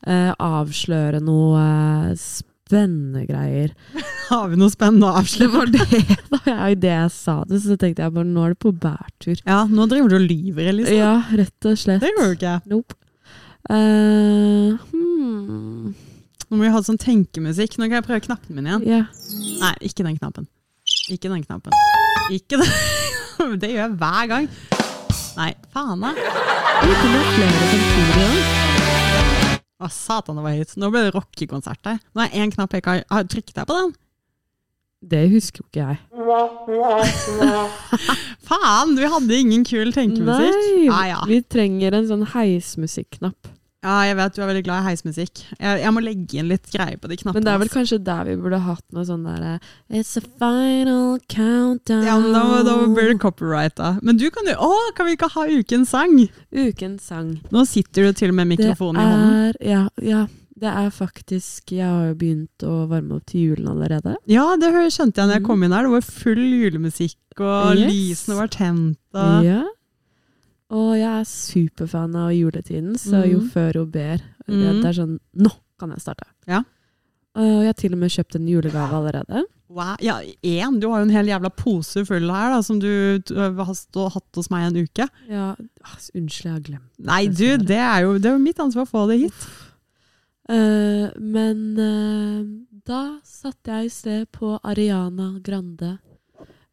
eh, 0.08 0.34
Avsløre 0.36 1.20
noe 1.24 1.64
eh, 1.64 2.14
spennende 2.20 2.47
greier. 2.70 3.74
Har 4.30 4.49
vi 4.51 4.59
noe 4.59 4.70
spennende 4.70 5.09
å 5.09 5.24
Det 5.26 5.47
var 5.49 5.72
det 5.74 5.86
da 6.30 6.39
jeg, 6.45 6.80
det 6.84 6.91
jeg 6.93 7.11
sa 7.15 7.43
det, 7.49 7.61
så 7.63 7.78
tenkte 7.80 8.03
jeg 8.03 8.13
bare 8.13 8.28
nå 8.30 8.45
er 8.45 8.53
det 8.53 8.59
på 8.61 8.72
bærtur. 8.72 9.39
Ja, 9.45 9.65
nå 9.65 9.88
driver 9.89 10.09
du 10.09 10.15
og 10.20 10.28
lyver, 10.28 10.70
Elisa. 10.74 10.93
Ja, 10.93 11.13
rett 11.34 11.65
og 11.65 11.80
slett. 11.80 12.03
Det 12.03 12.13
gjør 12.13 12.32
du 12.32 12.38
ikke. 12.38 12.55
Nope. 12.70 12.99
Uh, 13.70 14.78
hmm. 14.93 15.95
Nå 16.49 16.57
må 16.57 16.63
vi 16.65 16.72
ha 16.74 16.82
sånn 16.86 17.01
tenkemusikk. 17.01 17.78
Nå 17.78 17.89
kan 17.89 17.99
jeg 17.99 18.07
prøve 18.07 18.24
knappen 18.26 18.57
min 18.57 18.70
igjen. 18.70 18.88
Yeah. 18.88 19.09
Nei, 19.61 19.76
ikke 19.89 20.05
den 20.05 20.17
knappen. 20.17 20.49
Ikke 21.09 21.30
den 21.30 21.43
knappen. 21.45 21.76
Ikke 22.34 22.61
den. 22.61 22.74
Det 23.61 23.70
gjør 23.72 23.86
jeg 23.86 23.99
hver 24.01 24.32
gang. 24.34 24.49
Nei, 25.39 25.51
faen 25.74 26.01
da. 26.03 26.15
Kunne 26.15 27.13
ha 27.13 27.28
flere 27.36 27.70
samtidig. 27.74 28.59
Å, 29.80 29.88
satan, 29.88 30.36
det 30.36 30.43
var 30.43 30.57
høyt. 30.59 30.75
Nå 30.75 30.89
ble 30.91 31.05
det 31.05 31.15
rockekonsert 31.15 31.88
her. 31.88 31.99
Nå 32.11 32.25
er 32.25 32.34
én 32.41 32.51
knapp 32.51 32.73
jeg 32.75 32.84
ikke 32.84 32.95
har. 32.97 33.03
Har 33.13 33.27
Trykket 33.32 33.61
jeg 33.61 33.69
på 33.69 33.77
den? 33.77 33.93
Det 34.99 35.21
husker 35.32 35.63
jo 35.63 35.67
ikke 35.69 35.86
jeg. 35.86 35.99
Faen, 38.49 38.97
vi 38.99 39.11
hadde 39.13 39.38
ingen 39.39 39.63
kul 39.63 39.93
tenkemusikk. 39.95 40.59
Nei, 40.84 40.89
ah, 40.91 41.05
ja. 41.13 41.21
vi 41.30 41.39
trenger 41.47 41.95
en 41.95 42.09
sånn 42.09 42.25
heismusikknapp. 42.34 43.53
Ja, 43.84 43.93
jeg 44.09 44.15
vet 44.19 44.36
du 44.36 44.41
er 44.43 44.47
veldig 44.49 44.63
glad 44.65 44.82
i 44.84 44.88
heismusikk. 44.89 45.41
Jeg, 45.59 45.82
jeg 45.84 45.91
må 45.95 46.01
legge 46.03 46.39
inn 46.41 46.49
litt 46.51 46.65
greier 46.73 46.97
på 46.99 47.07
de 47.07 47.15
knappene. 47.21 47.39
Men 47.39 47.45
det 47.47 47.53
er 47.53 47.61
vel 47.61 47.69
kanskje 47.71 47.99
der 48.03 48.25
vi 48.27 48.36
burde 48.41 48.59
hatt 48.65 48.84
noe 48.91 49.05
sånn 49.07 49.23
derre 49.23 49.53
It's 49.89 50.17
a 50.19 50.23
final 50.41 51.19
countdown. 51.32 52.03
ja, 52.03 52.17
men 52.19 52.34
da, 52.36 52.63
da 52.67 52.75
blir 52.91 53.13
det 53.13 53.19
copyright, 53.23 53.75
da. 53.80 53.93
Men 54.03 54.17
du 54.19 54.27
kan 54.36 54.43
jo 54.51 54.57
Å, 54.59 54.71
kan 54.97 55.07
vi 55.07 55.15
ikke 55.15 55.32
ha 55.32 55.45
ukens 55.47 55.93
sang? 55.95 56.17
Ukens 56.51 57.07
sang. 57.07 57.32
Nå 57.55 57.63
sitter 57.69 58.09
du 58.09 58.19
til 58.19 58.34
og 58.34 58.39
med 58.41 58.51
mikrofonen 58.51 58.99
i 58.99 59.07
hånden. 59.07 59.39
er, 59.47 59.57
ja, 59.63 59.82
ja, 60.03 60.25
det 60.59 60.67
er 60.75 60.89
faktisk 60.91 61.71
Jeg 61.71 61.88
har 61.88 62.09
jo 62.11 62.15
begynt 62.19 62.67
å 62.67 62.82
varme 62.91 63.15
opp 63.15 63.25
til 63.32 63.47
julen 63.53 63.71
allerede. 63.71 64.17
Ja, 64.27 64.49
det 64.59 64.73
skjønte 64.91 65.23
jeg 65.23 65.27
når 65.32 65.38
jeg 65.39 65.41
Mhm. 65.45 65.47
kom 65.47 65.63
inn 65.63 65.71
her. 65.71 65.84
Det 65.88 65.95
var 65.95 66.01
full 66.01 66.43
julemusikk, 66.43 67.17
og 67.39 67.77
Yes. 67.80 67.93
lysene 67.95 68.36
var 68.43 68.47
tent. 68.51 68.97
Og... 69.15 69.43
Ja. 69.47 69.63
Og 70.70 70.91
jeg 70.99 71.09
er 71.09 71.26
superfan 71.26 72.15
av 72.15 72.30
juletiden, 72.36 72.93
så 72.99 73.24
jo 73.26 73.39
Mhm. 73.39 73.49
før 73.49 73.74
hun 73.80 73.91
ber. 73.91 74.17
Det, 74.45 74.55
Mhm. 74.55 74.82
det 74.82 74.86
er 74.86 74.93
sånn 75.01 75.20
Nå 75.36 75.51
kan 75.80 75.89
jeg 75.89 75.99
starte! 76.01 76.28
Ja. 76.47 76.61
Og 77.36 77.61
jeg 77.63 77.65
har 77.65 77.74
til 77.74 77.93
og 77.93 77.99
med 77.99 78.09
kjøpt 78.11 78.36
en 78.36 78.47
julegave 78.47 78.91
allerede. 78.91 79.43
Wow. 79.70 79.95
Ja, 80.01 80.20
én. 80.43 80.80
Du 80.80 80.89
har 80.89 80.99
jo 80.99 81.03
en 81.03 81.09
hel 81.13 81.28
jævla 81.28 81.49
pose 81.55 82.03
full 82.05 82.28
her, 82.30 82.49
da, 82.49 82.61
som 82.61 82.80
du 82.80 83.22
har 83.36 83.74
stå, 83.76 84.11
hatt 84.11 84.36
hos 84.36 84.49
meg 84.49 84.65
en 84.76 84.84
uke. 84.84 85.07
Ja, 85.30 85.55
altså, 85.86 86.11
Unnskyld, 86.15 86.43
jeg 86.43 86.53
har 86.53 86.59
glemt 86.59 86.99
Nei, 86.99 87.28
du, 87.28 87.57
det 87.57 87.78
er 87.78 88.01
jo, 88.01 88.17
det 88.17 88.26
er 88.26 88.32
jo 88.38 88.43
mitt 88.43 88.57
ansvar 88.57 88.86
å 88.86 88.89
få 88.89 89.07
det 89.07 89.20
hit. 89.22 89.47
Uh, 90.49 91.11
men 91.22 91.78
uh, 91.78 92.43
da 92.84 93.20
satte 93.24 93.70
jeg 93.70 93.86
i 93.86 93.89
sted 93.93 94.32
på 94.32 94.59
Ariana 94.65 95.39
Grande. 95.43 95.99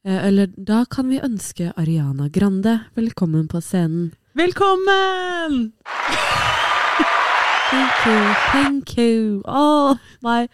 Eh, 0.07 0.27
eller 0.27 0.47
da 0.57 0.85
kan 0.91 1.09
vi 1.11 1.19
ønske 1.19 1.73
Ariana 1.77 2.29
Grande 2.29 2.79
velkommen 2.95 3.49
på 3.49 3.59
scenen. 3.61 4.13
Velkommen! 4.39 5.73
Thank 7.71 8.07
you, 8.07 8.35
thank 8.53 8.99
you. 8.99 9.43
Oh, 9.45 9.97
my 10.23 10.47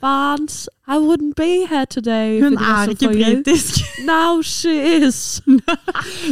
fans. 0.00 0.68
I 0.88 0.98
wouldn't 0.98 1.36
be 1.36 1.66
here 1.66 1.86
today. 1.86 2.40
Hun 2.40 2.58
er 2.58 2.90
ikke 2.90 3.12
britisk. 3.12 3.78
Now 4.04 4.42
she 4.42 4.74
is. 5.06 5.40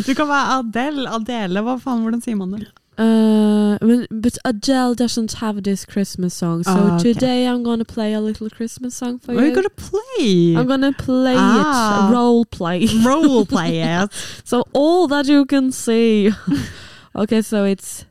Du 0.06 0.14
kan 0.14 0.26
være 0.28 0.58
Adele. 0.58 1.06
Adele, 1.14 1.62
hva 1.62 1.78
faen, 1.78 2.02
hvordan 2.02 2.26
sier 2.26 2.36
man 2.42 2.56
det? 2.58 2.66
Uh, 2.97 3.76
but- 4.11 4.38
Adele 4.45 4.95
doesn't 4.95 5.32
have 5.34 5.62
this 5.64 5.84
Christmas 5.84 6.34
song, 6.34 6.62
so 6.62 6.70
Ah, 6.70 6.95
okay. 6.95 7.12
today 7.12 7.47
I'm 7.49 7.62
gonna 7.64 7.84
play 7.84 8.12
a 8.12 8.20
little 8.20 8.49
Christmas 8.49 8.95
song 8.95 9.18
for 9.18 9.34
What 9.34 9.42
are 9.42 9.47
You're 9.47 9.55
gonna 9.57 9.70
play? 9.70 10.55
I'm 10.57 10.66
gonna 10.68 10.92
play 10.92 11.34
Ah. 11.36 12.09
it, 12.09 12.12
role 12.14 12.45
play. 12.45 12.86
Role 13.05 13.45
play 13.47 13.80
it. 13.80 14.11
So 14.45 14.64
all 14.72 15.09
that 15.09 15.26
you 15.26 15.45
can 15.45 15.72
see. 15.72 16.30
okay, 17.16 17.42
so 17.42 17.64
it's 17.64 18.05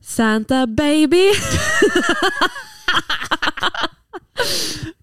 Santa 0.00 0.66
baby. 0.66 1.32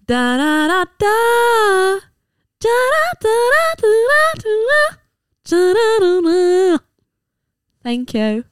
da 0.06 0.36
da 0.36 0.66
da 0.68 0.84
da. 0.98 1.98
Da 2.60 2.76
da 2.92 3.04
da 3.22 3.36
da 3.80 3.80
da 3.80 4.34
da 4.42 4.99
Thank 7.82 8.14
you. 8.14 8.44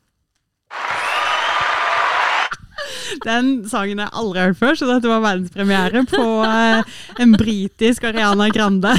Den 3.24 3.68
sangen 3.68 3.98
jeg 4.02 4.12
aldri 4.12 4.44
hørt 4.46 4.60
før, 4.60 4.76
så 4.78 4.86
dette 4.88 5.10
var 5.10 5.22
verdenspremiere 5.24 6.04
på 6.08 6.24
eh, 6.46 6.96
en 7.22 7.34
britisk 7.38 8.04
Ariana 8.08 8.48
Grande. 8.54 8.92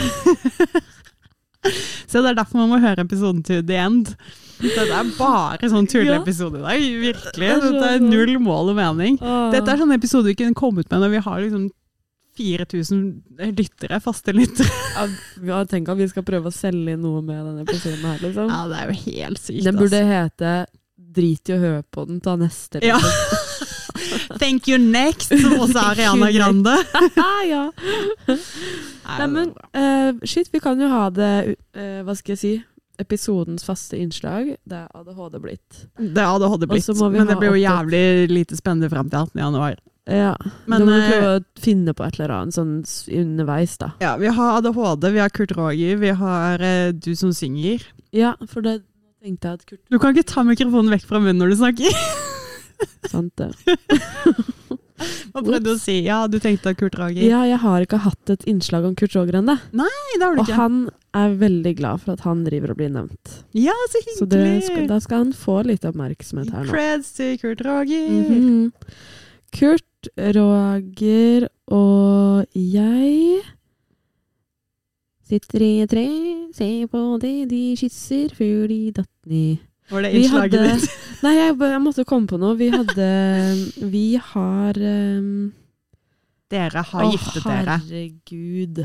så 2.09 2.21
det 2.21 2.31
er 2.31 2.37
derfor 2.41 2.61
man 2.61 2.73
må 2.73 2.81
høre 2.83 3.05
episoden 3.05 3.43
til 3.45 3.63
the 3.67 3.79
end. 3.79 4.13
Dette 4.59 4.83
er 4.91 5.11
bare 5.15 5.69
sånn 5.71 5.87
tulleepisode 5.87 6.59
i 6.59 6.65
dag. 6.65 6.87
Virkelig. 7.05 7.51
Dette 7.63 7.91
er 7.93 8.03
null 8.03 8.35
mål 8.43 8.73
og 8.73 8.79
mening. 8.79 9.19
Dette 9.53 9.71
er 9.71 9.79
sånn 9.79 9.95
episode 9.95 10.27
vi 10.27 10.39
kunne 10.41 10.57
kommet 10.57 10.89
med 10.91 11.05
når 11.05 11.13
vi 11.15 11.23
har 11.29 11.39
liksom 11.45 11.69
4000 12.39 13.51
lyttere, 13.53 13.99
faste 14.03 14.35
lyttere. 14.35 14.71
Ja, 14.99 15.05
ja, 15.45 15.59
tenk 15.69 15.87
at 15.91 15.99
vi 15.99 16.07
skal 16.11 16.25
prøve 16.27 16.49
å 16.49 16.53
selge 16.55 16.95
inn 16.95 17.03
noe 17.03 17.21
med 17.23 17.37
denne 17.37 17.63
episoden 17.63 18.01
her, 18.03 18.17
liksom. 18.23 18.49
Ja, 18.51 18.63
det 18.71 18.79
er 18.79 18.89
jo 18.89 18.97
helt 19.05 19.41
sykt. 19.43 19.63
Den 19.67 19.79
burde 19.79 20.01
hete 20.07 20.53
Drit 21.09 21.49
i 21.49 21.55
å 21.55 21.59
høre 21.61 21.83
på 21.89 22.03
den, 22.05 22.19
ta 22.21 22.35
neste. 22.37 22.81
Ja. 22.85 22.99
Thank 24.41 24.67
you 24.69 24.77
next, 24.81 25.31
som 25.31 25.55
også 25.57 25.79
er 25.79 25.87
Ariana 25.93 26.29
Grande. 26.35 26.75
Ah, 27.17 27.41
ja. 27.53 27.63
Nei, 28.29 29.29
men 29.31 29.53
eh, 29.73 30.19
shit, 30.27 30.51
vi 30.53 30.61
kan 30.63 30.79
jo 30.81 30.89
ha 30.91 31.07
det 31.13 31.31
uh, 31.49 32.01
Hva 32.05 32.13
skal 32.17 32.35
jeg 32.35 32.41
si? 32.43 32.53
episodens 32.99 33.63
faste 33.63 33.95
innslag. 33.97 34.55
Det 34.67 34.75
er 34.75 34.89
ADHD 34.91 35.39
blitt. 35.39 35.85
Det 35.95 36.19
hadde 36.19 36.49
ADHD 36.49 36.67
blitt, 36.67 36.89
men 36.99 37.29
det 37.29 37.37
blir 37.39 37.53
jo 37.53 37.61
jævlig 37.61 38.01
lite 38.27 38.57
spennende 38.59 38.89
frem 38.91 39.07
til 39.07 39.21
18. 39.23 39.39
januar. 39.39 39.77
Ja, 40.09 40.33
Men, 40.65 40.81
da 40.81 40.85
må 40.87 40.95
vi 40.95 41.01
eh, 41.03 41.09
prøve 41.13 41.31
å 41.37 41.43
finne 41.61 41.93
på 41.93 42.05
et 42.07 42.17
eller 42.19 42.33
annet 42.33 42.55
sånn 42.57 42.73
underveis, 43.21 43.75
da. 43.81 43.91
Ja, 44.01 44.15
vi 44.21 44.31
har 44.33 44.57
ADHD, 44.59 45.09
vi 45.15 45.21
har 45.23 45.29
Kurt 45.35 45.53
Roger, 45.57 45.99
vi 46.01 46.13
har 46.23 46.63
eh, 46.65 46.91
du 46.97 47.11
som 47.19 47.33
synger. 47.35 47.85
Ja, 48.15 48.33
for 48.49 48.65
det 48.65 48.79
tenkte 49.21 49.51
jeg 49.51 49.59
at 49.59 49.65
Kurt 49.69 49.81
Du 49.91 49.99
kan 50.01 50.15
ikke 50.15 50.25
ta 50.33 50.45
mikrofonen 50.47 50.91
vekk 50.95 51.05
fra 51.09 51.21
munnen 51.21 51.41
når 51.43 51.53
du 51.53 51.59
snakker. 51.61 52.03
Sant 53.11 53.35
det. 53.37 53.51
Hva 55.31 55.41
prøvde 55.45 55.61
du 55.63 55.73
å 55.75 55.79
si? 55.79 55.99
Ja, 56.03 56.23
du 56.27 56.39
tenkte 56.43 56.73
at 56.73 56.79
Kurt 56.79 56.97
Roger. 56.99 57.23
Ja, 57.23 57.43
jeg 57.47 57.59
har 57.61 57.83
ikke 57.85 58.01
hatt 58.03 58.31
et 58.33 58.43
innslag 58.49 58.87
om 58.87 58.95
Kurt 58.99 59.15
Roger 59.15 59.39
ennå. 59.39 59.55
Du 59.71 59.83
Og 60.27 60.41
ikke. 60.43 60.57
han 60.57 60.79
er 61.15 61.35
veldig 61.39 61.73
glad 61.79 62.03
for 62.03 62.13
at 62.17 62.25
han 62.25 62.43
driver 62.45 62.73
og 62.73 62.79
blir 62.81 62.91
nevnt. 62.93 63.37
Ja, 63.57 63.75
så 63.93 64.01
Så 64.17 64.27
det 64.29 64.43
skal, 64.67 64.87
da 64.91 64.99
skal 65.03 65.23
han 65.25 65.31
få 65.37 65.61
litt 65.67 65.85
oppmerksomhet 65.87 66.51
her 66.53 66.67
nå. 66.67 66.73
Creds 66.73 67.13
til 67.17 67.37
Kurt 67.41 67.63
Roger. 67.65 68.09
Mhm. 68.09 68.71
Kurt, 69.55 69.85
Roger 70.17 71.47
og 71.75 72.45
jeg 72.55 73.41
sitter 75.29 75.61
i 75.65 75.71
et 75.83 75.89
tre, 75.91 76.05
ser 76.55 76.87
på 76.89 77.01
det 77.21 77.33
de 77.51 77.63
kysser 77.77 78.31
før 78.33 78.67
de 78.71 78.79
datt 78.95 79.11
ned. 79.29 79.57
Var 79.89 80.05
det 80.05 80.11
innslaget 80.17 80.53
hadde- 80.59 80.79
ditt? 80.79 80.95
Nei, 81.25 81.33
jeg, 81.35 81.55
jeg 81.59 81.81
måtte 81.83 82.05
komme 82.07 82.29
på 82.29 82.37
noe. 82.39 82.55
Vi 82.57 82.69
hadde 82.71 83.09
Vi 83.91 84.05
har 84.31 84.77
um, 84.79 85.51
Dere 86.49 86.81
har 86.93 87.05
Å, 87.05 87.11
giftet 87.13 87.43
dere. 87.45 87.75
herregud. 87.83 88.83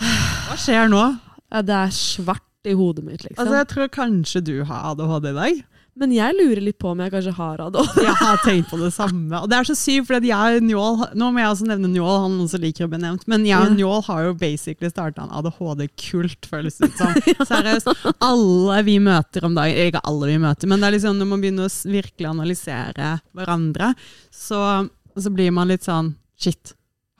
Hva 0.00 0.56
skjer 0.60 0.88
nå? 0.92 1.02
Ja, 1.52 1.60
det 1.62 1.74
er 1.76 1.92
svart 1.94 2.68
i 2.68 2.72
hodet 2.76 3.04
mitt, 3.04 3.24
liksom. 3.26 3.42
Altså, 3.42 3.58
Jeg 3.60 3.68
tror 3.72 3.90
kanskje 3.92 4.40
du 4.46 4.54
har 4.68 4.92
ADHD 4.94 5.28
i 5.30 5.34
dag. 5.36 5.58
Men 5.94 6.10
jeg 6.10 6.34
lurer 6.34 6.58
litt 6.66 6.78
på 6.82 6.90
om 6.90 7.00
jeg 7.04 7.12
kanskje 7.12 7.32
har 7.36 7.60
ADHD. 7.68 8.00
Jeg 8.02 8.16
har 8.18 8.40
tenkt 8.42 8.70
på 8.72 8.78
det 8.80 8.90
samme. 8.96 9.38
Og 9.38 9.46
det 9.50 9.58
er 9.60 9.68
så 9.68 9.76
sykt, 9.78 10.08
for 10.08 10.26
jeg 10.26 10.58
og 10.58 10.66
Njål 10.66 10.96
Nå 11.20 11.28
må 11.30 11.42
jeg 11.42 11.52
også 11.52 11.68
nevne 11.68 11.90
Njål, 11.92 12.16
han 12.24 12.34
også 12.42 12.58
liker 12.62 12.88
å 12.88 12.90
bli 12.90 13.00
nevnt. 13.04 13.26
Men 13.30 13.46
jeg 13.46 13.62
og 13.62 13.76
Njål 13.76 14.02
har 14.08 14.24
jo 14.26 14.32
basically 14.40 14.90
starta 14.90 15.22
en 15.22 15.34
ADHD-kult, 15.38 16.50
føles 16.50 16.80
det 16.82 16.90
som. 16.98 17.14
Seriøst. 17.52 17.92
Alle 18.18 18.80
vi 18.88 18.98
møter 19.02 19.46
om 19.46 19.54
dagen 19.54 19.86
Ikke 19.86 20.02
alle 20.10 20.32
vi 20.32 20.40
møter, 20.42 20.70
men 20.70 20.82
det 20.82 20.90
er 20.90 20.96
liksom 20.96 21.20
når 21.20 21.30
man 21.30 21.44
begynner 21.44 21.70
å 21.70 21.94
virkelig 21.94 22.30
analysere 22.32 23.14
hverandre, 23.36 23.92
så, 24.34 24.60
så 25.14 25.34
blir 25.34 25.54
man 25.54 25.70
litt 25.70 25.86
sånn 25.86 26.14
Shit. 26.34 26.74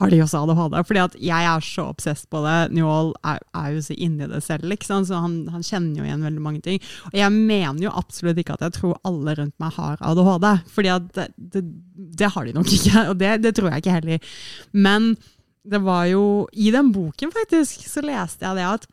Har 0.04 0.12
de 0.12 0.20
også 0.22 0.42
ADHD? 0.44 0.78
Fordi 0.88 1.02
at 1.02 1.18
jeg 1.24 1.48
er 1.50 1.64
så 1.64 1.86
obsess 1.90 2.24
på 2.30 2.42
det. 2.44 2.56
Njål 2.76 3.12
er, 3.24 3.42
er 3.56 3.68
jo 3.74 3.82
så 3.86 3.96
inni 3.96 4.28
det 4.30 4.42
selv, 4.44 4.68
liksom, 4.70 5.06
så 5.08 5.20
han, 5.24 5.36
han 5.52 5.64
kjenner 5.64 6.00
jo 6.00 6.06
igjen 6.06 6.26
veldig 6.28 6.44
mange 6.44 6.64
ting. 6.64 6.80
Og 7.10 7.18
jeg 7.18 7.34
mener 7.34 7.86
jo 7.86 7.94
absolutt 7.96 8.40
ikke 8.40 8.58
at 8.58 8.66
jeg 8.68 8.78
tror 8.78 8.98
alle 9.08 9.36
rundt 9.40 9.56
meg 9.62 9.78
har 9.78 10.02
ADHD, 10.04 10.48
fordi 10.76 10.92
at 10.94 11.08
det, 11.16 11.28
det, 11.56 11.64
det 12.20 12.32
har 12.36 12.48
de 12.48 12.56
nok 12.56 12.74
ikke, 12.78 13.06
og 13.10 13.16
det, 13.22 13.36
det 13.44 13.54
tror 13.56 13.72
jeg 13.72 13.84
ikke 13.84 13.96
heller. 13.98 14.34
Men 14.76 15.14
det 15.64 15.80
var 15.80 16.04
jo 16.10 16.24
I 16.52 16.68
den 16.74 16.90
boken 16.92 17.32
faktisk 17.32 17.86
så 17.88 18.02
leste 18.04 18.44
jeg 18.44 18.60
det 18.60 18.66
at 18.68 18.90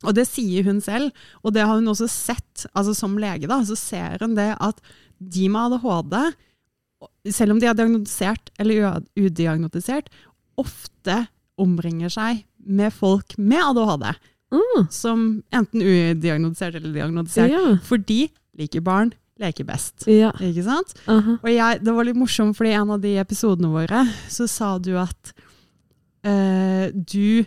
og 0.00 0.14
det 0.16 0.24
sier 0.24 0.64
hun 0.64 0.78
selv, 0.80 1.10
og 1.44 1.52
det 1.52 1.66
har 1.66 1.76
hun 1.76 1.90
også 1.92 2.06
sett, 2.08 2.64
altså 2.72 2.94
som 2.96 3.18
lege, 3.20 3.44
da, 3.50 3.58
så 3.68 3.76
ser 3.76 4.22
hun 4.22 4.32
det 4.38 4.54
at 4.56 4.78
de 5.20 5.48
med 5.52 5.74
ADHD, 5.76 6.14
selv 7.36 7.54
om 7.54 7.60
de 7.60 7.68
er 7.68 7.76
diagnostisert 7.76 8.48
eller 8.60 9.02
udiagnotisert, 9.20 10.08
ofte 10.60 11.22
omringer 11.60 12.12
seg 12.12 12.44
med 12.64 12.92
folk 12.96 13.36
med 13.38 13.62
ADHD, 13.72 14.10
Mm, 14.50 14.88
som 14.90 15.20
enten 15.54 15.78
udiagnodisert 15.86 16.74
eller 16.74 16.90
diagnostisert, 16.90 17.52
ja. 17.52 17.76
Fordi 17.86 18.24
liker 18.58 18.82
barn, 18.82 19.12
leker 19.38 19.62
best. 19.68 20.08
ja. 20.10 20.32
Ikke 20.42 20.64
sant? 20.66 20.90
Aha. 21.06 21.36
Og 21.38 21.46
jeg, 21.52 21.78
det 21.86 21.94
var 21.94 22.08
litt 22.08 22.18
morsomt, 22.18 22.56
fordi 22.58 22.72
i 22.72 22.80
en 22.80 22.90
av 22.90 22.98
de 23.04 23.12
episodene 23.22 23.70
våre 23.70 24.00
så 24.26 24.48
sa 24.50 24.72
du 24.82 24.96
at 24.98 25.30
uh, 26.26 26.90
du 26.90 27.44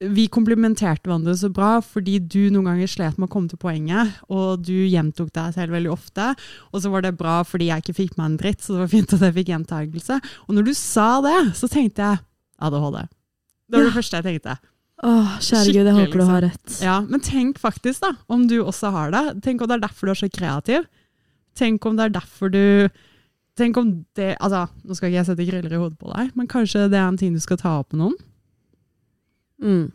Vi 0.00 0.24
komplimenterte 0.32 1.04
hverandre 1.10 1.34
så 1.36 1.50
bra 1.52 1.74
fordi 1.84 2.16
du 2.24 2.46
noen 2.48 2.70
ganger 2.70 2.88
slet 2.88 3.18
med 3.20 3.28
å 3.28 3.32
komme 3.34 3.52
til 3.52 3.60
poenget, 3.60 4.16
og 4.32 4.62
du 4.64 4.72
gjentok 4.88 5.28
deg 5.36 5.52
selv 5.58 5.76
veldig 5.76 5.90
ofte. 5.92 6.30
Og 6.72 6.80
så 6.80 6.88
var 6.88 7.04
det 7.04 7.18
bra 7.20 7.42
fordi 7.44 7.68
jeg 7.68 7.84
ikke 7.84 7.98
fikk 7.98 8.16
meg 8.16 8.30
en 8.30 8.38
dritt, 8.40 8.64
så 8.64 8.78
det 8.78 8.80
var 8.86 8.92
fint 8.94 9.12
at 9.12 9.26
jeg 9.28 9.36
fikk 9.36 9.52
gjentagelse. 9.52 10.16
Og 10.48 10.56
når 10.56 10.70
du 10.70 10.72
sa 10.72 11.10
det, 11.20 11.36
så 11.60 11.68
tenkte 11.68 12.00
jeg 12.14 12.24
ADHD. 12.60 13.00
Det 13.70 13.78
var 13.78 13.84
det 13.88 13.94
første 13.94 14.16
jeg 14.20 14.24
tenkte. 14.28 14.58
Åh, 15.02 15.36
kjære 15.40 15.72
Gud, 15.72 15.76
jeg 15.86 15.94
håper 15.96 16.06
håper 16.06 16.18
du 16.20 16.24
har 16.28 16.42
rett. 16.44 16.72
Ja, 16.84 16.96
Men 17.08 17.20
tenk 17.24 17.58
faktisk 17.58 18.02
da, 18.04 18.10
om 18.28 18.46
du 18.50 18.58
også 18.62 18.90
har 18.92 19.10
det. 19.14 19.42
Tenk 19.42 19.62
om 19.62 19.68
det 19.70 19.78
er 19.78 19.86
derfor 19.86 20.06
du 20.06 20.12
er 20.12 20.20
så 20.20 20.28
kreativ. 20.28 20.84
Tenk 21.56 21.86
om 21.88 21.96
det 21.96 22.04
er 22.10 22.18
derfor 22.20 22.50
du 22.52 22.88
Tenk 23.58 23.76
om 23.76 23.88
det 24.16 24.36
Altså, 24.40 24.68
nå 24.86 24.94
skal 24.96 25.10
ikke 25.10 25.16
jeg 25.18 25.26
sette 25.26 25.44
griller 25.48 25.72
i 25.74 25.80
hodet 25.80 25.98
på 25.98 26.08
deg, 26.14 26.30
men 26.38 26.46
kanskje 26.48 26.86
det 26.88 26.96
er 26.96 27.08
en 27.08 27.16
ting 27.20 27.34
du 27.34 27.40
skal 27.42 27.58
ta 27.60 27.72
opp 27.80 27.92
med 27.92 28.00
noen? 28.04 28.14
Mm. 29.62 29.90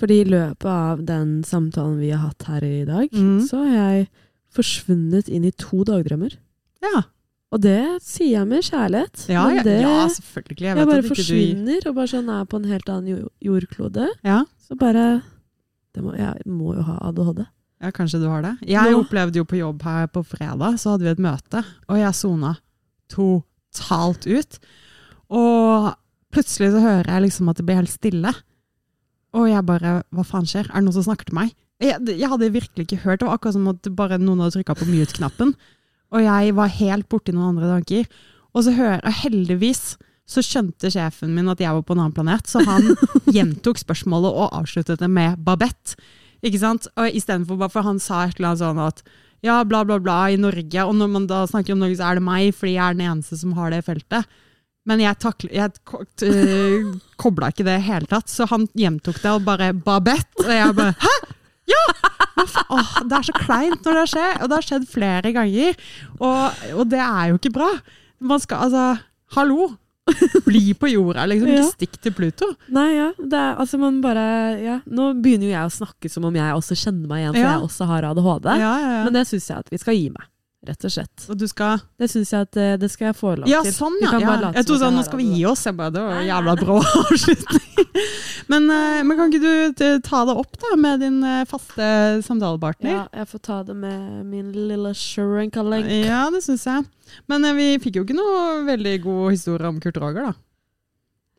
Fordi 0.00 0.16
i 0.22 0.28
løpet 0.30 0.66
av 0.66 1.02
den 1.06 1.42
samtalen 1.46 1.98
vi 2.00 2.10
har 2.10 2.24
hatt 2.30 2.46
her 2.48 2.64
i 2.64 2.84
dag, 2.88 3.10
Mm. 3.12 3.40
så 3.46 3.60
har 3.66 3.74
jeg 3.76 4.08
forsvunnet 4.50 5.28
inn 5.28 5.44
i 5.44 5.50
to 5.52 5.84
dagdrømmer. 5.84 6.34
Ja, 6.82 7.02
Og 7.50 7.58
det 7.64 7.80
sier 8.06 8.36
jeg 8.38 8.46
med 8.46 8.62
kjærlighet. 8.62 9.24
ja, 9.28 9.44
men 9.50 9.64
det, 9.66 9.80
ja 9.82 10.06
selvfølgelig. 10.08 10.60
Jeg 10.68 10.76
jeg, 10.76 10.86
bare 10.86 10.98
ikke 11.02 11.08
du 11.08 11.14
forsvinner 11.14 11.88
og 11.90 11.94
bare 11.96 12.10
sånn 12.12 12.28
er 12.30 12.44
på 12.46 12.60
en 12.60 12.68
helt 12.70 12.88
annen 12.94 13.24
jordklode. 13.42 14.06
ja, 14.24 14.44
Så 14.68 14.76
bare 14.78 15.22
det 15.94 16.02
må, 16.04 16.12
Jeg 16.16 16.46
må 16.46 16.76
jo 16.76 16.82
ha 16.86 16.98
ADHD. 17.08 17.46
ja, 17.82 17.90
kanskje 17.90 18.20
du 18.22 18.28
har 18.30 18.42
det. 18.42 18.52
Jeg 18.68 18.92
Nå- 18.92 19.00
opplevde 19.02 19.34
jo 19.40 19.44
på 19.44 19.58
jobb 19.58 19.82
her 19.82 20.06
på 20.06 20.22
fredag, 20.24 20.78
så 20.78 20.92
hadde 20.94 21.02
vi 21.08 21.10
et 21.10 21.18
møte, 21.18 21.64
og 21.88 21.96
jeg 21.98 22.14
sona 22.14 22.56
totalt 23.10 24.26
ut. 24.30 24.58
Og 25.30 25.90
plutselig 26.32 26.70
så 26.74 26.80
hører 26.84 27.10
jeg 27.10 27.22
liksom 27.26 27.50
at 27.50 27.56
det 27.60 27.66
blir 27.66 27.80
helt 27.80 27.90
stille. 27.92 28.32
Og 29.34 29.48
jeg 29.50 29.66
bare 29.66 30.02
Hva 30.14 30.24
faen 30.26 30.46
skjer? 30.46 30.66
Er 30.70 30.80
det 30.80 30.84
noen 30.86 30.96
som 30.96 31.06
snakker 31.06 31.26
til 31.30 31.34
meg? 31.38 31.52
Jeg, 31.80 31.98
jeg 32.18 32.28
hadde 32.28 32.50
virkelig 32.52 32.86
ikke 32.86 33.02
hørt. 33.04 33.20
Det 33.20 33.26
var 33.28 33.38
akkurat 33.38 33.54
som 33.56 33.68
at 33.72 33.82
bare 33.96 34.18
noen 34.20 34.38
hadde 34.42 34.58
trykka 34.58 34.74
på 34.76 34.86
mute-knappen. 34.90 35.54
Og 36.10 36.24
jeg 36.24 36.54
var 36.58 36.76
helt 36.80 37.08
borti 37.10 37.34
noen 37.34 37.54
andre 37.54 37.70
tanker. 37.76 38.06
Og 38.54 38.66
så 38.66 38.74
hører 38.74 39.02
jeg 39.04 39.20
heldigvis 39.24 39.84
så 40.30 40.42
skjønte 40.46 40.90
sjefen 40.92 41.32
min 41.34 41.50
at 41.50 41.60
jeg 41.62 41.74
var 41.74 41.82
på 41.86 41.96
en 41.96 42.04
annen 42.04 42.14
planet, 42.14 42.46
så 42.46 42.62
han 42.66 42.92
gjentok 43.34 43.80
spørsmålet 43.80 44.30
og 44.30 44.54
avsluttet 44.60 45.02
det 45.02 45.08
med 45.10 45.40
Babette. 45.46 45.98
Ikke 46.46 46.60
sant? 46.62 46.86
Og 46.96 47.16
istedenfor 47.18 47.58
bare 47.60 47.72
for 47.72 47.86
han 47.86 47.98
sa 48.02 48.24
et 48.24 48.38
eller 48.38 48.52
annet 48.52 48.62
sånn 48.62 48.84
at 48.84 49.02
ja, 49.44 49.56
bla, 49.64 49.82
bla, 49.88 49.96
bla, 50.00 50.20
i 50.30 50.38
Norge. 50.40 50.84
Og 50.84 50.94
når 50.96 51.10
man 51.10 51.26
da 51.28 51.42
snakker 51.48 51.74
om 51.74 51.82
Norge, 51.82 51.96
så 51.98 52.10
er 52.10 52.20
det 52.20 52.24
meg, 52.26 52.52
fordi 52.56 52.76
jeg 52.76 52.84
er 52.84 52.96
den 52.96 53.06
eneste 53.08 53.40
som 53.40 53.56
har 53.56 53.72
det 53.72 53.82
feltet. 53.86 54.38
Men 54.88 55.02
jeg, 55.02 55.18
takler, 55.20 55.52
jeg 55.56 55.74
kobla 57.20 57.50
ikke 57.52 57.66
det 57.66 57.76
i 57.80 57.88
hele 57.88 58.08
tatt, 58.10 58.30
så 58.32 58.46
han 58.52 58.68
gjentok 58.78 59.20
det 59.20 59.34
og 59.34 59.44
bare 59.48 59.72
Babette. 59.76 60.46
Og 60.46 60.54
jeg 60.54 60.78
bare 60.78 60.96
Hæ?! 61.00 61.16
Ja! 61.70 61.82
Åh, 62.72 62.92
det 63.04 63.18
er 63.18 63.26
så 63.28 63.34
kleint 63.36 63.84
når 63.84 63.98
det 64.00 64.06
skjer, 64.14 64.38
og 64.40 64.48
det 64.50 64.56
har 64.58 64.66
skjedd 64.66 64.86
flere 64.90 65.32
ganger. 65.36 65.76
Og, 66.18 66.64
og 66.80 66.86
det 66.90 67.00
er 67.04 67.30
jo 67.32 67.38
ikke 67.40 67.52
bra. 67.58 67.68
Man 68.20 68.42
skal 68.42 68.66
altså 68.68 68.86
Hallo! 69.36 69.68
Bli 70.46 70.72
på 70.74 70.88
jorda, 70.90 71.22
liksom. 71.30 71.50
Ja. 71.52 71.60
Ikke 71.60 71.74
stikk 71.76 71.98
til 72.02 72.14
Pluto. 72.16 72.48
Nei, 72.74 72.88
ja. 72.96 73.10
Det 73.20 73.36
er, 73.38 73.52
altså 73.62 73.78
man 73.78 74.00
bare 74.02 74.24
ja. 74.58 74.78
Nå 74.90 75.10
begynner 75.22 75.46
jo 75.46 75.52
jeg 75.52 75.68
å 75.68 75.74
snakke 75.76 76.10
som 76.10 76.26
om 76.26 76.34
jeg 76.40 76.56
også 76.56 76.74
kjenner 76.80 77.06
meg 77.12 77.22
igjen, 77.22 77.36
for 77.36 77.44
Ja. 77.44 77.52
jeg 77.54 77.66
også 77.68 77.86
har 77.92 78.08
ADHD. 78.10 78.48
Ja, 78.58 78.72
ja, 78.82 78.90
ja. 78.96 79.04
Men 79.06 79.14
det 79.20 79.26
syns 79.30 79.46
jeg 79.52 79.62
at 79.62 79.70
vi 79.70 79.78
skal 79.84 79.98
gi 80.00 80.08
meg. 80.16 80.26
Rett 80.60 80.84
og 80.84 80.92
slett. 80.92 81.22
og 81.32 81.38
du 81.40 81.46
skal 81.48 81.78
Det 81.96 82.04
syns 82.12 82.34
jeg 82.34 82.44
at 82.44 82.56
eh, 82.60 82.74
det 82.76 82.90
skal 82.92 83.06
jeg 83.08 83.16
få 83.16 83.30
lov 83.38 83.48
Ja, 83.48 83.62
sånn, 83.64 83.94
ja. 84.02 84.10
ja. 84.20 84.50
Jeg 84.58 84.66
trodde 84.68 84.82
sånn, 84.82 84.98
nå 84.98 85.04
skal 85.06 85.20
vi 85.22 85.28
gi 85.32 85.46
oss. 85.48 85.62
Jeg 85.64 85.76
bare, 85.78 85.94
det 85.94 86.02
var 86.04 86.20
jævla 86.26 86.54
brå 86.60 86.76
avslutning. 87.00 87.86
Men, 88.52 88.66
eh, 88.68 88.98
men 89.06 89.16
kan 89.16 89.32
ikke 89.32 89.54
du 89.72 90.02
ta 90.04 90.20
det 90.28 90.34
opp 90.42 90.58
da 90.60 90.74
med 90.76 91.00
din 91.00 91.16
eh, 91.24 91.46
faste 91.48 91.88
samtalepartner? 92.26 92.92
Ja, 92.92 93.06
jeg 93.22 93.30
får 93.32 93.42
ta 93.48 93.58
det 93.70 93.78
med 93.78 94.26
min 94.28 94.52
lille 94.52 94.92
Sharon-kaleng. 94.92 95.88
Ja, 96.04 96.26
det 96.34 96.44
syns 96.44 96.68
jeg. 96.68 96.84
Men 97.30 97.48
eh, 97.48 97.56
vi 97.56 97.72
fikk 97.80 97.96
jo 97.96 98.04
ikke 98.04 98.20
noe 98.20 98.60
veldig 98.68 98.94
god 99.08 99.32
historie 99.32 99.72
om 99.72 99.80
Kurt 99.80 99.96
Roger, 100.04 100.28
da. 100.28 100.36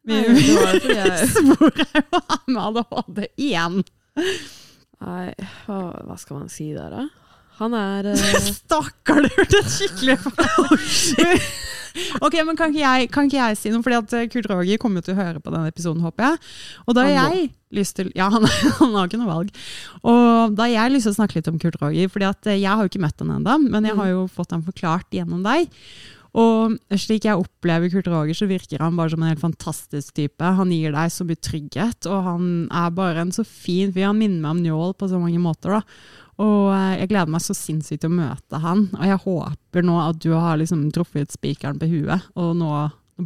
Vi, 0.09 0.17
sporer 1.37 1.85
jo 1.93 2.25
han 2.25 2.45
med 2.49 2.61
ADHD 2.65 3.25
igjen. 3.37 3.83
Nei, 5.01 5.27
hva 5.67 6.17
skal 6.17 6.41
man 6.41 6.49
si 6.49 6.71
der, 6.73 6.89
da? 6.89 7.05
Han 7.61 7.75
er 7.77 8.09
eh, 8.13 8.39
Stakkar, 8.51 9.25
det 9.25 9.35
hørtes 9.37 9.77
skikkelig 9.77 10.17
feil 10.25 11.37
Ok, 12.23 12.37
men 12.47 12.55
kan 12.55 12.71
ikke, 12.71 12.83
jeg, 12.83 13.09
kan 13.11 13.27
ikke 13.27 13.39
jeg 13.39 13.57
si 13.59 13.71
noe? 13.73 13.83
Fordi 13.83 13.97
at 13.97 14.13
eh, 14.15 14.29
Kurt 14.31 14.47
Roger 14.51 14.79
kommer 14.81 15.03
til 15.05 15.15
å 15.15 15.19
høre 15.19 15.41
på 15.43 15.51
denne 15.51 15.71
episoden, 15.71 16.03
håper 16.05 16.29
jeg. 16.29 16.39
Og 16.85 16.95
da 16.95 17.03
har 17.07 17.11
jeg 17.17 17.49
lyst 17.75 17.97
til 17.99 18.13
Ja, 18.17 18.29
han, 18.33 18.47
han 18.79 18.95
har 18.95 19.09
ikke 19.09 19.19
noe 19.19 19.31
valg. 19.31 19.51
Og 20.03 20.55
da 20.55 20.67
har 20.67 20.73
jeg 20.73 20.95
lyst 20.95 21.09
til 21.09 21.15
å 21.15 21.19
snakke 21.19 21.39
litt 21.39 21.51
om 21.51 21.59
Kurt 21.61 21.77
Roger, 21.81 22.07
fordi 22.13 22.29
at 22.29 22.49
eh, 22.51 22.61
jeg 22.61 22.71
har 22.71 22.85
jo 22.85 22.93
ikke 22.93 23.03
møtt 23.03 23.21
han 23.23 23.35
ennå, 23.37 23.59
men 23.67 23.91
jeg 23.91 23.99
har 23.99 24.09
jo 24.13 24.25
fått 24.31 24.55
han 24.55 24.65
forklart 24.65 25.19
gjennom 25.19 25.43
deg. 25.45 25.67
Og 26.31 26.77
slik 26.95 27.25
jeg 27.27 27.35
opplever 27.35 27.91
Kurt 27.91 28.07
Roger, 28.07 28.35
så 28.37 28.47
virker 28.47 28.79
han 28.79 28.95
bare 28.95 29.11
som 29.11 29.23
en 29.23 29.33
helt 29.33 29.43
fantastisk 29.43 30.15
type. 30.15 30.53
Han 30.59 30.71
gir 30.71 30.95
deg 30.95 31.11
så 31.11 31.27
mye 31.27 31.43
trygghet, 31.43 32.07
og 32.07 32.23
han 32.29 32.45
er 32.71 32.93
bare 32.95 33.25
en 33.25 33.35
så 33.35 33.43
fin 33.43 33.91
fyr. 33.91 34.07
Han 34.07 34.21
minner 34.21 34.39
meg 34.39 34.55
om 34.55 34.61
Njål 34.63 34.95
på 34.95 35.11
så 35.11 35.19
mange 35.19 35.41
måter. 35.43 35.75
da. 35.75 35.81
Og 36.41 36.71
eh, 36.73 36.95
jeg 37.03 37.11
gleder 37.11 37.29
meg 37.35 37.43
så 37.45 37.53
sinnssykt 37.57 38.01
til 38.05 38.09
å 38.11 38.17
møte 38.17 38.61
han. 38.63 38.87
Og 38.97 39.05
jeg 39.05 39.21
håper 39.25 39.85
nå 39.85 39.99
at 40.01 40.21
du 40.23 40.31
har 40.33 40.57
liksom 40.61 40.87
truffet 40.95 41.33
spikeren 41.35 41.77
på 41.81 41.89
huet, 41.91 42.25
og 42.39 42.55
nå, 42.57 42.71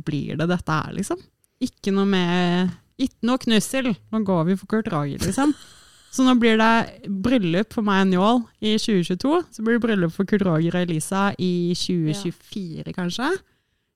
blir 0.05 0.35
det 0.41 0.49
dette 0.51 0.75
her, 0.75 0.91
liksom. 0.97 1.21
Ikke 1.63 1.93
noe 1.95 2.03
med 2.09 2.73
Ikke 2.99 3.27
noe 3.27 3.39
knussel! 3.39 3.93
Nå 4.11 4.19
går 4.27 4.41
vi 4.49 4.57
for 4.59 4.67
Kurt 4.71 4.89
Rager, 4.91 5.21
liksom. 5.23 5.53
Så 6.15 6.23
nå 6.23 6.33
blir 6.39 6.55
det 6.59 7.07
bryllup 7.23 7.73
for 7.75 7.83
meg 7.83 8.05
og 8.05 8.11
Njål 8.11 8.37
i 8.63 8.73
2022. 8.79 9.39
Så 9.51 9.63
blir 9.63 9.75
det 9.77 9.83
bryllup 9.83 10.13
for 10.15 10.27
Kurt 10.27 10.43
Roger 10.47 10.75
og 10.77 10.85
Elisa 10.85 11.25
i 11.43 11.73
2024, 11.75 12.93
kanskje. 12.95 13.31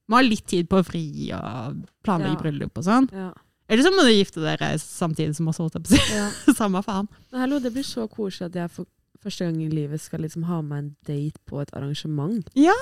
Må 0.09 0.17
ha 0.19 0.25
litt 0.25 0.47
tid 0.49 0.67
på 0.71 0.79
å 0.81 0.85
fri 0.87 1.03
og 1.35 1.83
planlegge 2.03 2.35
Ja. 2.35 2.41
bryllup 2.41 2.79
og 2.81 2.83
sånn. 2.87 3.07
Ja. 3.15 3.29
Eller 3.69 3.85
så 3.85 3.91
må 3.93 4.03
du 4.03 4.11
gifte 4.11 4.41
dere 4.41 4.71
samtidig 4.81 5.35
som 5.37 5.47
oss, 5.51 5.59
holdt 5.61 5.77
jeg 5.77 5.83
på 5.85 5.93
å 5.93 5.99
si. 5.99 6.15
Ja. 6.15 6.29
Samme 6.59 6.81
faen. 6.83 7.07
Men 7.31 7.43
hallo, 7.43 7.59
det 7.63 7.71
blir 7.75 7.85
så 7.87 8.07
koselig 8.09 8.49
at 8.49 8.55
jeg 8.63 8.71
for 8.73 8.87
første 9.23 9.45
gang 9.45 9.61
i 9.63 9.69
livet 9.69 9.99
skal 10.01 10.21
liksom 10.23 10.43
ha 10.49 10.61
med 10.61 10.77
en 10.83 10.95
date 11.07 11.39
på 11.49 11.61
et 11.61 11.71
arrangement. 11.75 12.47
Ja! 12.55 12.73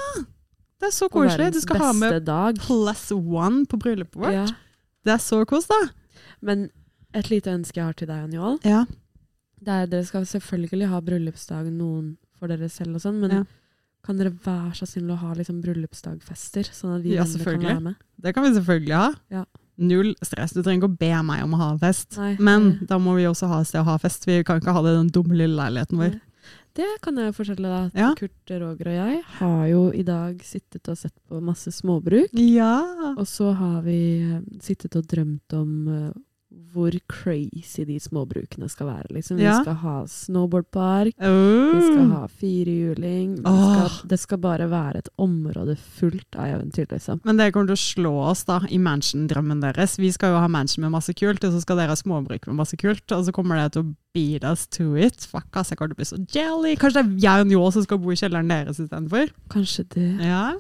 Det 0.80 0.92
er 0.92 0.94
så 0.94 1.08
koselig. 1.10 1.52
Du 1.54 1.60
skal 1.64 1.80
ha 1.82 1.92
med 1.94 2.26
dag. 2.26 2.56
plus 2.62 3.12
one 3.12 3.66
på 3.66 3.80
bryllupet 3.82 4.16
vårt. 4.22 4.34
Ja. 4.34 4.46
Det 5.08 5.14
er 5.16 5.18
så 5.24 5.44
kos, 5.50 5.66
da. 5.68 5.80
Men 6.42 6.70
et 7.16 7.30
lite 7.32 7.50
ønske 7.50 7.80
jeg 7.80 7.86
har 7.86 7.94
til 7.98 8.08
deg, 8.08 8.30
Njål, 8.30 8.60
Ja. 8.64 8.86
det 9.64 9.68
er 9.74 9.88
dere 9.88 10.06
skal 10.06 10.22
selvfølgelig 10.26 10.88
ha 10.92 11.00
bryllupsdag 11.02 11.72
noen 11.74 12.18
for 12.38 12.48
dere 12.48 12.70
selv 12.70 12.96
og 12.96 13.02
sånn, 13.02 13.20
men 13.20 13.32
Ja. 13.32 13.44
kan 14.04 14.18
dere 14.18 14.30
være 14.30 14.76
så 14.76 14.86
snill 14.86 15.10
å 15.10 15.18
ha 15.18 15.34
liksom 15.34 15.62
bryllupsdagfester, 15.64 16.70
sånn 16.70 16.98
at 16.98 17.02
vi 17.04 17.16
Ja, 17.16 17.24
kan 17.24 17.60
være 17.62 17.82
med? 17.82 17.96
Det 18.22 18.36
kan 18.36 18.44
vi 18.44 18.60
selvfølgelig 18.60 18.94
ha. 18.96 19.14
Ja. 19.32 19.46
Null 19.80 20.16
stress. 20.24 20.54
Du 20.54 20.62
trenger 20.62 20.82
ikke 20.88 20.94
å 20.94 20.98
be 21.00 21.24
meg 21.24 21.44
om 21.44 21.54
å 21.54 21.58
ha 21.58 21.78
fest. 21.78 22.18
Nei, 22.18 22.36
Men 22.40 22.86
da 22.86 22.98
må 22.98 23.16
vi 23.16 23.24
også 23.26 23.48
ha 23.48 23.60
et 23.62 23.68
sted 23.68 23.82
å 23.82 23.86
ha 23.86 23.98
fest. 23.98 24.26
Vi 24.26 24.44
kan 24.44 24.60
ikke 24.60 24.74
ha 24.74 24.82
det 24.82 24.90
i 24.94 24.98
den 25.04 25.10
dumme 25.10 25.36
lille 25.38 25.56
leiligheten 25.58 25.98
vår. 25.98 26.20
Det 26.78 26.88
kan 27.02 27.18
jeg 27.18 27.34
fortelle 27.34 27.70
deg. 27.72 27.96
Ja. 27.98 28.12
Kurt, 28.18 28.52
Roger 28.52 28.92
og 28.92 28.98
jeg 29.00 29.22
har 29.40 29.62
jo 29.72 29.82
i 29.98 30.04
dag 30.06 30.44
sittet 30.46 30.90
og 30.92 31.00
sett 31.00 31.16
på 31.26 31.40
masse 31.42 31.74
småbruk. 31.74 32.36
Ja. 32.38 32.76
Og 33.16 33.26
så 33.30 33.50
har 33.58 33.82
vi 33.88 34.00
eh, 34.22 34.44
sittet 34.62 34.98
og 35.00 35.08
drømt 35.10 35.58
om 35.58 35.72
eh, 35.90 36.12
hvor 36.74 36.92
crazy 37.10 37.84
de 37.88 37.96
småbrukene 38.02 38.68
skal 38.70 38.88
være. 38.90 39.12
Liksom. 39.16 39.40
Ja. 39.42 39.58
Vi 39.60 39.64
skal 39.68 39.76
ha 39.84 39.96
snowboardpark, 40.08 41.14
Oh. 41.22 41.72
vi 41.76 41.82
skal 41.86 42.10
ha 42.12 42.28
firehjuling. 42.28 43.40
oh. 43.48 44.02
Det 44.08 44.20
skal 44.20 44.38
bare 44.38 44.70
være 44.70 44.98
et 45.04 45.10
område 45.18 45.76
fullt 45.78 46.36
av 46.36 46.46
eventyr, 46.58 46.86
liksom. 46.92 47.22
Men 47.24 47.38
det 47.38 47.52
kommer 47.54 47.68
til 47.72 47.78
å 47.78 47.84
slå 47.84 48.14
oss 48.32 48.44
da, 48.46 48.60
i 48.70 48.78
mansion-drømmen 48.78 49.62
deres. 49.62 49.98
Vi 49.98 50.12
skal 50.12 50.34
jo 50.36 50.40
ha 50.44 50.48
mansion 50.48 50.82
med 50.86 50.92
masse 50.92 51.14
kult, 51.14 51.44
og 51.44 51.52
så 51.54 51.62
skal 51.62 51.78
dere 51.78 51.94
ha 51.96 52.00
småbruk 52.00 52.48
med 52.48 52.56
masse 52.60 52.78
kult. 52.78 53.06
Og 53.12 53.26
så 53.26 53.34
kommer 53.36 53.56
det 53.62 53.72
til 53.74 53.84
å 53.86 53.96
beat 54.14 54.44
us 54.44 54.66
to 54.68 54.96
it. 54.96 55.22
Fuck 55.30 55.56
ass, 55.56 55.70
jeg 55.70 55.78
kommer 55.78 55.94
til 55.94 56.00
å 56.00 56.02
bli 56.04 56.10
så 56.14 56.22
jelly. 56.36 56.76
Kanskje 56.76 57.04
det 57.04 57.06
er 57.06 57.22
jeg 57.28 57.42
og 57.46 57.48
Njål 57.52 57.74
som 57.74 57.84
skal 57.84 57.98
bo 58.02 58.12
i 58.12 58.16
kjelleren 58.20 58.50
deres 58.50 58.80
istedenfor? 58.80 59.30
Kanskje 59.54 59.86
det. 59.94 60.10
Ja. 60.26 60.56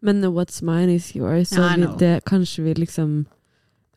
Men 0.00 0.22
what's 0.30 0.62
mine 0.62 0.90
is 0.94 1.14
yours. 1.16 1.48
Så 1.50 1.58
Ja, 1.60 1.74
vi, 1.76 1.86
det, 1.98 2.24
kanskje 2.24 2.62
vi 2.64 2.74
liksom 2.74 3.26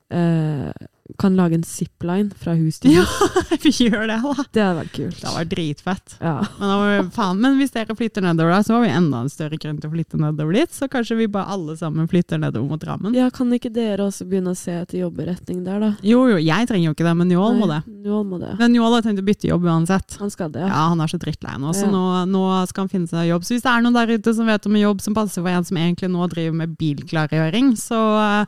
eh, 0.09 0.71
kan 1.19 1.35
lage 1.35 1.53
en 1.57 1.63
zipline 1.63 2.31
fra 2.37 2.53
hus 2.55 2.79
til 2.79 2.93
ja, 2.95 3.01
hus. 3.03 3.49
vi 3.63 3.71
gjør 3.89 4.07
det 4.07 4.17
da. 4.23 4.33
Det 4.53 4.61
hadde 4.63 4.77
vært 4.81 4.93
kult. 4.95 5.17
Det 5.19 5.27
hadde 5.27 5.39
vært 5.41 5.51
dritfett. 5.51 6.15
Ja. 6.21 6.35
Men, 6.59 6.73
vi- 6.85 7.09
faen, 7.15 7.39
men 7.41 7.57
hvis 7.59 7.71
dere 7.75 7.95
flytter 7.97 8.21
nedover 8.25 8.51
da, 8.55 8.59
så 8.63 8.73
har 8.77 8.85
vi 8.85 8.91
enda 8.95 9.21
en 9.25 9.29
større 9.29 9.57
grunn 9.61 9.79
til 9.81 9.89
å 9.89 9.93
flytte 9.93 10.19
nedover 10.21 10.53
dit. 10.53 10.71
Så 10.73 10.87
kanskje 10.91 11.17
vi 11.19 11.27
bare 11.27 11.51
alle 11.51 11.75
sammen 11.77 12.07
flytter 12.11 12.37
nedover 12.41 12.67
mot 12.69 12.81
Drammen. 12.81 13.13
ja, 13.13 13.29
kan 13.29 13.51
ikke 13.53 13.69
dere 13.73 14.07
også 14.07 14.25
begynne 14.29 14.53
å 14.53 14.57
se 14.57 14.71
etter 14.71 15.01
jobberetning 15.03 15.63
der, 15.65 15.79
da? 15.79 15.91
Jo, 16.01 16.23
jo, 16.31 16.37
jeg 16.41 16.67
trenger 16.69 16.87
jo 16.89 16.95
ikke 16.95 17.05
det, 17.05 17.15
men 17.17 17.27
Njål 17.31 17.57
må 17.59 17.67
det. 17.69 17.81
Njål 17.87 18.23
må 18.31 18.39
det. 18.41 18.53
Men 18.59 18.71
Njål 18.73 18.95
har 18.97 19.01
tenkt 19.05 19.21
å 19.21 19.27
bytte 19.27 19.47
jobb 19.51 19.67
uansett. 19.69 20.17
Han 20.21 20.31
skal 20.33 20.49
det. 20.55 20.63
Ja, 20.65 20.87
han 20.91 21.01
er 21.03 21.11
så 21.11 21.19
drittlei 21.21 21.57
nå, 21.61 21.73
så 21.77 21.85
Ja. 21.85 21.91
nå, 21.91 22.03
nå 22.31 22.43
skal 22.71 22.83
han 22.87 22.89
finne 22.89 23.07
seg 23.11 23.27
jobb. 23.29 23.43
Så 23.45 23.53
hvis 23.55 23.61
det 23.67 23.69
er 23.71 23.81
noen 23.85 23.93
der 23.99 24.15
ute 24.17 24.33
som 24.33 24.45
vet 24.49 24.65
om 24.65 24.75
en 24.75 24.81
jobb 24.81 25.01
som 25.01 25.13
passer 25.13 25.41
for 25.43 25.49
en 25.51 25.63
som 25.67 25.77
egentlig 25.77 26.09
nå 26.09 26.25
driver 26.31 26.57
med 26.63 26.75
bilklargjøring, 26.79 27.73
så, 27.77 27.99
eh, 28.41 28.45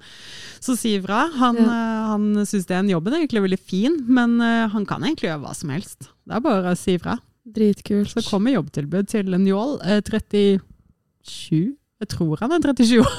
så 0.63 0.75
si 0.77 0.95
ifra. 0.99 1.29
Han, 1.37 1.55
Ja. 1.55 1.63
eh, 1.63 2.07
han 2.09 2.45
syns 2.53 2.67
den 2.69 2.89
jobben 2.93 3.13
er 3.15 3.23
egentlig 3.23 3.43
veldig 3.47 3.59
fin, 3.59 3.99
men 4.07 4.37
eh, 4.43 4.67
han 4.73 4.85
kan 4.89 5.03
egentlig 5.03 5.29
gjøre 5.31 5.41
hva 5.43 5.53
som 5.57 5.71
helst. 5.73 6.07
Det 6.23 6.37
er 6.37 6.43
bare 6.45 6.73
å 6.73 6.79
si 6.79 6.95
ifra. 6.99 7.17
Dritkult. 7.43 8.13
Så 8.13 8.23
kommer 8.29 8.53
jobbtilbud 8.55 9.09
til 9.11 9.33
en 9.35 9.43
Njål, 9.43 9.75
eh, 9.83 9.99
37 10.05 10.61
Jeg 12.03 12.09
tror 12.11 12.39
han 12.43 12.55
er 12.55 12.63
37 12.63 13.01
år. 13.03 13.13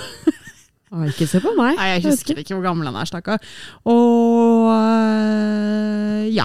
Ah, 0.95 1.09
ikke 1.11 1.26
se 1.26 1.41
på 1.43 1.51
meg. 1.59 1.74
Nei, 1.74 1.87
jeg 1.97 2.05
husker 2.05 2.39
ikke 2.39 2.55
hvor 2.55 2.66
gammel 2.68 2.87
han 2.87 2.99
er, 3.01 3.09
stakkar. 3.09 3.41
Og 3.91 4.68
øh, 4.70 6.26
ja. 6.30 6.45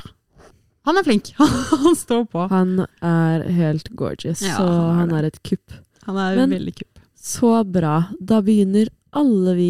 Han 0.87 0.97
er 0.97 1.05
flink. 1.05 1.29
Han 1.83 1.97
står 1.99 2.23
på. 2.31 2.47
Han 2.49 2.79
er 3.05 3.43
helt 3.53 3.91
gorgeous, 3.99 4.41
Ja, 4.41 4.55
så 4.57 4.65
han 4.65 4.79
er 4.89 4.99
han 5.03 5.11
er 5.19 5.27
et 5.29 5.37
kupp. 5.45 5.75
Han 6.07 6.17
er 6.17 6.39
Men- 6.39 6.55
veldig 6.57 6.73
kupp. 6.79 7.03
Så 7.19 7.51
bra. 7.67 7.97
Da 8.17 8.39
begynner 8.41 8.89
alle 9.13 9.53
vi 9.57 9.69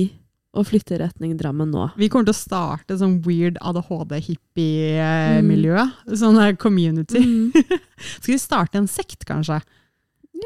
å 0.58 0.64
flytte 0.66 0.96
i 0.96 0.98
retning 1.04 1.36
Drammen 1.38 1.70
nå. 1.72 1.90
Vi 2.00 2.08
kommer 2.10 2.26
til 2.30 2.34
å 2.34 2.38
starte 2.40 2.98
sånn 2.98 3.20
weird 3.26 3.58
ADHD-hippie-miljø. 3.62 5.84
Sånn 6.18 6.40
community. 6.58 7.20
Mm. 7.22 7.52
Skal 8.22 8.34
vi 8.34 8.40
starte 8.42 8.78
en 8.82 8.88
sekt, 8.90 9.26
kanskje? 9.30 9.60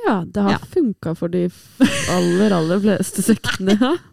Ja, 0.06 0.24
det 0.26 0.42
har 0.42 0.52
Ja. 0.56 0.58
funka 0.58 1.14
for 1.16 1.28
de 1.30 1.50
aller, 2.10 2.52
aller 2.52 2.80
fleste 2.82 3.22
sektene. 3.30 3.78
Ja. 3.80 3.98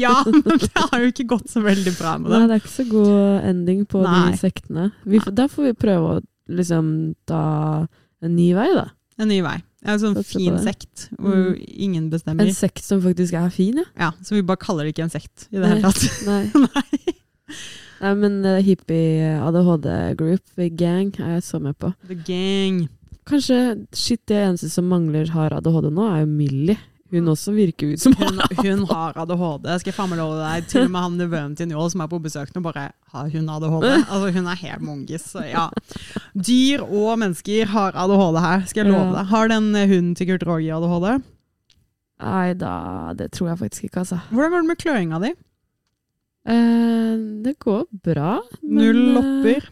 Ja, 0.00 0.24
men 0.26 0.42
det 0.58 0.70
har 0.74 0.98
jo 1.02 1.06
ikke 1.12 1.26
gått 1.28 1.50
så 1.52 1.60
veldig 1.60 1.92
bra 1.98 2.14
med 2.18 2.30
det. 2.32 2.38
Nei, 2.38 2.40
det. 2.40 2.48
det 2.48 2.54
er 2.56 2.60
ikke 2.62 2.74
så 2.74 2.84
god 2.90 3.40
ending 3.50 3.82
på 3.86 4.00
Nei. 4.02 4.30
de 4.32 4.36
sektene. 4.40 4.86
Vi, 5.04 5.18
da 5.36 5.44
får 5.48 5.62
vi 5.68 5.72
prøve 5.76 6.04
å 6.16 6.20
liksom 6.48 6.88
ta 7.28 7.42
en 8.24 8.32
ny 8.36 8.54
vei, 8.56 8.70
da. 8.74 8.86
En 9.20 9.28
ny 9.28 9.42
vei. 9.44 9.58
En 9.88 10.00
sånn 10.02 10.18
fin 10.26 10.58
sekt 10.60 11.06
hvor 11.16 11.32
Mm. 11.54 11.62
ingen 11.88 12.10
bestemmer. 12.12 12.44
En 12.46 12.54
sekt 12.56 12.84
som 12.84 13.00
faktisk 13.00 13.32
er 13.38 13.48
fin, 13.54 13.78
ja. 13.80 13.84
Ja, 13.98 14.10
Så 14.22 14.36
vi 14.36 14.42
bare 14.44 14.60
kaller 14.60 14.84
det 14.84 14.92
ikke 14.94 15.06
en 15.06 15.14
sekt 15.14 15.46
i 15.50 15.56
det 15.56 15.64
Nei. 15.64 15.70
hele 15.78 15.88
tatt. 15.88 16.02
Nei. 16.28 16.42
Nei. 16.66 17.14
Nei, 18.00 18.12
men 18.14 18.36
uh, 18.46 18.58
hippie 18.62 19.32
ADHD-group, 19.42 20.44
gang, 20.78 21.08
er 21.18 21.38
jeg 21.38 21.42
så 21.48 21.58
med 21.62 21.74
på. 21.80 21.90
The 22.06 22.14
gang. 22.28 22.88
Kanskje 23.28 23.86
shit, 23.96 24.20
det 24.30 24.36
eneste 24.44 24.70
som 24.70 24.86
mangler 24.88 25.28
har 25.34 25.50
ADHD 25.56 25.90
nå, 25.92 26.04
er 26.14 26.20
jo 26.22 26.28
Millie. 26.30 26.76
Hun 27.08 27.30
også 27.32 27.54
virker 27.56 27.94
ut 27.94 28.02
som 28.02 28.12
Hun, 28.18 28.40
hun 28.58 28.82
har 28.90 29.16
ADHD. 29.16 29.68
Skal 29.80 29.90
jeg 29.90 29.96
faen 29.96 30.10
meg 30.12 30.20
love 30.20 30.36
deg. 30.42 30.66
Til 30.68 30.84
og 30.84 30.92
med 30.92 31.06
han 31.06 31.16
nevøen 31.16 31.54
til 31.56 31.70
Njål 31.70 31.88
som 31.94 32.04
er 32.04 32.10
på 32.12 32.20
besøk 32.20 32.52
nå, 32.52 32.62
bare 32.66 32.90
har 33.14 33.30
hun 33.32 33.48
ADHD. 33.54 33.88
Altså, 33.94 34.28
hun 34.36 34.50
er 34.52 34.60
helt 34.64 34.84
mongis. 34.84 35.24
Så 35.32 35.46
ja. 35.48 35.68
Dyr 36.36 36.84
og 36.84 37.16
mennesker 37.22 37.72
har 37.72 37.96
ADHD 37.96 38.40
her, 38.44 38.68
skal 38.68 38.84
jeg 38.84 38.92
love 38.92 39.16
deg. 39.16 39.32
Har 39.32 39.52
den 39.54 39.72
eh, 39.74 39.88
hunden 39.88 40.14
til 40.18 40.32
Kurt 40.32 40.46
Roger 40.48 40.76
ADHD? 40.76 41.24
Nei 42.18 42.46
da, 42.58 42.74
det 43.16 43.30
tror 43.36 43.52
jeg 43.52 43.60
faktisk 43.62 43.88
ikke, 43.88 44.02
altså. 44.04 44.20
Hvordan 44.34 44.52
går 44.52 44.64
det 44.64 44.68
med 44.72 44.80
kløinga 44.82 45.20
di? 45.22 45.32
Eh, 46.48 47.12
det 47.44 47.58
går 47.62 47.84
bra. 48.04 48.38
men, 48.62 48.80
Null 48.82 49.00
eh, 49.00 49.14
lopper? 49.16 49.68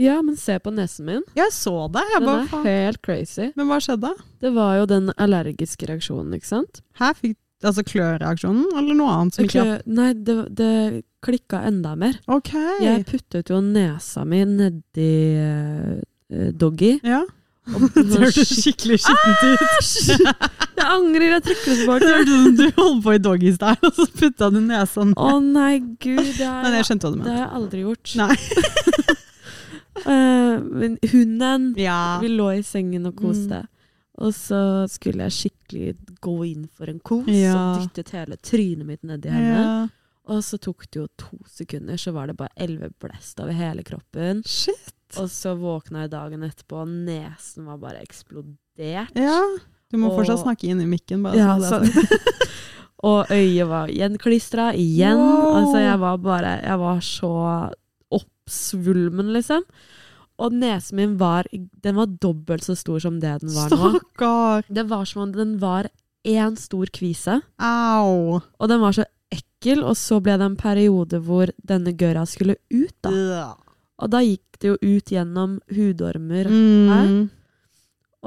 Ja, 0.00 0.16
men 0.24 0.36
se 0.40 0.56
på 0.64 0.72
nesen 0.72 1.04
min. 1.10 1.22
Jeg 1.36 1.52
så 1.52 1.74
det. 1.92 2.02
Jeg 2.14 2.22
Den 2.22 2.28
bare, 2.30 2.42
er 2.46 2.50
faen. 2.54 2.66
helt 2.66 3.02
crazy. 3.04 3.50
Men 3.58 3.68
hva 3.68 3.78
skjedde? 3.84 4.14
Det 4.40 4.52
var 4.56 4.78
jo 4.80 4.86
den 4.88 5.12
allergiske 5.20 5.88
reaksjonen, 5.90 6.32
ikke 6.38 6.48
sant? 6.54 6.82
Her 7.02 7.14
fikk 7.18 7.36
Altså 7.60 7.82
kløreaksjonen, 7.84 8.70
eller 8.72 8.94
noe 8.96 9.10
annet 9.12 9.36
som 9.36 9.44
ikke 9.44 9.64
Nei, 9.92 10.14
det, 10.24 10.36
det 10.56 10.68
klikka 11.20 11.58
enda 11.68 11.90
mer. 12.00 12.14
Ok. 12.32 12.54
Jeg 12.80 13.02
puttet 13.04 13.52
jo 13.52 13.58
nesa 13.60 14.22
mi 14.24 14.38
nedi 14.48 15.10
uh, 15.36 16.48
Doggy. 16.56 16.94
Ja. 17.04 17.20
Det 17.94 18.16
hørtes 18.16 18.48
skikkelig 18.64 18.96
skittent 19.04 19.42
ut. 19.44 19.90
Jeg 20.80 20.86
angrer, 20.88 21.26
jeg 21.36 21.42
trekker 21.44 21.68
det 21.68 21.76
Det 21.76 21.84
tilbake. 21.84 22.08
som 22.32 22.56
du 22.56 22.64
holdt 22.80 23.02
på 23.04 23.12
i 23.12 23.20
doggystyle, 23.28 23.90
og 23.90 23.98
så 24.00 24.06
putta 24.16 24.48
du 24.50 24.60
nesa 24.64 25.04
ned. 25.04 25.20
Å 25.20 25.36
nei, 25.44 25.74
gud. 26.00 26.24
Det 26.38 26.46
har, 26.48 26.62
Men 26.64 26.78
jeg 26.80 26.88
skjønte 26.88 27.10
hva 27.10 27.12
du 27.12 27.20
det 27.28 27.34
har 27.36 27.42
jeg 27.44 27.50
aldri 27.60 27.84
gjort. 27.84 28.14
Nei. 28.24 28.34
Eh, 30.06 30.60
men 30.60 30.98
hunden 31.12 31.74
Ja. 31.78 32.18
Vi 32.22 32.28
lå 32.28 32.50
i 32.58 32.62
sengen 32.62 33.06
og 33.06 33.16
koste. 33.16 33.66
Og 34.20 34.32
så 34.36 34.86
skulle 34.90 35.24
jeg 35.28 35.32
skikkelig 35.32 35.96
gå 36.20 36.34
inn 36.50 36.68
for 36.76 36.90
en 36.92 37.00
kos 37.00 37.26
Ja. 37.28 37.54
og 37.56 37.80
dyttet 37.88 38.10
hele 38.10 38.36
trynet 38.36 38.86
mitt 38.86 39.02
nedi 39.02 39.28
henne. 39.32 39.56
ja. 39.56 39.88
Og 40.30 40.42
så 40.44 40.58
tok 40.60 40.84
det 40.92 41.00
jo 41.00 41.06
to 41.18 41.38
sekunder, 41.48 41.96
så 41.96 42.12
var 42.12 42.26
det 42.28 42.36
bare 42.36 42.52
elleve 42.56 42.90
blest 43.00 43.40
over 43.40 43.52
hele 43.52 43.82
kroppen. 43.82 44.42
Shit. 44.46 44.92
Og 45.18 45.26
så 45.28 45.56
våkna 45.58 46.02
jeg 46.04 46.10
dagen 46.10 46.42
etterpå, 46.46 46.82
og 46.82 46.88
nesen 46.88 47.64
var 47.66 47.78
bare 47.78 47.98
eksplodert. 48.04 49.10
Ja. 49.16 49.40
Du 49.90 49.96
må 49.98 50.10
Og- 50.12 50.20
fortsatt 50.20 50.44
snakke 50.44 50.68
inn 50.70 50.80
i 50.80 50.86
mikken. 50.86 51.22
Bare, 51.24 51.34
Ja, 51.36 51.56
så 51.58 51.80
er 51.80 51.86
så- 51.86 52.20
og 53.02 53.26
øyet 53.30 53.66
var 53.66 53.88
gjenklistra 53.88 54.72
igjen. 54.76 55.16
Wow. 55.16 55.56
Altså, 55.56 55.78
jeg 55.80 55.98
var 55.98 56.16
bare 56.18 56.60
Jeg 56.62 56.78
var 56.78 57.00
så 57.00 57.72
oppsvulmen, 58.14 59.32
liksom. 59.36 59.64
Og 60.40 60.54
nesen 60.56 60.96
min 60.96 61.16
var 61.20 61.48
Den 61.52 61.98
var 61.98 62.06
dobbelt 62.22 62.64
så 62.64 62.76
stor 62.78 63.00
som 63.02 63.18
det 63.20 63.40
den 63.42 63.52
var 63.54 63.68
nå. 63.68 63.90
Stakkar. 63.92 64.64
Det 64.68 64.86
var 64.88 65.04
som 65.08 65.26
om 65.26 65.32
den 65.34 65.58
var 65.60 65.90
én 66.26 66.56
stor 66.60 66.90
kvise, 66.92 67.40
Au. 67.56 68.40
og 68.40 68.68
den 68.68 68.80
var 68.80 68.92
så 68.92 69.06
ekkel, 69.32 69.82
og 69.84 69.96
så 69.96 70.18
ble 70.20 70.36
det 70.36 70.46
en 70.50 70.56
periode 70.60 71.20
hvor 71.24 71.48
denne 71.56 71.94
gørra 71.96 72.26
skulle 72.28 72.58
ut, 72.68 72.96
da. 73.04 73.10
Ja. 73.10 73.48
Og 74.00 74.12
da 74.12 74.20
gikk 74.24 74.60
det 74.60 74.68
jo 74.68 74.76
ut 74.80 75.12
gjennom 75.12 75.58
hudormer. 75.72 76.48
Mm. 76.48 77.28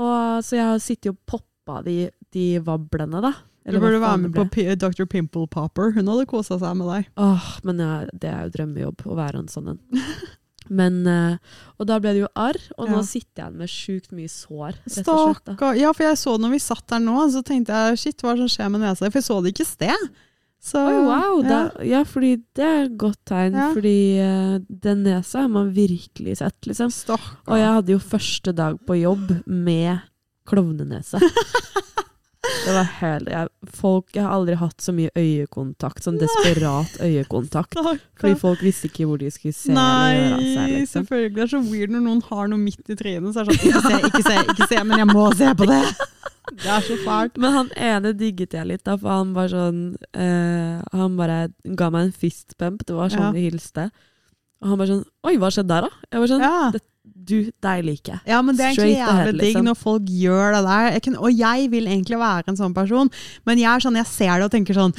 Og 0.02 0.46
så 0.46 0.58
jeg 0.58 0.70
har 0.72 0.82
sittet 0.82 1.12
og 1.14 1.20
poppa 1.30 1.82
de, 1.86 2.08
de 2.34 2.48
vablene, 2.66 3.22
da. 3.22 3.34
Du 3.64 3.80
burde 3.80 4.00
være 4.04 4.20
med 4.26 4.36
på. 4.36 4.44
Dr. 4.76 5.06
Pimple 5.08 5.48
Popper. 5.48 5.94
Hun 5.96 6.10
hadde 6.12 6.28
kosa 6.28 6.58
seg 6.60 6.78
med 6.80 6.90
deg. 6.92 7.12
Åh, 7.16 7.50
men 7.64 7.80
jeg, 7.80 8.16
det 8.20 8.32
er 8.32 8.48
jo 8.48 8.56
drømmejobb 8.58 9.06
å 9.08 9.20
være 9.20 9.44
en 9.44 9.52
sånn 9.52 9.76
en. 9.76 9.84
Men, 10.72 11.02
eh, 11.12 11.56
og 11.76 11.88
da 11.90 11.98
ble 12.00 12.14
det 12.16 12.22
jo 12.22 12.30
arr, 12.40 12.56
og 12.80 12.88
nå 12.88 13.02
sitter 13.04 13.42
jeg 13.42 13.56
med 13.60 13.72
sjukt 13.72 14.14
mye 14.16 14.32
sår. 14.32 14.78
Stakkar. 14.88 15.76
Ja, 15.76 15.92
for 15.92 16.08
jeg 16.08 16.20
så 16.22 16.38
når 16.40 16.54
vi 16.56 16.62
satt 16.64 16.86
der 16.92 17.02
nå, 17.04 17.18
så 17.34 17.44
tenkte 17.44 17.76
jeg 17.76 18.00
shit, 18.00 18.24
hva 18.24 18.32
er 18.32 18.40
det 18.40 18.46
som 18.46 18.54
skjer 18.54 18.72
med 18.72 18.86
nesa? 18.86 19.10
For 19.10 19.20
jeg 19.20 19.28
så 19.28 19.42
det 19.44 19.52
ikke 19.52 19.66
i 19.66 19.72
sted. 19.74 20.08
Så, 20.64 20.80
Oi, 20.80 20.96
wow! 21.04 21.42
ja. 21.44 21.50
Da, 21.50 21.84
ja, 21.84 22.02
fordi 22.08 22.38
det 22.56 22.64
er 22.64 22.86
et 22.86 22.96
godt 23.00 23.20
tegn. 23.28 23.58
Ja. 23.60 23.68
Fordi 23.76 23.98
uh, 24.24 24.56
den 24.88 25.04
nesa 25.04 25.44
har 25.44 25.52
man 25.52 25.74
virkelig 25.76 26.38
sett, 26.40 26.56
liksom. 26.70 26.94
Stakkar. 26.96 27.42
Og 27.52 27.60
jeg 27.60 27.74
hadde 27.80 27.98
jo 27.98 28.04
første 28.16 28.56
dag 28.56 28.80
på 28.88 29.02
jobb 29.02 29.36
med 29.44 30.08
klovnenese. 30.48 31.20
Det 32.64 32.74
var 32.76 32.88
helt 33.02 33.28
jeg, 33.30 33.50
folk, 33.76 34.06
jeg 34.16 34.24
har 34.24 34.32
aldri 34.38 34.56
hatt 34.60 34.82
så 34.82 34.94
mye 34.96 35.12
øyekontakt, 35.20 36.04
sånn 36.06 36.18
desperat 36.22 36.96
øyekontakt. 37.04 37.76
Fordi 38.20 38.36
folk 38.40 38.64
visste 38.64 38.88
ikke 38.88 39.08
hvor 39.10 39.20
de 39.20 39.30
skulle 39.34 39.54
se 39.58 39.72
eller 39.74 40.16
gjøre 40.16 40.40
seg. 40.40 40.58
Nei, 40.58 40.68
Liksom. 40.80 40.94
selvfølgelig. 41.04 41.36
Det 41.36 41.44
er 41.44 41.52
så 41.54 41.62
weird 41.68 41.94
når 41.96 42.06
noen 42.08 42.22
har 42.30 42.48
noe 42.52 42.62
midt 42.62 42.90
i 42.90 42.96
trynet. 43.00 43.34
Så 43.36 43.44
er 43.44 43.52
det 43.52 43.58
sånn, 43.60 43.68
ikke 43.74 43.84
se, 43.88 44.00
ikke 44.10 44.24
se, 44.30 44.38
ikke 44.56 44.70
se, 44.72 44.84
men 44.88 45.04
jeg 45.04 45.10
må 45.12 45.26
se 45.36 45.52
på 45.60 45.68
det. 45.70 45.82
Det 46.54 46.70
er 46.70 46.82
så 46.88 46.98
fælt. 47.04 47.38
Men 47.40 47.52
han 47.56 47.70
ene 47.80 48.14
digget 48.20 48.54
jeg 48.54 48.68
litt, 48.70 48.84
da, 48.88 48.98
for 49.00 49.10
han 49.16 49.30
var 49.36 49.48
sånn 49.52 49.78
eh, 50.12 50.82
Han 50.92 51.14
bare 51.18 51.38
ga 51.80 51.88
meg 51.94 52.10
en 52.10 52.16
fistbump, 52.16 52.84
det 52.88 52.96
var 52.98 53.10
sånn 53.14 53.30
Ja. 53.30 53.32
vi 53.36 53.46
hilste. 53.50 53.86
Og 54.64 54.70
han 54.74 54.78
bare 54.82 54.92
sånn 54.92 55.06
Oi, 55.28 55.38
hva 55.40 55.50
skjedde 55.52 55.72
der, 55.72 55.88
da? 55.88 56.04
Jeg 56.12 56.20
var 56.24 56.32
sånn 56.34 56.44
Ja. 56.44 56.72
Du, 57.04 57.52
deg 57.64 57.84
liker 57.86 58.14
jeg. 58.16 58.22
Ja, 58.32 58.42
men 58.42 58.56
det 58.56 58.64
er 58.66 58.70
egentlig 58.74 58.98
jævlig 58.98 59.34
digg 59.34 59.42
liksom. 59.50 59.66
når 59.68 59.76
folk 59.80 60.04
gjør 60.08 60.54
det 60.56 60.62
der. 60.66 60.86
Jeg 60.96 61.02
kan, 61.04 61.16
og 61.20 61.32
jeg 61.36 61.70
vil 61.72 61.88
egentlig 61.92 62.20
være 62.20 62.44
en 62.48 62.60
sånn 62.60 62.74
person, 62.76 63.10
men 63.46 63.60
jeg 63.60 63.70
er 63.72 63.84
sånn, 63.84 63.98
jeg 64.00 64.08
ser 64.08 64.38
det 64.40 64.48
og 64.48 64.52
tenker 64.56 64.78
sånn 64.78 64.94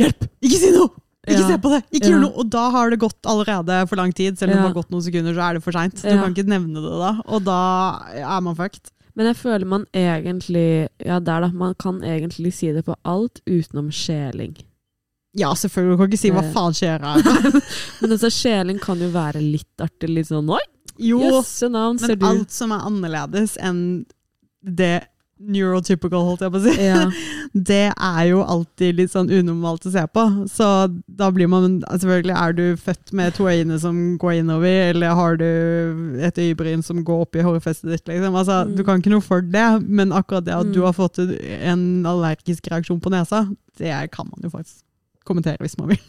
Hjelp! 0.00 0.26
Ikke 0.44 0.58
si 0.60 0.70
noe! 0.74 0.90
Ikke 1.26 1.40
Ja. 1.40 1.46
se 1.48 1.56
på 1.58 1.70
det! 1.72 1.82
Ikke 1.90 2.06
Ja. 2.06 2.10
gjør 2.14 2.20
noe! 2.26 2.34
Og 2.40 2.50
da 2.52 2.64
har 2.70 2.90
det 2.92 2.98
gått 3.00 3.20
allerede 3.26 3.78
for 3.88 3.96
lang 3.96 4.12
tid. 4.12 4.36
Selv 4.38 4.52
om 4.52 4.58
det 4.60 4.66
har 4.68 4.74
gått 4.76 4.90
noen 4.92 5.02
sekunder, 5.02 5.34
så 5.34 5.42
er 5.50 5.54
det 5.56 5.62
for 5.64 5.72
seint. 5.72 5.96
Du 6.02 6.08
Ja. 6.08 6.22
kan 6.22 6.34
ikke 6.34 6.46
nevne 6.46 6.74
det 6.84 6.98
da. 7.00 7.12
Og 7.26 7.44
da 7.44 7.58
er 8.14 8.40
man 8.44 8.54
fucked. 8.54 8.90
Men 9.16 9.26
jeg 9.32 9.36
føler 9.36 9.64
man 9.66 9.86
egentlig 9.94 10.88
Ja, 11.04 11.18
der, 11.18 11.40
da. 11.40 11.48
Man 11.48 11.74
kan 11.74 12.00
egentlig 12.02 12.52
si 12.52 12.70
det 12.72 12.84
på 12.84 12.94
alt 13.04 13.40
utenom 13.48 13.88
skjeling. 13.90 14.56
Ja, 15.34 15.52
selvfølgelig. 15.54 15.96
Du 15.96 15.96
kan 15.96 16.10
ikke 16.10 16.18
si 16.20 16.30
hva 16.30 16.44
faen 16.52 16.72
skjer 16.76 17.00
her. 17.00 17.60
Men 18.02 18.10
altså, 18.12 18.30
skjeling 18.30 18.78
kan 18.80 18.98
jo 18.98 19.08
være 19.10 19.40
litt 19.40 19.80
artig. 19.80 20.08
Litt 20.12 20.28
sånn 20.28 20.48
Oi, 20.52 20.60
Jo, 20.98 21.20
jøsse 21.20 21.68
navn, 21.70 21.98
ser 21.98 22.08
men 22.14 22.18
du. 22.18 22.26
alt 22.26 22.50
som 22.50 22.72
er 22.72 22.86
annerledes 22.86 23.56
enn 23.60 24.06
det 24.62 25.04
neurotypical, 25.38 26.22
holdt 26.24 26.40
jeg 26.46 26.52
på 26.54 26.56
å 26.56 26.64
si. 26.64 26.72
Ja. 26.80 27.00
det 27.70 27.80
er 27.92 28.20
jo 28.30 28.38
alltid 28.40 28.96
litt 28.96 29.12
sånn 29.12 29.28
unormalt 29.28 29.84
å 29.84 29.92
se 29.92 30.00
på. 30.08 30.22
Så 30.48 30.68
da 31.20 31.28
blir 31.30 31.50
man 31.52 31.82
Selvfølgelig, 31.92 32.32
er 32.40 32.54
du 32.56 32.62
født 32.80 33.12
med 33.12 33.34
to 33.36 33.44
øyne 33.52 33.76
som 33.82 33.98
går 34.22 34.38
innover, 34.40 34.78
eller 34.94 35.12
har 35.18 35.36
du 35.36 36.16
et 36.24 36.40
øyebryn 36.40 36.82
som 36.86 37.02
går 37.04 37.26
opp 37.26 37.36
i 37.36 37.44
hårfestet 37.44 37.92
ditt, 37.92 38.06
liksom. 38.08 38.32
Altså, 38.34 38.62
Mm. 38.64 38.76
Du 38.78 38.82
kan 38.88 39.02
ikke 39.02 39.12
noe 39.12 39.20
for 39.24 39.40
det, 39.44 39.66
men 39.84 40.08
akkurat 40.16 40.44
det 40.48 40.54
at 40.56 40.66
Mm. 40.66 40.72
du 40.72 40.80
har 40.86 40.92
fått 40.96 41.18
en 41.20 42.06
allergisk 42.06 42.70
reaksjon 42.72 43.00
på 43.04 43.10
nesa, 43.12 43.44
det 43.76 43.92
kan 44.12 44.26
man 44.32 44.40
jo 44.42 44.48
faktisk 44.48 44.80
kommentere 45.26 45.58
hvis 45.60 45.76
man 45.78 45.88
vil. 45.92 46.00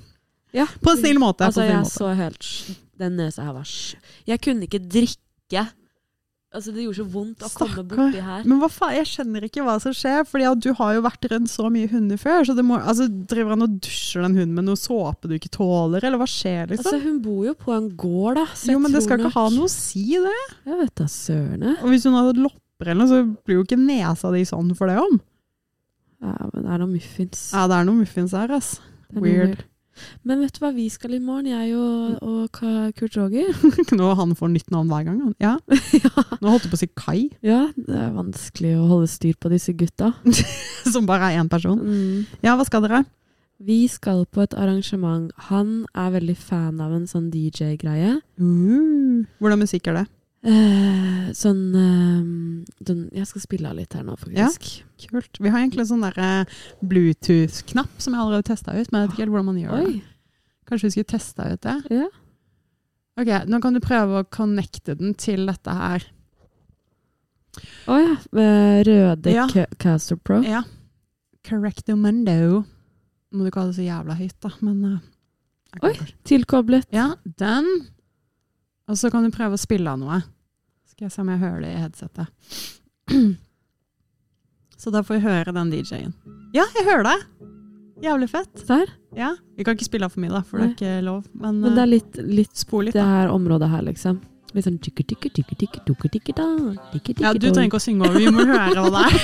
ja. 0.53 0.65
På 0.81 0.91
en 0.95 0.97
snill 1.03 1.19
måte. 1.19 1.43
Altså, 1.43 1.59
på 1.59 1.67
en 1.67 1.67
snill 1.67 1.75
jeg 1.75 1.83
måte. 1.83 1.91
så 1.99 2.15
helt 2.15 2.77
Den 2.97 3.17
nesa 3.19 3.43
her 3.45 3.53
var 3.53 3.63
sj- 3.67 3.95
Jeg 4.25 4.41
kunne 4.41 4.65
ikke 4.67 4.79
drikke. 4.89 5.67
Altså, 6.55 6.71
det 6.73 6.85
gjorde 6.85 6.97
så 7.01 7.05
vondt 7.11 7.41
å 7.43 7.49
komme 7.51 7.73
Stakkar. 7.73 7.85
borti 7.91 8.21
her. 8.23 8.43
Men 8.47 8.59
hva 8.61 8.69
faen, 8.71 8.93
jeg 8.95 9.05
skjønner 9.11 9.43
ikke 9.45 9.65
hva 9.67 9.75
som 9.83 9.91
skjer, 9.93 10.23
fordi 10.25 10.45
at 10.49 10.61
du 10.63 10.69
har 10.79 10.93
jo 10.95 11.01
vært 11.03 11.27
rundt 11.29 11.51
så 11.51 11.67
mye 11.69 11.89
hunder 11.91 12.17
før. 12.17 12.45
så 12.47 12.55
det 12.55 12.63
må, 12.65 12.79
altså, 12.79 13.05
Driver 13.27 13.49
han 13.53 13.61
og 13.67 13.75
dusjer 13.83 14.23
den 14.23 14.37
hunden 14.39 14.55
med 14.55 14.65
noe 14.65 14.79
såpe 14.79 15.27
du 15.27 15.35
ikke 15.35 15.51
tåler, 15.53 16.01
eller 16.07 16.17
hva 16.17 16.25
skjer, 16.31 16.71
liksom? 16.71 16.87
Altså, 16.87 17.01
hun 17.03 17.19
bor 17.21 17.43
jo 17.45 17.53
på 17.53 17.75
en 17.75 17.89
gård, 17.99 18.35
da. 18.39 18.45
Jo, 18.71 18.79
men 18.79 18.91
det 18.95 19.03
skal 19.03 19.19
skal 19.19 19.27
ikke 19.27 19.33
ha 19.35 19.45
noe 19.57 19.67
å 19.67 19.73
si, 19.75 20.05
det. 20.23 20.37
Jeg 20.71 20.79
vet 20.79 20.95
da 20.95 21.05
søren. 21.05 21.67
Og 21.83 21.87
hvis 21.91 22.07
hun 22.07 22.13
hadde 22.17 22.41
lopper 22.47 22.87
eller 22.87 23.03
noe, 23.03 23.11
så 23.11 23.21
blir 23.45 23.59
jo 23.59 23.63
ikke 23.67 23.81
nesa 23.83 24.31
di 24.33 24.45
sånn 24.47 24.73
for 24.79 24.87
det 24.87 24.97
om. 25.03 25.19
Ja, 26.23 26.33
men 26.53 26.63
det 26.63 26.71
er 26.73 26.77
noe 26.81 26.93
muffins. 26.95 27.51
Ja, 27.53 27.67
det 27.69 27.75
er 27.77 27.85
noe 27.91 27.99
muffins 28.01 28.31
her, 28.33 28.49
ass. 28.55 28.79
Weird. 29.13 29.65
Men 30.27 30.43
vet 30.43 30.55
du 30.55 30.61
hva 30.63 30.71
vi 30.75 30.87
skal 30.91 31.15
i 31.17 31.21
morgen, 31.23 31.49
jeg 31.51 31.73
og, 31.77 32.17
og 32.21 32.61
Kurt 32.97 33.17
Roger? 33.17 33.51
Nå 33.99 34.13
han 34.19 34.35
får 34.37 34.53
nytt 34.53 34.71
navn 34.73 34.91
hver 34.91 35.05
gang. 35.07 35.21
Ja. 35.43 35.57
ja. 36.05 36.25
Nå 36.41 36.53
holdt 36.53 36.67
du 36.67 36.71
på 36.71 36.79
å 36.79 36.81
si 36.81 36.89
Kai, 36.97 37.27
ja, 37.45 37.67
det 37.75 37.97
er 37.97 38.15
vanskelig 38.15 38.73
å 38.77 38.87
holde 38.91 39.11
styr 39.11 39.37
på 39.39 39.51
disse 39.53 39.75
gutta. 39.77 40.13
som 40.93 41.07
bare 41.09 41.31
er 41.31 41.41
én 41.41 41.51
person. 41.51 41.79
Mm. 41.79 42.41
Ja, 42.45 42.57
hva 42.57 42.65
skal 42.67 42.85
dere? 42.85 43.03
Vi 43.57 43.87
skal 43.89 44.27
på 44.29 44.43
et 44.43 44.53
arrangement. 44.53 45.31
Han 45.49 45.87
er 45.97 46.11
veldig 46.13 46.35
fan 46.37 46.81
av 46.83 46.93
en 46.93 47.07
sånn 47.09 47.31
DJ-greie. 47.33 48.19
Mm. 48.37 49.25
hvordan 49.41 49.63
musikk 49.63 49.89
er 49.89 50.01
det? 50.01 50.05
Eh, 50.45 51.29
sånn 51.33 51.61
uh, 51.73 52.65
den, 52.85 52.99
Jeg 53.09 53.25
skal 53.25 53.41
spille 53.41 53.71
av 53.71 53.79
litt 53.79 53.95
her 53.97 54.03
nå, 54.05 54.13
faktisk. 54.21 54.67
Kult. 55.01 55.39
Vi 55.41 55.49
har 55.49 55.63
egentlig 55.63 55.83
en 55.83 55.89
sånn 55.89 56.05
der, 56.05 56.19
eh, 56.21 56.59
Bluetooth-knapp 56.85 57.97
som 58.01 58.13
jeg 58.13 58.21
allerede 58.21 58.43
har 58.43 58.51
testa 58.51 58.75
ut, 58.77 58.91
men 58.91 59.01
jeg 59.01 59.07
vet 59.07 59.15
ikke 59.15 59.23
helt 59.25 59.33
hvordan 59.33 59.49
man 59.49 59.59
gjør 59.63 59.81
det. 59.81 59.97
Kanskje 60.69 60.87
vi 60.87 60.93
skulle 60.95 61.11
testa 61.15 61.49
ut 61.53 61.65
det? 61.65 61.75
Ja. 61.97 62.07
Ok, 63.17 63.33
Nå 63.49 63.59
kan 63.63 63.73
du 63.73 63.81
prøve 63.81 64.21
å 64.21 64.29
connecte 64.29 64.93
den 64.99 65.15
til 65.17 65.47
dette 65.49 65.73
her. 65.73 66.05
Å 67.89 67.97
ja. 67.97 68.15
eh, 68.37 68.79
røde 68.85 69.33
Ja. 69.33 69.47
Caster 69.81 70.19
Pro. 70.21 70.43
Ja. 70.45 70.61
Correctomundo. 71.47 72.63
Må 73.33 73.43
du 73.43 73.49
ikke 73.49 73.63
ha 73.63 73.71
det 73.71 73.77
så 73.79 73.85
jævla 73.87 74.17
høyt, 74.19 74.37
da, 74.43 74.51
men 74.61 74.83
uh, 74.85 75.85
Oi. 75.87 75.93
Tilkoblet. 76.27 76.87
Ja, 76.93 77.15
den. 77.41 77.65
Og 78.87 78.97
så 78.99 79.11
kan 79.11 79.25
du 79.25 79.31
prøve 79.35 79.57
å 79.57 79.61
spille 79.61 79.91
av 79.91 79.99
noe. 79.99 80.21
Skal 80.87 81.07
jeg 81.07 81.13
se 81.13 81.21
om 81.23 81.29
jeg 81.33 81.41
hører 81.43 81.61
det 81.65 81.73
i 81.73 81.81
headsetet. 81.81 82.27
Så 84.77 84.93
da 84.93 85.01
får 85.03 85.17
jeg 85.17 85.25
høre 85.25 85.53
den 85.55 85.71
DJ-en. 85.73 86.13
Ja, 86.55 86.63
jeg 86.77 86.85
hører 86.87 87.03
deg! 87.09 87.25
Jævlig 88.03 88.27
fett. 88.29 88.61
Der. 88.67 88.91
Ja. 89.17 89.31
Vi 89.57 89.65
kan 89.65 89.73
ikke 89.73 89.87
spille 89.87 90.05
av 90.05 90.13
for 90.13 90.21
mye, 90.21 90.29
da, 90.29 90.43
for 90.45 90.61
det 90.61 90.67
er 90.67 90.73
ikke 90.75 91.05
lov. 91.07 91.23
Men, 91.33 91.61
Men 91.63 91.73
det 91.73 91.81
er 91.81 91.89
litt, 91.89 92.19
litt 92.21 92.51
eh, 92.53 92.59
spol 92.61 92.85
litt, 92.87 92.93
det 92.97 93.05
her 93.05 93.31
området 93.33 93.71
her, 93.71 93.81
liksom. 93.87 94.19
Litt 94.53 94.67
sånn 94.67 94.77
tikke, 94.85 95.03
tikke, 95.09 95.31
tikke, 95.33 95.57
tikke, 95.59 95.81
tukke, 95.87 96.11
tikke, 96.13 96.35
da. 96.37 96.45
Tikke, 96.93 97.15
tikke, 97.15 97.25
Ja, 97.25 97.33
du 97.33 97.49
trenger 97.49 97.71
ikke 97.71 97.81
å 97.81 97.85
synge 97.87 98.05
over, 98.05 98.21
vi 98.21 98.29
må 98.31 98.45
høre 98.45 98.85
hva 98.85 98.91
det 98.93 99.01
er. 99.09 99.17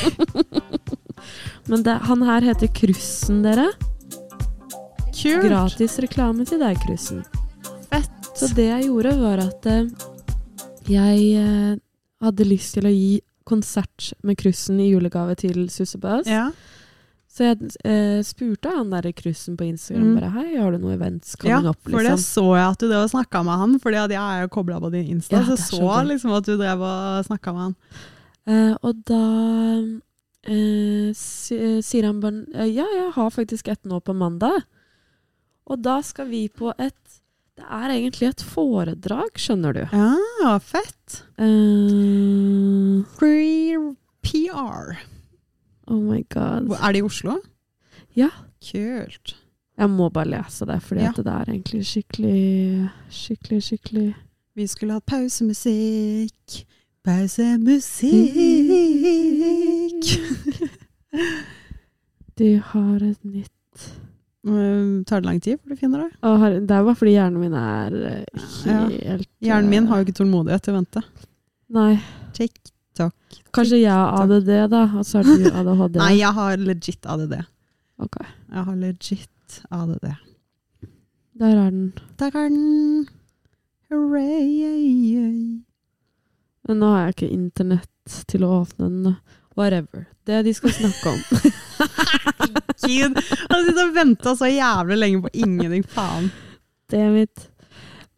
Men 1.70 1.86
det, 1.86 2.00
han 2.10 2.26
her 2.28 2.50
heter 2.50 2.74
Krussen, 2.82 3.44
dere. 3.46 3.70
Kult! 5.14 5.46
Gratis 5.46 6.00
reklame 6.04 6.50
til 6.50 6.66
deg, 6.66 6.82
Krussen. 6.84 7.22
Fett. 8.34 8.40
Så 8.50 8.50
det 8.58 8.68
jeg 8.70 8.88
gjorde, 8.90 9.16
var 9.22 9.42
at 9.44 9.66
eh, 9.70 9.90
jeg 10.90 11.26
eh, 11.40 11.76
hadde 12.24 12.48
lyst 12.50 12.74
til 12.78 12.88
å 12.90 12.94
gi 12.94 13.22
konsert 13.48 14.14
med 14.24 14.38
Krussen 14.40 14.80
i 14.82 14.90
julegave 14.90 15.36
til 15.40 15.68
Sussebøs. 15.70 16.28
Ja. 16.32 16.48
Så 17.34 17.48
jeg 17.48 17.72
eh, 17.90 18.20
spurte 18.26 18.70
han 18.70 18.92
der 18.94 19.08
Krussen 19.18 19.58
på 19.58 19.66
Instagram 19.66 20.12
Mm. 20.14 20.16
bare 20.20 20.30
Hei, 20.36 20.58
har 20.62 20.72
du 20.72 20.78
noe 20.84 20.94
events 20.94 21.36
ja, 21.44 21.58
opp? 21.60 21.80
Liksom? 21.82 21.92
for 21.92 22.04
det 22.06 22.12
Liksom. 22.14 22.26
så 22.30 22.46
jeg 22.58 22.68
at 22.72 22.80
du 22.80 22.88
drev 22.88 23.04
og 23.04 23.10
snakka 23.14 23.44
med 23.44 23.58
han, 23.64 23.80
fordi 23.82 24.02
jeg 24.14 24.22
er 24.22 24.42
jo 24.44 24.52
kobla 24.54 24.80
på 24.80 24.92
din 24.94 25.10
Insta, 25.16 25.40
Ja, 25.42 25.44
så 25.44 25.58
så 25.58 25.82
jeg 25.82 26.10
liksom 26.14 26.36
at 26.38 26.46
du 26.46 26.54
drev 26.58 26.82
og 26.86 27.26
snakka 27.26 27.54
med 27.54 27.64
han. 27.64 27.76
Eh, 28.46 28.76
og 28.84 29.02
da 29.10 29.24
eh, 30.46 31.10
eh, 31.10 31.82
sier 31.82 32.06
han 32.06 32.22
bare 32.22 32.68
Ja, 32.70 32.86
jeg 32.86 33.12
har 33.16 33.30
faktisk 33.32 33.68
et 33.72 33.84
nå 33.86 34.00
på 34.04 34.14
mandag. 34.14 34.62
Og 35.66 35.82
da 35.82 36.02
skal 36.04 36.28
vi 36.28 36.50
på 36.50 36.74
et 36.78 37.03
Det 37.58 37.66
er 37.70 37.92
egentlig 37.94 38.28
et 38.32 38.42
foredrag, 38.42 39.36
skjønner 39.38 39.74
du. 39.78 39.84
Ja, 39.94 40.56
fett. 40.64 41.20
Uh, 41.38 43.04
Free 43.18 43.78
PR. 44.26 44.96
oh 45.88 46.00
my 46.02 46.24
god. 46.34 46.72
Er 46.80 46.92
det 46.96 47.00
i 47.04 47.06
Oslo? 47.06 47.38
Ja. 48.18 48.30
Kult. 48.64 49.36
Jeg 49.78 49.90
må 49.90 50.10
bare 50.14 50.30
lese 50.30 50.66
det, 50.70 50.80
fordi 50.86 51.02
Ja. 51.02 51.12
det 51.18 51.28
er 51.28 51.46
egentlig 51.52 51.86
skikkelig, 51.86 52.90
skikkelig, 53.10 53.64
skikkelig 53.64 54.16
Vi 54.56 54.68
skulle 54.68 54.94
hatt 54.94 55.06
pausemusikk. 55.10 56.66
Pausemusikk. 57.04 58.14
De 62.38 62.58
har 62.60 62.96
et 63.04 63.26
nytt 63.26 63.52
Mm, 64.44 65.06
Tar 65.08 65.22
det 65.22 65.26
lang 65.30 65.40
tid 65.40 65.60
før 65.62 65.72
du 65.72 65.80
finner 65.80 66.02
det? 66.04 66.10
Å, 66.20 66.34
herre, 66.42 66.60
Det 66.68 66.76
er 66.76 66.84
bare 66.84 66.98
fordi 67.00 67.14
hjernen 67.16 67.40
min 67.40 67.54
er 67.56 67.94
helt 67.96 68.68
Ja. 68.68 68.82
Hjernen 69.48 69.70
min 69.72 69.88
har 69.88 69.98
eh, 69.98 70.04
jo 70.04 70.08
ikke 70.10 70.18
tålmodighet 70.20 70.66
til 70.66 70.74
å 70.74 70.78
vente. 70.82 71.04
Nei. 71.74 71.94
TikTok. 72.36 73.16
Kanskje 73.56 73.80
jeg 73.80 73.94
har 73.94 74.20
ADD, 74.26 74.52
da, 74.74 74.84
og 75.00 75.06
så 75.08 75.22
har 75.22 75.30
du 75.30 75.48
ADHD? 75.48 75.96
Nei, 76.02 76.12
jeg 76.20 76.34
har 76.36 76.58
legit 76.60 77.08
ADD. 77.16 77.38
Ok, 78.04 78.18
Jeg 78.52 78.66
har 78.68 78.76
legit 78.76 79.60
ADD. 79.72 80.08
der 81.40 81.56
er 81.56 81.72
den. 81.72 81.94
Der 82.20 82.36
er 82.36 82.50
den. 82.50 83.08
Hooray. 83.90 85.64
Men 86.68 86.80
nå 86.80 86.90
har 86.94 87.06
jeg 87.08 87.16
ikke 87.16 87.32
internett 87.36 88.20
til 88.28 88.44
å 88.48 88.52
åpne 88.62 88.90
den. 88.90 89.16
Whatever. 89.58 90.06
Det 90.26 90.42
de 90.46 90.54
skal 90.54 90.74
snakke 90.74 91.14
om. 91.14 91.20
Gud, 92.84 93.18
Han 93.18 93.54
har 93.54 93.66
sittet 93.66 93.82
og 93.84 93.96
venta 93.96 94.36
så 94.38 94.50
jævlig 94.50 94.98
lenge 95.00 95.24
på 95.26 95.34
ingenting. 95.34 95.84
Faen. 95.94 96.32
det 96.92 97.04
mitt 97.14 97.50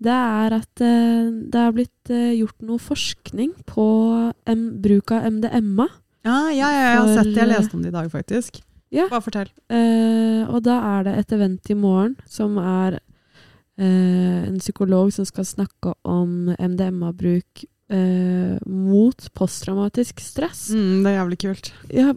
Det 0.06 0.12
er 0.16 0.56
at 0.58 0.84
eh, 0.84 1.28
det 1.52 1.62
er 1.62 1.76
blitt 1.76 2.12
eh, 2.14 2.36
gjort 2.40 2.62
noe 2.68 2.82
forskning 2.82 3.54
på 3.68 3.86
M 4.52 4.64
bruk 4.84 5.12
av 5.16 5.28
MDMA. 5.32 5.88
Ja, 6.26 6.40
ja, 6.50 6.70
ja, 6.74 6.86
jeg 6.90 6.98
har 7.00 7.12
sett 7.14 7.32
det. 7.34 7.42
Jeg 7.44 7.52
leste 7.52 7.78
om 7.78 7.84
det 7.84 7.92
i 7.92 7.96
dag, 7.96 8.10
faktisk. 8.12 8.64
Ja. 8.94 9.06
Bare 9.12 9.24
fortell. 9.24 9.52
Eh, 9.70 10.44
og 10.48 10.64
da 10.66 10.80
er 10.96 11.06
det 11.08 11.18
et 11.20 11.36
event 11.36 11.70
i 11.72 11.78
morgen 11.78 12.16
som 12.30 12.58
er 12.62 13.00
eh, 13.78 14.42
en 14.48 14.60
psykolog 14.62 15.12
som 15.14 15.28
skal 15.28 15.48
snakke 15.48 15.94
om 16.08 16.54
MDMA-bruk 16.56 17.66
eh, 17.94 18.56
mot 18.66 19.28
posttraumatisk 19.38 20.24
stress. 20.24 20.70
Mm, 20.76 21.04
det 21.04 21.12
er 21.12 21.20
jævlig 21.20 21.42
kult. 21.46 21.74
Ja, 21.94 22.14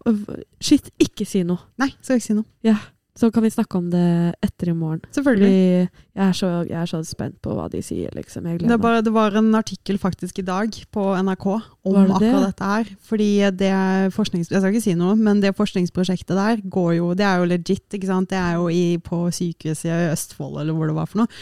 shit, 0.61 0.93
ikke 1.03 1.27
si 1.29 1.45
noe. 1.49 1.61
Nei, 1.81 1.91
skal 2.01 2.21
ikke 2.21 2.31
si 2.31 2.39
noe. 2.39 2.79
Så 3.19 3.33
kan 3.35 3.43
vi 3.43 3.51
snakke 3.51 3.75
om 3.81 3.89
det 3.91 4.01
etter 4.47 4.69
i 4.71 4.75
morgen. 4.79 5.01
Selvfølgelig. 5.11 5.89
Jeg 6.15 6.23
er 6.23 6.37
så, 6.39 6.51
jeg 6.69 6.77
er 6.79 6.87
så 6.87 7.01
spent 7.03 7.41
på 7.43 7.51
hva 7.57 7.65
de 7.73 7.81
sier, 7.83 8.13
liksom. 8.15 8.47
Jeg 8.47 8.61
Det, 8.63 8.77
bare, 8.79 9.01
det 9.03 9.11
var 9.11 9.35
en 9.41 9.49
artikkel 9.59 9.99
faktisk 9.99 10.39
i 10.39 10.45
dag 10.47 10.71
på 10.95 11.07
NRK 11.27 11.47
om 11.49 11.97
det? 11.97 12.05
akkurat 12.15 12.47
dette 12.47 12.69
her. 12.71 12.93
Fordi 13.09 13.29
det 13.59 13.73
forsknings... 14.15 14.53
Jeg 14.53 14.63
skal 14.63 14.71
ikke 14.71 14.85
si 14.87 14.95
noe, 14.95 15.17
men 15.19 15.43
det 15.43 15.57
forskningsprosjektet 15.59 16.39
der 16.39 16.63
går 16.63 16.93
jo 17.01 17.11
Det 17.19 17.27
er 17.27 17.43
jo 17.43 17.51
legit, 17.51 17.89
ikke 17.91 18.07
sant. 18.07 18.31
Det 18.31 18.39
er 18.39 18.55
jo 18.55 18.71
i, 18.71 18.99
på 19.03 19.25
sykehuset 19.35 19.91
i 19.91 20.13
Østfold 20.13 20.63
eller 20.63 20.79
hvor 20.79 20.87
det 20.87 20.99
var 21.01 21.11
for 21.11 21.25
noe. 21.25 21.39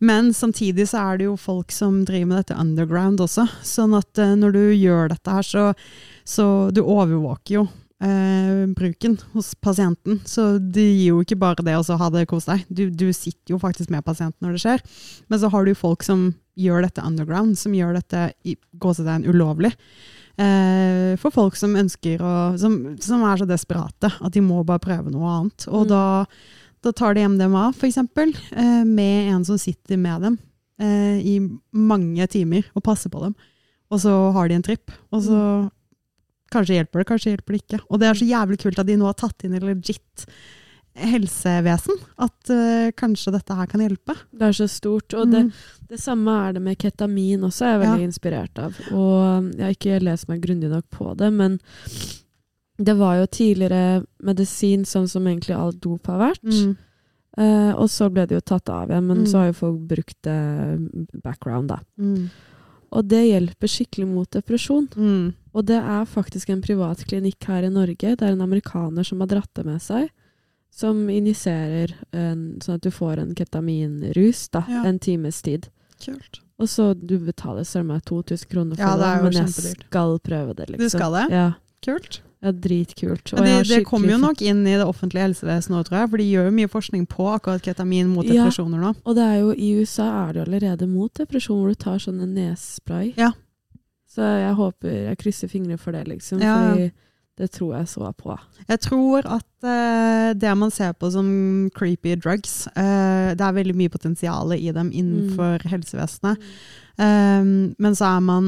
Men 0.00 0.32
samtidig 0.34 0.88
så 0.90 1.02
er 1.12 1.18
det 1.20 1.28
jo 1.28 1.36
folk 1.40 1.72
som 1.72 2.02
driver 2.08 2.26
med 2.32 2.38
dette 2.42 2.58
underground 2.60 3.20
også. 3.24 3.46
Sånn 3.62 3.94
at 3.98 4.18
eh, 4.18 4.34
når 4.40 4.52
du 4.56 4.62
gjør 4.74 5.08
dette 5.14 5.30
her, 5.38 5.42
så, 5.46 5.64
så 6.26 6.46
du 6.74 6.82
overvåker 6.82 7.54
jo 7.60 7.66
eh, 8.04 8.64
bruken 8.74 9.18
hos 9.34 9.52
pasienten. 9.54 10.20
Så 10.28 10.58
det 10.58 10.86
gir 10.86 11.12
jo 11.12 11.20
ikke 11.24 11.38
bare 11.40 11.64
det 11.66 11.76
å 11.78 11.84
så 11.86 11.98
ha 12.00 12.10
det 12.14 12.26
kos 12.30 12.48
deg. 12.50 12.64
Du, 12.68 12.88
du 12.90 13.10
sitter 13.12 13.54
jo 13.54 13.60
faktisk 13.62 13.92
med 13.94 14.04
pasienten 14.06 14.42
når 14.46 14.56
det 14.56 14.64
skjer. 14.64 14.84
Men 15.28 15.40
så 15.42 15.52
har 15.54 15.64
du 15.68 15.74
folk 15.78 16.02
som 16.06 16.32
gjør 16.58 16.84
dette 16.86 17.02
underground, 17.02 17.56
som 17.58 17.74
gjør 17.74 17.96
dette 17.96 18.28
i 18.46 18.56
gåsetegn 18.78 19.24
ulovlig. 19.26 19.72
Eh, 20.34 21.14
for 21.22 21.30
folk 21.30 21.54
som 21.54 21.76
ønsker 21.78 22.18
å 22.18 22.30
som, 22.58 22.72
som 23.02 23.22
er 23.22 23.38
så 23.38 23.46
desperate 23.46 24.10
at 24.18 24.34
de 24.34 24.42
må 24.42 24.64
bare 24.66 24.82
prøve 24.82 25.12
noe 25.14 25.30
annet. 25.30 25.66
Og 25.70 25.84
Mm. 25.86 25.90
da, 25.92 26.02
da 26.84 26.92
tar 26.92 27.16
de 27.16 27.24
MDMA, 27.28 27.70
eksempel, 27.88 28.34
eh, 28.52 28.82
med 28.84 29.30
en 29.32 29.44
som 29.48 29.58
sitter 29.60 29.98
med 30.00 30.22
dem 30.28 30.38
eh, 30.80 31.16
i 31.24 31.38
mange 31.72 32.26
timer 32.30 32.66
og 32.74 32.84
passer 32.86 33.12
på 33.12 33.22
dem. 33.24 33.34
Og 33.92 34.00
så 34.02 34.12
har 34.36 34.48
de 34.50 34.58
en 34.58 34.66
tripp, 34.66 34.92
og 35.12 35.24
så 35.28 35.40
Kanskje 36.54 36.76
hjelper 36.76 37.00
det, 37.00 37.06
kanskje 37.08 37.30
hjelper 37.32 37.54
det 37.54 37.58
ikke. 37.64 37.78
Og 37.90 37.98
det 37.98 38.06
er 38.06 38.14
så 38.14 38.26
jævlig 38.28 38.58
kult 38.62 38.76
at 38.78 38.86
de 38.86 38.94
nå 39.00 39.08
har 39.08 39.16
tatt 39.18 39.42
inn 39.42 39.56
i 39.56 39.58
legit 39.64 40.24
helsevesen. 40.94 41.96
At 42.22 42.50
uh, 42.52 42.90
kanskje 42.94 43.32
dette 43.34 43.56
her 43.58 43.66
kan 43.72 43.82
hjelpe. 43.82 44.14
Det 44.30 44.50
er 44.50 44.54
så 44.60 44.68
stort. 44.70 45.16
Og 45.18 45.32
det, 45.32 45.40
Mm. 45.48 45.52
det 45.90 45.98
samme 45.98 46.30
er 46.44 46.52
det 46.54 46.62
med 46.62 46.78
ketamin 46.78 47.42
også, 47.48 47.64
er 47.66 47.78
veldig 47.80 47.90
veldig 47.96 48.06
inspirert 48.06 48.60
av. 48.62 48.76
Og 48.92 49.50
jeg 49.56 49.64
har 49.64 49.74
ikke 49.74 50.02
lest 50.04 50.28
meg 50.30 50.44
grundig 50.44 50.70
nok 50.70 50.86
på 50.94 51.16
det, 51.18 51.32
men 51.32 51.58
det 52.78 52.96
var 52.98 53.16
jo 53.20 53.26
tidligere 53.26 54.04
medisin 54.22 54.84
sånn 54.84 55.08
som 55.08 55.26
egentlig 55.26 55.54
all 55.56 55.72
dop 55.72 56.06
har 56.06 56.18
vært. 56.32 56.42
Mm. 56.42 56.76
Uh, 57.38 57.72
og 57.74 57.88
så 57.90 58.06
ble 58.12 58.26
det 58.26 58.36
jo 58.36 58.40
tatt 58.46 58.68
av 58.70 58.88
igjen, 58.90 59.06
men 59.06 59.18
Mm. 59.24 59.26
så 59.26 59.38
har 59.38 59.46
jo 59.48 59.52
folk 59.58 59.80
brukt 59.88 60.16
det 60.22 61.22
background, 61.22 61.68
da. 61.68 61.78
Mm. 61.98 62.30
Og 62.92 63.08
det 63.08 63.24
hjelper 63.26 63.66
skikkelig 63.66 64.06
mot 64.06 64.30
depresjon. 64.30 64.86
Mm. 64.94 65.34
Og 65.54 65.66
det 65.66 65.80
er 65.82 66.04
faktisk 66.06 66.50
en 66.50 66.62
privat 66.62 66.98
klinikk 67.06 67.42
her 67.44 67.64
i 67.64 67.68
Norge. 67.70 67.96
Det 68.16 68.22
er 68.22 68.32
en 68.32 68.40
amerikaner 68.40 69.04
som 69.04 69.18
har 69.20 69.26
dratt 69.26 69.50
det 69.54 69.64
med 69.66 69.80
seg. 69.82 70.10
Som 70.70 71.08
injiserer 71.08 71.92
sånn 72.12 72.74
at 72.74 72.80
du 72.82 72.90
får 72.90 73.18
en 73.18 73.34
ketaminrus 73.34 74.48
da, 74.50 74.64
Ja. 74.68 74.84
en 74.84 74.98
times 74.98 75.42
tid. 75.42 75.68
Kult. 76.04 76.40
Og 76.58 76.66
så 76.68 76.94
du 76.94 77.18
betaler 77.18 77.62
søren 77.66 77.86
meg 77.86 78.04
2000 78.04 78.46
kroner 78.48 78.76
for 78.76 78.82
Ja, 78.82 78.94
det 78.96 79.22
det 79.22 79.22
men 79.22 79.32
jeg 79.32 79.48
skal 79.88 80.18
prøve 80.20 80.54
det, 80.54 80.68
liksom. 80.70 80.78
Du 80.78 80.88
skal 80.88 81.12
det? 81.12 81.30
Ja, 81.30 81.52
Kult. 81.82 82.20
Ja 82.44 82.52
dritkult. 82.52 83.32
Og 83.32 83.40
det, 83.46 83.54
det 83.70 83.78
kommer 83.88 84.12
jo 84.12 84.18
nok 84.20 84.42
inn 84.44 84.60
i 84.68 84.74
det 84.76 84.84
offentlige 84.84 85.24
helsevesenet 85.24 85.78
òg, 85.80 85.86
tror 85.88 85.98
jeg. 86.02 86.10
For 86.12 86.20
de 86.22 86.26
gjør 86.28 86.50
jo 86.50 86.56
mye 86.58 86.70
forskning 86.72 87.06
på 87.08 87.28
akkurat 87.32 87.64
ketamin 87.64 88.10
mot 88.12 88.26
Ja. 88.28 88.42
depresjoner 88.44 88.82
nå. 88.84 88.92
Og 89.04 89.16
det 89.16 89.24
er 89.24 89.38
jo 89.40 89.54
i 89.56 89.70
USA 89.80 90.08
er 90.28 90.32
det 90.36 90.42
jo 90.42 90.44
allerede 90.50 90.88
mot 90.90 91.14
depresjon, 91.16 91.62
hvor 91.62 91.72
du 91.72 91.80
tar 91.86 91.98
sånne 92.04 92.28
nesespray. 92.28 93.14
Ja. 93.16 93.32
Så 94.14 94.22
jeg 94.22 94.54
håper 94.54 94.92
Jeg 95.08 95.18
krysser 95.18 95.48
fingre 95.50 95.78
for 95.80 95.92
det, 95.96 96.04
liksom. 96.06 96.38
Ja, 96.44 96.54
ja. 96.54 96.70
Fordi 96.74 96.92
det 97.38 97.50
tror 97.50 97.72
jeg 97.74 97.88
så 97.90 98.12
på. 98.14 98.36
Jeg 98.68 98.80
tror 98.84 99.26
at 99.26 99.66
uh, 99.66 100.30
det 100.38 100.52
man 100.58 100.70
ser 100.70 100.92
på 100.94 101.10
som 101.10 101.26
creepy 101.74 102.14
drugs, 102.14 102.68
uh, 102.76 103.34
det 103.34 103.42
er 103.42 103.56
veldig 103.56 103.74
mye 103.78 103.90
potensial 103.90 104.54
i 104.54 104.70
dem 104.74 104.92
innenfor 104.94 105.66
helsevesenet. 105.66 106.38
Um, 106.94 107.74
men 107.82 107.96
så 107.98 108.12
er 108.12 108.20
man, 108.22 108.46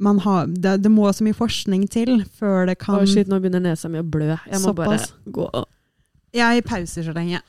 man 0.00 0.22
har, 0.24 0.46
det, 0.48 0.78
det 0.86 0.92
må 0.92 1.10
så 1.12 1.26
mye 1.26 1.36
forskning 1.36 1.84
til 1.92 2.22
før 2.38 2.64
det 2.70 2.78
kan 2.80 3.02
Å 3.02 3.04
shit, 3.04 3.28
nå 3.28 3.42
begynner 3.42 3.60
nesa 3.60 3.92
mi 3.92 4.00
å 4.00 4.06
blø. 4.06 4.38
Jeg 4.48 4.62
må 4.62 4.72
Såpass. 4.72 5.12
bare 5.12 5.34
gå. 5.36 5.66
Jeg 6.34 6.64
pauser 6.66 7.04
så 7.04 7.12
lenge. 7.14 7.44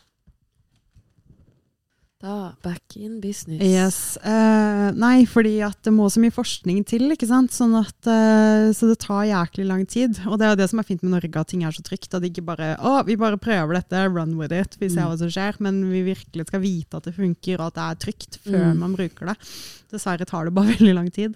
Da, 2.26 2.56
back 2.66 2.96
in 2.98 3.20
business. 3.22 3.62
Yes. 3.62 3.98
Eh, 4.26 4.88
nei, 4.98 5.28
fordi 5.30 5.60
at 5.62 5.78
det 5.86 5.92
må 5.94 6.08
så 6.10 6.18
mye 6.24 6.34
forskning 6.34 6.80
til, 6.90 7.04
ikke 7.14 7.28
sant. 7.30 7.54
Sånn 7.54 7.76
at, 7.78 7.94
eh, 8.10 8.72
så 8.74 8.88
det 8.90 8.96
tar 9.04 9.28
jæklig 9.30 9.66
lang 9.70 9.84
tid. 9.86 10.18
Og 10.26 10.40
det 10.42 10.48
er 10.48 10.56
jo 10.56 10.60
det 10.64 10.68
som 10.72 10.82
er 10.82 10.88
fint 10.88 11.04
med 11.06 11.14
Norge, 11.14 11.38
at 11.44 11.52
ting 11.52 11.62
er 11.68 11.76
så 11.76 11.84
trygt. 11.86 12.10
At 12.18 12.24
det 12.24 12.32
ikke 12.32 12.48
bare 12.48 12.72
å, 12.82 12.96
vi 13.06 13.14
bare 13.22 13.38
prøver 13.38 13.78
dette, 13.78 14.02
run 14.10 14.34
with 14.40 14.56
it, 14.58 14.74
vi 14.82 14.90
ser 14.90 15.04
Mm. 15.06 15.12
hva 15.12 15.18
som 15.22 15.30
skjer. 15.36 15.60
Men 15.62 15.84
vi 15.92 16.02
virkelig 16.08 16.48
skal 16.50 16.62
vite 16.66 16.98
at 16.98 17.04
det 17.04 17.14
funker, 17.14 17.60
og 17.62 17.68
at 17.68 17.78
det 17.78 17.86
er 17.86 18.02
trygt 18.08 18.40
før 18.42 18.66
Mm. 18.74 18.80
man 18.80 18.96
bruker 18.98 19.26
det. 19.30 19.38
Dessverre 19.94 20.26
tar 20.26 20.46
det 20.50 20.54
bare 20.58 20.74
veldig 20.80 20.96
lang 20.96 21.12
tid. 21.14 21.36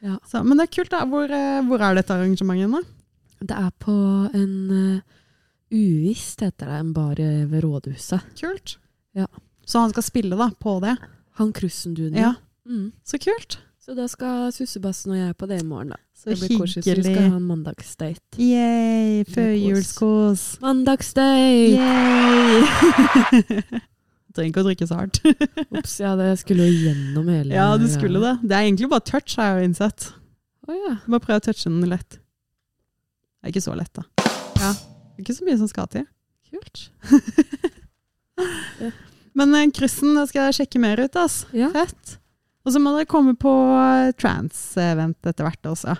Ja. 0.00 0.16
Så, 0.26 0.40
men 0.42 0.56
det 0.56 0.70
er 0.70 0.74
kult, 0.78 0.90
da. 0.90 1.04
Hvor, 1.04 1.28
eh, 1.28 1.60
hvor 1.68 1.80
er 1.84 1.94
dette 2.00 2.16
arrangementet 2.16 2.70
nå? 2.72 2.80
Det 3.44 3.56
er 3.60 3.70
på 3.78 3.92
en 4.32 4.54
uh, 4.72 5.00
Uvisst, 5.74 6.40
heter 6.40 6.64
det, 6.70 6.80
en 6.80 6.92
bar 6.94 7.16
ved 7.20 7.60
rådhuset. 7.64 8.22
Kult. 8.40 8.78
Ja. 9.14 9.26
Så 9.66 9.80
han 9.82 9.92
skal 9.94 10.04
spille 10.06 10.36
da, 10.38 10.50
på 10.60 10.78
det? 10.84 10.96
Han 11.40 11.52
Krussen-duden. 11.56 12.18
Ja. 12.20 12.34
Mm. 12.68 12.92
Så 13.04 13.18
kult. 13.22 13.58
Så 13.84 13.92
da 13.96 14.06
skal 14.08 14.48
Sussebassen 14.54 15.12
og 15.12 15.18
jeg 15.18 15.34
på 15.36 15.46
det 15.50 15.58
i 15.60 15.64
morgen, 15.66 15.90
da. 15.92 15.98
Så 16.16 16.30
det 16.30 16.38
blir 16.40 16.58
koselig. 16.62 16.84
Så 16.86 16.94
vi 16.96 17.02
skal 17.04 17.26
ha 17.28 17.36
en 17.36 17.48
mandagsdate. 17.50 18.38
Yay, 18.40 19.18
Det 19.18 19.26
kos. 19.26 19.34
førjulskos. 19.34 20.44
Mandagsdate! 20.62 21.82
Trenger 24.34 24.50
ikke 24.50 24.62
å 24.64 24.66
drikke 24.66 24.88
så 24.88 24.96
hardt. 25.02 25.20
Ops, 25.76 25.98
ja, 26.00 26.14
det 26.18 26.30
skulle 26.40 26.64
jo 26.66 26.88
gjennom 26.88 27.28
hele 27.30 27.54
ja, 27.54 27.68
du 27.78 27.84
skulle 27.92 28.22
det. 28.24 28.32
Det 28.42 28.56
er 28.56 28.64
egentlig 28.64 28.88
bare 28.90 29.04
touch, 29.06 29.36
har 29.38 29.52
jeg 29.52 29.60
jo 29.60 29.68
innsett. 29.68 30.08
Å 30.64 30.78
ja. 30.80 30.94
Bare 31.04 31.22
prøv 31.28 31.38
å 31.38 31.44
touche 31.44 31.68
den 31.68 31.84
lett. 31.92 32.16
Det 32.16 33.50
er 33.50 33.52
ikke 33.52 33.66
så 33.68 33.76
lett, 33.76 33.92
da. 33.94 34.08
Ja. 34.58 34.72
Det 34.72 35.20
er 35.20 35.26
ikke 35.28 35.36
så 35.36 35.46
mye 35.46 35.60
som 35.60 35.68
skal 35.70 35.92
til. 35.92 36.08
Kult. 36.48 36.88
Men 39.38 39.54
eh, 39.58 39.70
kryssen 39.74 40.14
da 40.18 40.26
skal 40.30 40.48
jeg 40.48 40.60
sjekke 40.60 40.82
mer 40.82 41.02
ut, 41.02 41.16
ass. 41.18 41.42
Ja. 41.56 41.70
Fett. 41.74 42.18
Og 42.64 42.72
så 42.72 42.80
må 42.80 42.94
dere 42.94 43.08
komme 43.10 43.34
på 43.36 43.52
eh, 43.76 44.12
trans-event 44.16 45.30
etter 45.30 45.48
hvert 45.48 45.70
også. 45.74 45.96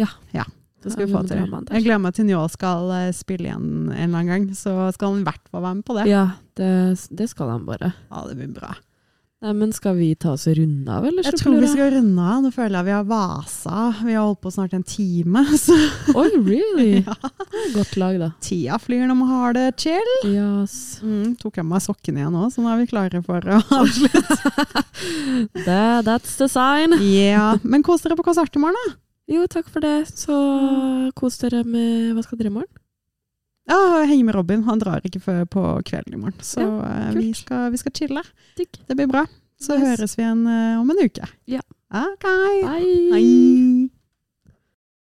Ja. 0.00 0.08
ja. 0.34 0.46
Det 0.84 0.92
skal 0.92 1.06
vi 1.06 1.14
få 1.14 1.22
til. 1.28 1.44
Jeg 1.44 1.84
gleder 1.86 2.00
meg 2.02 2.16
til 2.16 2.26
Njål 2.28 2.50
skal 2.52 2.90
eh, 2.92 3.12
spille 3.16 3.48
igjen 3.48 3.68
en 3.88 3.92
eller 3.94 4.18
annen 4.18 4.32
gang, 4.32 4.48
så 4.58 4.90
skal 4.96 5.14
han 5.14 5.22
i 5.22 5.28
hvert 5.28 5.46
fall 5.52 5.64
være 5.64 5.78
med 5.78 5.86
på 5.88 5.96
det. 6.00 6.08
Ja, 6.10 6.24
det, 6.60 6.72
det 7.14 7.28
skal 7.30 7.54
han 7.54 7.68
bare. 7.68 7.94
Ja, 8.10 8.24
det 8.28 8.36
blir 8.40 8.50
bra. 8.56 8.74
Nei, 9.44 9.52
men 9.52 9.72
skal 9.76 9.98
vi 9.98 10.06
ta 10.16 10.30
oss 10.32 10.46
og 10.48 10.54
runde 10.56 10.88
av, 10.88 11.04
eller? 11.04 11.26
Jeg 11.26 11.36
tror 11.36 11.58
vi 11.60 11.68
skal 11.68 11.90
runde 11.92 12.22
av. 12.24 12.38
Nå 12.40 12.48
føler 12.54 12.78
jeg 12.78 12.86
vi 12.86 12.92
har 12.94 13.02
vasa. 13.10 13.80
Vi 14.00 14.14
har 14.16 14.22
holdt 14.24 14.40
på 14.40 14.52
snart 14.54 14.72
en 14.72 14.84
time. 14.88 15.42
Så 15.60 15.76
Oi, 16.16 16.30
really? 16.46 17.02
ja. 17.04 17.16
Godt 17.74 17.98
lag, 18.00 18.16
da. 18.22 18.30
tida 18.40 18.78
flyr 18.80 19.04
når 19.10 19.18
man 19.20 19.28
har 19.34 19.52
det 19.58 19.66
chill. 19.84 20.12
Yes. 20.30 20.78
Mm, 21.04 21.34
tok 21.42 21.60
jeg 21.60 21.68
meg 21.68 21.84
sokkene 21.84 22.22
igjen 22.22 22.32
nå, 22.32 22.46
så 22.54 22.64
nå 22.64 22.72
er 22.72 22.80
vi 22.80 22.88
klare 22.88 23.20
for 23.26 23.44
å 23.44 23.60
avslutte. 23.82 24.84
That, 25.66 26.08
that's 26.08 26.38
the 26.40 26.48
sign. 26.48 26.96
yeah. 27.04 27.60
Men 27.62 27.84
kos 27.84 28.06
dere 28.06 28.16
på 28.16 28.24
konsert 28.24 28.56
i 28.56 28.62
morgen, 28.64 28.80
da. 28.88 28.96
Jo, 29.34 29.44
takk 29.48 29.68
for 29.72 29.84
det. 29.84 30.06
Så 30.16 30.40
kos 31.20 31.36
dere 31.44 31.62
med 31.68 32.16
Hva 32.16 32.24
skal 32.24 32.40
dere 32.40 32.52
i 32.52 32.56
morgen? 32.56 32.72
Ja, 33.68 34.04
henger 34.04 34.24
med 34.28 34.34
Robin. 34.36 34.62
Han 34.66 34.78
drar 34.82 35.00
ikke 35.08 35.20
før 35.24 35.44
på 35.48 35.62
kvelden 35.88 36.14
i 36.14 36.20
morgen. 36.20 36.36
Så 36.44 36.60
ja, 36.60 37.10
vi, 37.16 37.30
skal, 37.36 37.70
vi 37.72 37.80
skal 37.80 37.92
chille. 37.96 38.22
Digg. 38.58 38.80
Det 38.88 38.96
blir 38.98 39.08
bra. 39.08 39.24
Så 39.60 39.78
Yes. 39.78 39.84
høres 39.86 40.16
vi 40.18 40.22
igjen 40.26 40.46
eh, 40.50 40.80
om 40.80 40.90
en 40.90 41.00
uke. 41.06 41.28
Ja. 41.48 41.60
Ok. 41.94 42.26
Bye. 42.26 43.12
Hei. 43.14 43.90